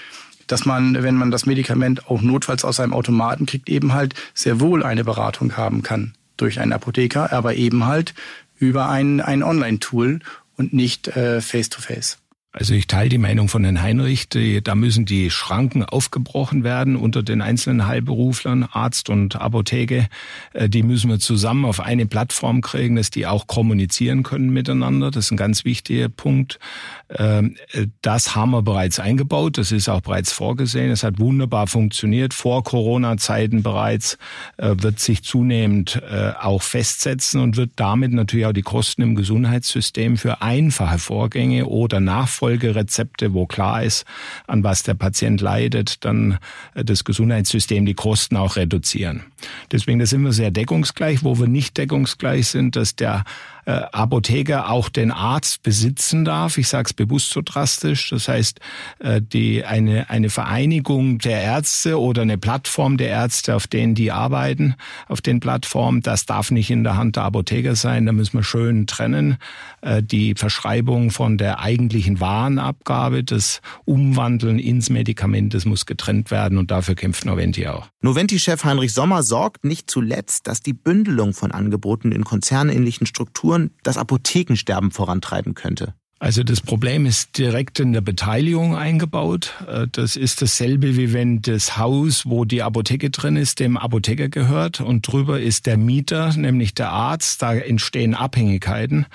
dass 0.47 0.65
man, 0.65 1.01
wenn 1.01 1.15
man 1.15 1.31
das 1.31 1.45
Medikament 1.45 2.07
auch 2.09 2.21
notfalls 2.21 2.65
aus 2.65 2.79
einem 2.79 2.93
Automaten 2.93 3.45
kriegt, 3.45 3.69
eben 3.69 3.93
halt 3.93 4.13
sehr 4.33 4.59
wohl 4.59 4.83
eine 4.83 5.03
Beratung 5.03 5.55
haben 5.57 5.83
kann 5.83 6.13
durch 6.35 6.59
einen 6.59 6.73
Apotheker, 6.73 7.31
aber 7.31 7.55
eben 7.55 7.85
halt 7.85 8.13
über 8.59 8.89
ein, 8.89 9.21
ein 9.21 9.43
Online-Tool 9.43 10.19
und 10.55 10.73
nicht 10.73 11.07
äh, 11.09 11.41
face-to-face. 11.41 12.17
-face. 12.17 12.26
Also 12.59 12.73
ich 12.73 12.87
teile 12.87 13.09
die 13.09 13.19
Meinung 13.19 13.49
von 13.49 13.63
Herrn 13.63 13.83
Heinrich, 13.83 14.29
die, 14.29 14.63
da 14.63 14.73
müssen 14.73 15.05
die 15.05 15.29
Schranken 15.29 15.83
aufgebrochen 15.83 16.63
werden 16.63 16.95
unter 16.95 17.21
den 17.21 17.43
einzelnen 17.43 17.85
Heilberuflern, 17.85 18.63
Arzt 18.63 19.11
und 19.11 19.35
Apotheke. 19.35 20.07
Äh, 20.53 20.67
die 20.67 20.81
müssen 20.81 21.11
wir 21.11 21.19
zusammen 21.19 21.65
auf 21.65 21.79
eine 21.79 22.07
Plattform 22.07 22.61
kriegen, 22.61 22.95
dass 22.95 23.11
die 23.11 23.27
auch 23.27 23.45
kommunizieren 23.45 24.23
können 24.23 24.49
miteinander. 24.49 25.11
Das 25.11 25.25
ist 25.25 25.31
ein 25.31 25.37
ganz 25.37 25.65
wichtiger 25.65 26.09
Punkt. 26.09 26.57
Ähm, 27.09 27.55
äh, 27.71 27.87
das 28.01 28.35
haben 28.35 28.51
wir 28.51 28.61
bereits 28.61 28.99
eingebaut, 28.99 29.57
das 29.57 29.71
ist 29.71 29.89
auch 29.89 30.01
bereits 30.01 30.31
vorgesehen. 30.31 30.91
Es 30.91 31.03
hat 31.03 31.19
wunderbar 31.19 31.67
funktioniert, 31.67 32.33
vor 32.33 32.63
Corona-Zeiten 32.63 33.63
bereits, 33.63 34.17
äh, 34.57 34.75
wird 34.77 34.99
sich 34.99 35.23
zunehmend 35.23 36.01
auch 36.39 36.61
festsetzen 36.61 37.41
und 37.41 37.57
wird 37.57 37.71
damit 37.75 38.11
natürlich 38.11 38.45
auch 38.45 38.53
die 38.53 38.61
Kosten 38.61 39.01
im 39.01 39.15
Gesundheitssystem 39.15 40.17
für 40.17 40.41
einfache 40.41 40.99
Vorgänge 40.99 41.65
oder 41.65 41.99
Nachfolge 41.99 42.47
Nachfolgerezepte, 42.47 43.33
wo 43.33 43.45
klar 43.45 43.83
ist, 43.83 44.05
an 44.47 44.63
was 44.63 44.83
der 44.83 44.93
Patient 44.93 45.41
leidet, 45.41 46.05
dann 46.05 46.39
äh, 46.73 46.83
das 46.83 47.03
Gesundheitssystem 47.03 47.85
die 47.85 47.93
Kosten 47.93 48.35
auch 48.37 48.55
reduzieren. 48.55 49.23
Deswegen, 49.71 49.99
da 49.99 50.05
sind 50.05 50.23
wir 50.23 50.33
sehr 50.33 50.51
deckungsgleich. 50.51 51.23
Wo 51.23 51.39
wir 51.39 51.47
nicht 51.47 51.77
deckungsgleich 51.77 52.47
sind, 52.47 52.75
dass 52.75 52.95
der 52.95 53.23
äh, 53.67 53.81
Apotheker 53.91 54.69
auch 54.69 54.87
den 54.87 55.11
Arzt 55.11 55.61
besitzen 55.61 56.23
darf. 56.23 56.57
Ich 56.57 56.69
sage 56.69 56.85
es 56.85 56.93
bewusst 56.93 57.31
so 57.31 57.41
drastisch. 57.43 58.09
Das 58.09 58.29
heißt, 58.29 58.61
äh, 58.99 59.21
die, 59.21 59.65
eine, 59.65 60.09
eine 60.09 60.29
Vereinigung 60.29 61.17
der 61.19 61.41
Ärzte 61.41 61.99
oder 61.99 62.21
eine 62.21 62.37
Plattform 62.37 62.95
der 62.95 63.09
Ärzte, 63.09 63.55
auf 63.55 63.67
denen 63.67 63.93
die 63.93 64.11
arbeiten, 64.11 64.75
auf 65.09 65.19
den 65.19 65.41
Plattformen, 65.41 66.01
das 66.01 66.25
darf 66.25 66.49
nicht 66.49 66.71
in 66.71 66.85
der 66.85 66.95
Hand 66.95 67.17
der 67.17 67.23
Apotheker 67.23 67.75
sein. 67.75 68.05
Da 68.05 68.13
müssen 68.13 68.37
wir 68.37 68.43
schön 68.43 68.87
trennen. 68.87 69.37
Äh, 69.81 70.01
die 70.01 70.35
Verschreibung 70.35 71.11
von 71.11 71.37
der 71.37 71.59
eigentlichen 71.59 72.21
Warenabgabe, 72.21 73.25
das 73.25 73.61
Umwandeln 73.83 74.59
ins 74.59 74.89
Medikament, 74.89 75.53
das 75.53 75.65
muss 75.65 75.85
getrennt 75.85 76.31
werden 76.31 76.57
und 76.57 76.71
dafür 76.71 76.95
kämpft 76.95 77.25
Noventi 77.25 77.67
auch. 77.67 77.87
Noventi-Chef 78.01 78.63
Heinrich 78.63 78.93
Sommer 78.93 79.23
sorgt 79.23 79.65
nicht 79.65 79.91
zuletzt, 79.91 80.47
dass 80.47 80.61
die 80.61 80.71
Bündelung 80.71 81.33
von 81.33 81.51
Angeboten 81.51 82.13
in 82.13 82.23
konzernähnlichen 82.23 83.05
Strukturen 83.07 83.56
Strukturen 83.57 83.71
das 83.83 83.97
Apothekensterben 83.97 84.91
vorantreiben 84.91 85.53
könnte? 85.53 85.93
Also 86.19 86.41
das 86.43 86.61
Problem 86.61 87.05
ist 87.05 87.37
direkt 87.37 87.79
in 87.79 87.93
der 87.93 88.01
Beteiligung 88.01 88.75
eingebaut. 88.75 89.53
Äh, 89.67 89.85
das 89.91 90.15
ist 90.15 90.41
dasselbe 90.41 90.97
wie 90.97 91.13
wenn 91.13 91.43
das 91.43 91.77
Haus, 91.77 92.23
wo 92.25 92.43
die 92.43 92.63
Apotheke 92.63 93.11
drin 93.11 93.35
ist, 93.35 93.59
dem 93.59 93.77
Apotheker 93.77 94.27
gehört 94.27 94.81
und 94.81 95.03
drüber 95.03 95.39
ist 95.39 95.67
der 95.67 95.77
Mieter, 95.77 96.35
nämlich 96.35 96.73
der 96.73 96.89
Arzt. 96.89 97.43
Da 97.43 97.53
entstehen 97.53 98.15
Abhängigkeiten. 98.15 99.05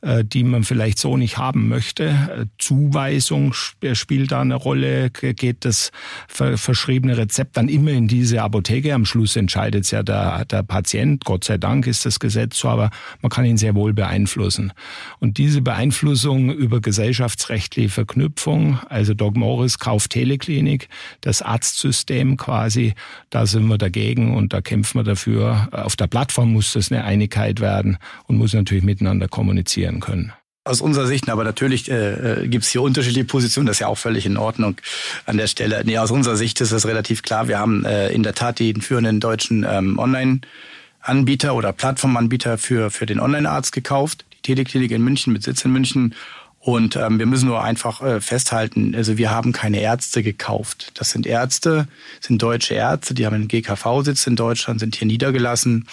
Äh, 0.00 0.24
die 0.24 0.44
man 0.44 0.62
vielleicht 0.62 0.98
so 0.98 1.16
nicht 1.16 1.38
haben 1.38 1.68
möchte. 1.68 2.04
Äh, 2.04 2.46
Zuweisung 2.58 3.52
spielt 3.52 4.30
da 4.30 4.42
eine 4.42 4.54
Rolle. 4.54 5.10
Geht 5.10 5.64
das 5.64 5.90
verschriebene 6.28 7.16
Rezept 7.16 7.56
dann 7.56 7.68
immer 7.68 7.90
in 7.90 8.06
diese 8.06 8.42
Apotheke? 8.42 8.94
Am 8.94 9.04
Schluss 9.04 9.34
entscheidet 9.34 9.84
es 9.84 9.90
ja 9.90 10.04
der, 10.04 10.44
der 10.44 10.62
Patient. 10.62 11.24
Gott 11.24 11.42
sei 11.42 11.58
Dank 11.58 11.88
ist 11.88 12.06
das 12.06 12.20
Gesetz 12.20 12.58
so, 12.58 12.68
aber 12.68 12.90
man 13.22 13.30
kann 13.30 13.44
ihn 13.44 13.56
sehr 13.56 13.74
wohl 13.74 13.92
beeinflussen. 13.92 14.72
Und 15.18 15.36
diese 15.36 15.62
Beeinflussung 15.62 16.52
über 16.52 16.80
gesellschaftsrechtliche 16.80 17.88
Verknüpfung, 17.88 18.78
also 18.88 19.14
Doc 19.14 19.36
Morris 19.36 19.80
kauft 19.80 20.12
Teleklinik, 20.12 20.88
das 21.22 21.42
Arztsystem 21.42 22.36
quasi, 22.36 22.94
da 23.30 23.46
sind 23.46 23.66
wir 23.66 23.78
dagegen 23.78 24.36
und 24.36 24.52
da 24.52 24.60
kämpfen 24.60 25.00
wir 25.00 25.04
dafür. 25.04 25.68
Auf 25.72 25.96
der 25.96 26.06
Plattform 26.06 26.52
muss 26.52 26.72
das 26.72 26.92
eine 26.92 27.02
Einigkeit 27.02 27.58
werden 27.58 27.98
und 28.26 28.36
muss 28.36 28.52
natürlich 28.52 28.84
miteinander 28.84 29.26
kommunizieren 29.26 29.87
reagieren 29.88 30.00
können. 30.00 30.32
Aus 30.64 30.82
unserer 30.82 31.06
Sicht, 31.06 31.30
aber 31.30 31.44
natürlich 31.44 31.90
äh, 31.90 32.42
äh 32.42 32.48
gibt 32.48 32.64
es 32.64 32.70
hier 32.70 32.82
unterschiedliche 32.82 33.24
Positionen, 33.24 33.66
das 33.66 33.76
ist 33.76 33.80
ja 33.80 33.86
auch 33.86 33.96
völlig 33.96 34.26
in 34.26 34.36
Ordnung 34.36 34.76
an 35.24 35.38
der 35.38 35.46
Stelle. 35.46 35.82
Nee, 35.84 35.96
aus 35.96 36.10
unserer 36.10 36.36
Sicht 36.36 36.60
ist 36.60 36.72
es 36.72 36.86
relativ 36.86 37.22
klar. 37.22 37.48
Wir 37.48 37.58
haben 37.58 37.86
äh, 37.86 38.10
in 38.10 38.22
der 38.22 38.34
Tat 38.34 38.58
den 38.58 38.82
führenden 38.82 39.18
deutschen 39.18 39.64
ähm, 39.66 39.98
Online-Anbieter 39.98 41.54
oder 41.54 41.72
Plattformanbieter 41.72 42.58
für, 42.58 42.90
für 42.90 43.06
den 43.06 43.18
Online-Arzt 43.18 43.72
gekauft. 43.72 44.26
Die 44.32 44.42
Teleklinik 44.42 44.90
in 44.90 45.02
München 45.02 45.32
mit 45.32 45.42
Sitz 45.42 45.64
in 45.64 45.72
München 45.72 46.14
und 46.60 46.96
ähm, 46.96 47.18
wir 47.18 47.26
müssen 47.26 47.48
nur 47.48 47.62
einfach 47.62 48.02
äh, 48.02 48.20
festhalten, 48.20 48.94
also 48.94 49.16
wir 49.16 49.30
haben 49.30 49.52
keine 49.52 49.80
Ärzte 49.80 50.22
gekauft. 50.22 50.92
Das 50.94 51.10
sind 51.10 51.26
Ärzte, 51.26 51.86
sind 52.20 52.42
deutsche 52.42 52.74
Ärzte, 52.74 53.14
die 53.14 53.26
haben 53.26 53.34
einen 53.34 53.48
GKV-Sitz 53.48 54.26
in 54.26 54.34
Deutschland, 54.36 54.80
sind 54.80 54.96
hier 54.96 55.06
niedergelassen 55.06 55.86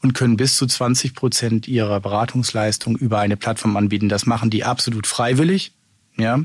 und 0.00 0.14
können 0.14 0.36
bis 0.36 0.56
zu 0.56 0.66
20 0.66 1.14
Prozent 1.14 1.66
ihrer 1.66 2.00
Beratungsleistung 2.00 2.96
über 2.96 3.18
eine 3.18 3.36
Plattform 3.36 3.76
anbieten. 3.76 4.08
Das 4.08 4.24
machen 4.24 4.50
die 4.50 4.64
absolut 4.64 5.06
freiwillig. 5.06 5.72
Ja, 6.18 6.40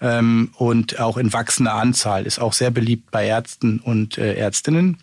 ähm, 0.00 0.50
und 0.56 0.98
auch 0.98 1.16
in 1.16 1.32
wachsender 1.32 1.74
Anzahl 1.74 2.26
ist 2.26 2.40
auch 2.40 2.52
sehr 2.52 2.72
beliebt 2.72 3.10
bei 3.10 3.26
Ärzten 3.26 3.78
und 3.78 4.18
äh, 4.18 4.34
Ärztinnen. 4.34 4.98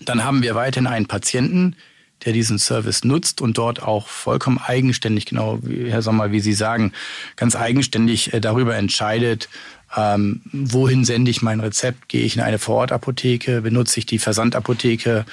Dann 0.00 0.24
haben 0.24 0.42
wir 0.42 0.56
weiterhin 0.56 0.88
einen 0.88 1.06
Patienten, 1.06 1.76
der 2.24 2.32
diesen 2.32 2.58
Service 2.58 3.04
nutzt 3.04 3.40
und 3.40 3.58
dort 3.58 3.82
auch 3.82 4.08
vollkommen 4.08 4.58
eigenständig, 4.58 5.26
genau 5.26 5.58
wie 5.62 5.90
Herr 5.90 6.02
Sommer, 6.02 6.32
wie 6.32 6.40
Sie 6.40 6.52
sagen, 6.52 6.92
ganz 7.36 7.56
eigenständig 7.56 8.32
äh, 8.32 8.40
darüber 8.40 8.76
entscheidet, 8.76 9.48
ähm, 9.96 10.40
wohin 10.52 11.04
sende 11.04 11.30
ich 11.30 11.42
mein 11.42 11.60
Rezept? 11.60 12.08
Gehe 12.08 12.22
ich 12.22 12.36
in 12.36 12.42
eine 12.42 12.58
Vorortapotheke? 12.58 13.60
Benutze 13.60 14.00
ich 14.00 14.06
die 14.06 14.18
Versandapotheke 14.18 15.24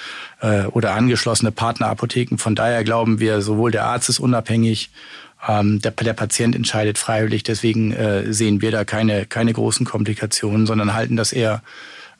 äh, 0.41 0.63
oder 0.65 0.93
angeschlossene 0.93 1.51
Partnerapotheken? 1.51 2.37
Von 2.37 2.55
daher 2.55 2.83
glauben 2.83 3.19
wir, 3.19 3.41
sowohl 3.41 3.71
der 3.71 3.85
Arzt 3.85 4.09
ist 4.09 4.19
unabhängig, 4.19 4.91
ähm, 5.47 5.81
der, 5.81 5.91
der 5.91 6.13
Patient 6.13 6.55
entscheidet 6.55 6.97
freiwillig. 6.97 7.43
Deswegen 7.43 7.91
äh, 7.91 8.31
sehen 8.31 8.61
wir 8.61 8.71
da 8.71 8.85
keine, 8.85 9.25
keine 9.25 9.53
großen 9.53 9.85
Komplikationen, 9.85 10.67
sondern 10.67 10.93
halten 10.93 11.15
das 11.15 11.33
eher 11.33 11.63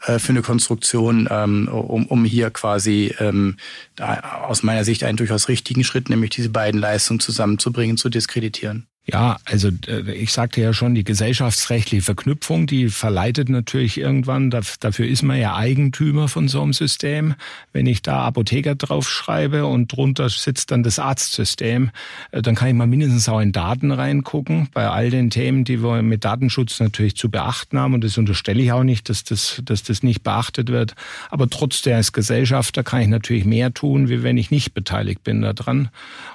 äh, 0.06 0.20
für 0.20 0.30
eine 0.30 0.42
Konstruktion, 0.42 1.28
ähm, 1.32 1.68
um, 1.68 2.06
um 2.08 2.26
hier 2.26 2.50
quasi 2.52 3.16
ähm, 3.20 3.58
aus 4.00 4.64
meiner 4.64 4.84
Sicht 4.84 5.04
einen 5.04 5.18
durchaus 5.18 5.48
richtigen 5.48 5.84
Schritt, 5.84 6.10
nämlich 6.10 6.32
diese 6.32 6.50
beiden 6.50 6.80
Leistungen 6.80 7.20
zusammenzubringen, 7.20 7.98
zu 7.98 8.10
diskreditieren. 8.10 8.88
Ja, 9.08 9.38
also 9.46 9.70
äh, 9.88 10.14
ich 10.14 10.32
sagte 10.32 10.62
ja 10.62 10.74
schon, 10.74 10.94
die 10.94 11.04
gesellschaftsrechtliche 11.04 12.04
Verknüpfung, 12.04 12.68
die 12.68 12.90
verleitet 12.90 13.50
natürlich 13.50 13.98
irgendwann, 13.98 14.52
dafür 14.52 15.08
ist 15.08 15.24
man 15.24 15.40
ja 15.40 15.56
Eigentümer 15.56 16.28
von 16.28 16.48
so 16.48 16.62
einem 16.62 16.74
System. 16.74 17.34
Wenn 17.74 17.88
ich 17.88 18.04
da 18.04 18.20
Apotheker 18.26 18.76
draufschreibe 18.76 19.66
und 19.66 19.92
drunter 19.92 20.30
sitzt 20.30 20.70
dann 20.70 20.84
das 20.84 21.00
Arztsystem, 21.00 21.90
äh, 22.32 22.44
dann 22.44 22.54
kann 22.54 22.68
ich 22.68 22.76
mal 22.76 22.86
mindestens 22.86 23.28
auch 23.28 23.40
in 23.40 23.52
Daten 23.52 23.92
reingucken, 23.92 24.70
bei 24.72 24.88
all 24.88 25.10
den 25.10 25.32
Themen, 25.32 25.64
die 25.64 25.82
wir 25.82 26.04
mit 26.04 26.24
Datenschutz 26.24 26.80
natürlich 26.80 27.16
zu 27.16 27.32
beachten 27.32 27.80
haben. 27.80 27.96
Und 27.96 28.04
das 28.04 28.20
unterstelle 28.20 28.62
ich 28.62 28.72
auch 28.72 28.84
nicht, 28.84 29.10
dass 29.10 29.24
das, 29.24 29.64
dass 29.66 29.82
das 29.82 30.04
nicht 30.04 30.22
beachtet 30.22 30.70
wird. 30.70 30.94
Aber 31.32 31.50
trotzdem 31.50 31.96
als 31.96 32.14
Gesellschafter 32.14 32.84
kann 32.84 33.02
ich 33.02 33.08
natürlich 33.08 33.46
mehr 33.46 33.74
tun, 33.74 34.10
wie 34.10 34.22
wenn 34.22 34.38
ich 34.38 34.52
nicht 34.52 34.76
beteiligt 34.76 35.24
bin 35.24 35.42
daran 35.42 35.90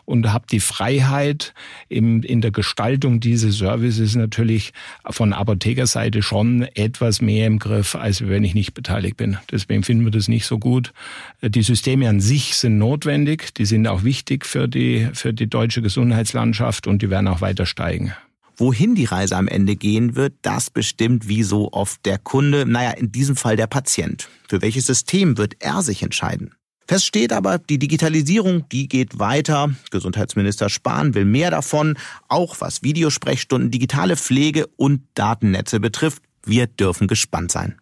und 0.05 0.33
habe 0.33 0.47
die 0.51 0.61
Freiheit, 0.61 1.55
im, 1.89 2.23
in 2.23 2.41
der 2.41 2.56
Gestaltung 2.57 3.21
dieses 3.21 3.59
Services 3.59 4.17
natürlich 4.17 4.73
von 5.11 5.35
Apothekerseite 5.35 6.23
schon 6.23 6.63
etwas 6.75 7.21
mehr 7.21 7.47
im 7.47 7.59
Griff, 7.59 7.95
als 7.95 8.27
wenn 8.27 8.45
ich 8.45 8.55
nicht 8.55 8.73
beteiligt 8.73 9.19
bin. 9.19 9.37
Deswegen 9.53 9.83
finden 9.83 10.05
wir 10.07 10.11
das 10.11 10.27
nicht 10.27 10.47
so 10.47 10.59
gut. 10.59 10.95
Die 11.43 11.63
Systeme 11.63 12.09
an 12.09 12.21
sich 12.21 12.57
sind 12.57 12.79
notwendig, 12.79 13.53
die 13.53 13.67
sind 13.67 13.87
auch 13.87 14.05
wichtig 14.05 14.47
für 14.47 14.69
die, 14.69 15.09
für 15.13 15.35
die 15.35 15.49
deutsche 15.49 15.83
Gesundheitslandschaft 15.83 16.87
und 16.87 17.03
die 17.03 17.11
werden 17.11 17.29
auch 17.29 17.43
weiter 17.43 17.67
steigen. 17.67 18.15
Wohin 18.57 18.95
die 18.95 19.05
Reise 19.05 19.37
am 19.37 19.49
Ende 19.49 19.77
gehen 19.77 20.17
wird, 20.17 20.33
das 20.41 20.71
bestimmt 20.71 21.29
wie 21.29 21.43
so 21.43 21.75
oft 21.75 22.07
der 22.07 22.17
Kunde, 22.17 22.65
naja, 22.65 22.93
in 22.93 23.13
diesem 23.13 23.37
Fall 23.37 23.57
der 23.57 23.67
Patient. 23.67 24.31
Für 24.49 24.63
welches 24.63 24.87
System 24.87 25.37
wird 25.37 25.57
er 25.61 25.83
sich 25.83 26.03
entscheiden? 26.03 26.55
Fest 26.89 27.07
steht 27.07 27.33
aber, 27.33 27.59
die 27.59 27.79
Digitalisierung, 27.79 28.69
die 28.71 28.89
geht 28.89 29.19
weiter. 29.19 29.71
Gesundheitsminister 29.91 30.69
Spahn 30.69 31.15
will 31.15 31.25
mehr 31.25 31.51
davon, 31.51 31.99
auch 32.29 32.61
was 32.61 32.83
Videosprechstunden, 32.83 33.71
digitale 33.71 34.17
Pflege 34.17 34.67
und 34.77 35.03
Datennetze 35.15 35.81
betrifft. 35.81 36.23
Wir 36.45 36.69
dürfen 36.69 37.09
gespannt 37.09 37.51
sein. 37.51 37.77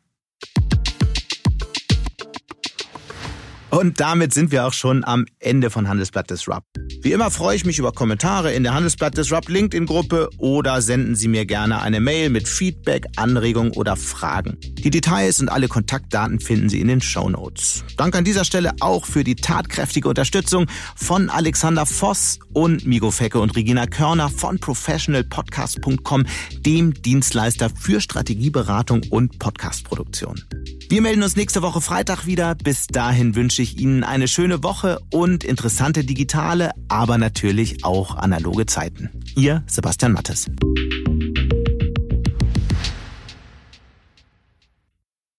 Und 3.74 3.98
damit 3.98 4.32
sind 4.32 4.52
wir 4.52 4.66
auch 4.66 4.72
schon 4.72 5.02
am 5.02 5.26
Ende 5.40 5.68
von 5.68 5.88
Handelsblatt 5.88 6.30
Disrupt. 6.30 6.64
Wie 7.02 7.10
immer 7.10 7.32
freue 7.32 7.56
ich 7.56 7.64
mich 7.64 7.80
über 7.80 7.90
Kommentare 7.90 8.54
in 8.54 8.62
der 8.62 8.72
Handelsblatt 8.72 9.18
Disrupt 9.18 9.48
LinkedIn-Gruppe 9.48 10.30
oder 10.38 10.80
senden 10.80 11.16
Sie 11.16 11.26
mir 11.26 11.44
gerne 11.44 11.82
eine 11.82 11.98
Mail 11.98 12.30
mit 12.30 12.46
Feedback, 12.46 13.04
Anregungen 13.16 13.72
oder 13.72 13.96
Fragen. 13.96 14.58
Die 14.60 14.90
Details 14.90 15.40
und 15.40 15.48
alle 15.48 15.66
Kontaktdaten 15.66 16.38
finden 16.38 16.68
Sie 16.68 16.80
in 16.80 16.86
den 16.86 17.00
Show 17.00 17.28
Notes. 17.28 17.82
Danke 17.96 18.18
an 18.18 18.24
dieser 18.24 18.44
Stelle 18.44 18.74
auch 18.78 19.06
für 19.06 19.24
die 19.24 19.34
tatkräftige 19.34 20.08
Unterstützung 20.08 20.66
von 20.94 21.28
Alexander 21.28 21.84
Voss 21.84 22.38
und 22.52 22.86
Migo 22.86 23.10
Fecke 23.10 23.40
und 23.40 23.56
Regina 23.56 23.88
Körner 23.88 24.30
von 24.30 24.60
professionalpodcast.com, 24.60 26.26
dem 26.60 26.94
Dienstleister 26.94 27.70
für 27.70 28.00
Strategieberatung 28.00 29.02
und 29.10 29.40
Podcastproduktion. 29.40 30.40
Wir 30.88 31.02
melden 31.02 31.24
uns 31.24 31.34
nächste 31.34 31.60
Woche 31.62 31.80
Freitag 31.80 32.24
wieder. 32.24 32.54
Bis 32.54 32.86
dahin 32.86 33.34
wünsche 33.34 33.63
ich 33.64 33.78
Ihnen 33.78 34.04
eine 34.04 34.28
schöne 34.28 34.62
Woche 34.62 35.00
und 35.10 35.42
interessante 35.42 36.04
digitale, 36.04 36.70
aber 36.88 37.18
natürlich 37.18 37.84
auch 37.84 38.16
analoge 38.16 38.66
Zeiten. 38.66 39.10
Ihr 39.34 39.64
Sebastian 39.66 40.12
Mattes. 40.12 40.46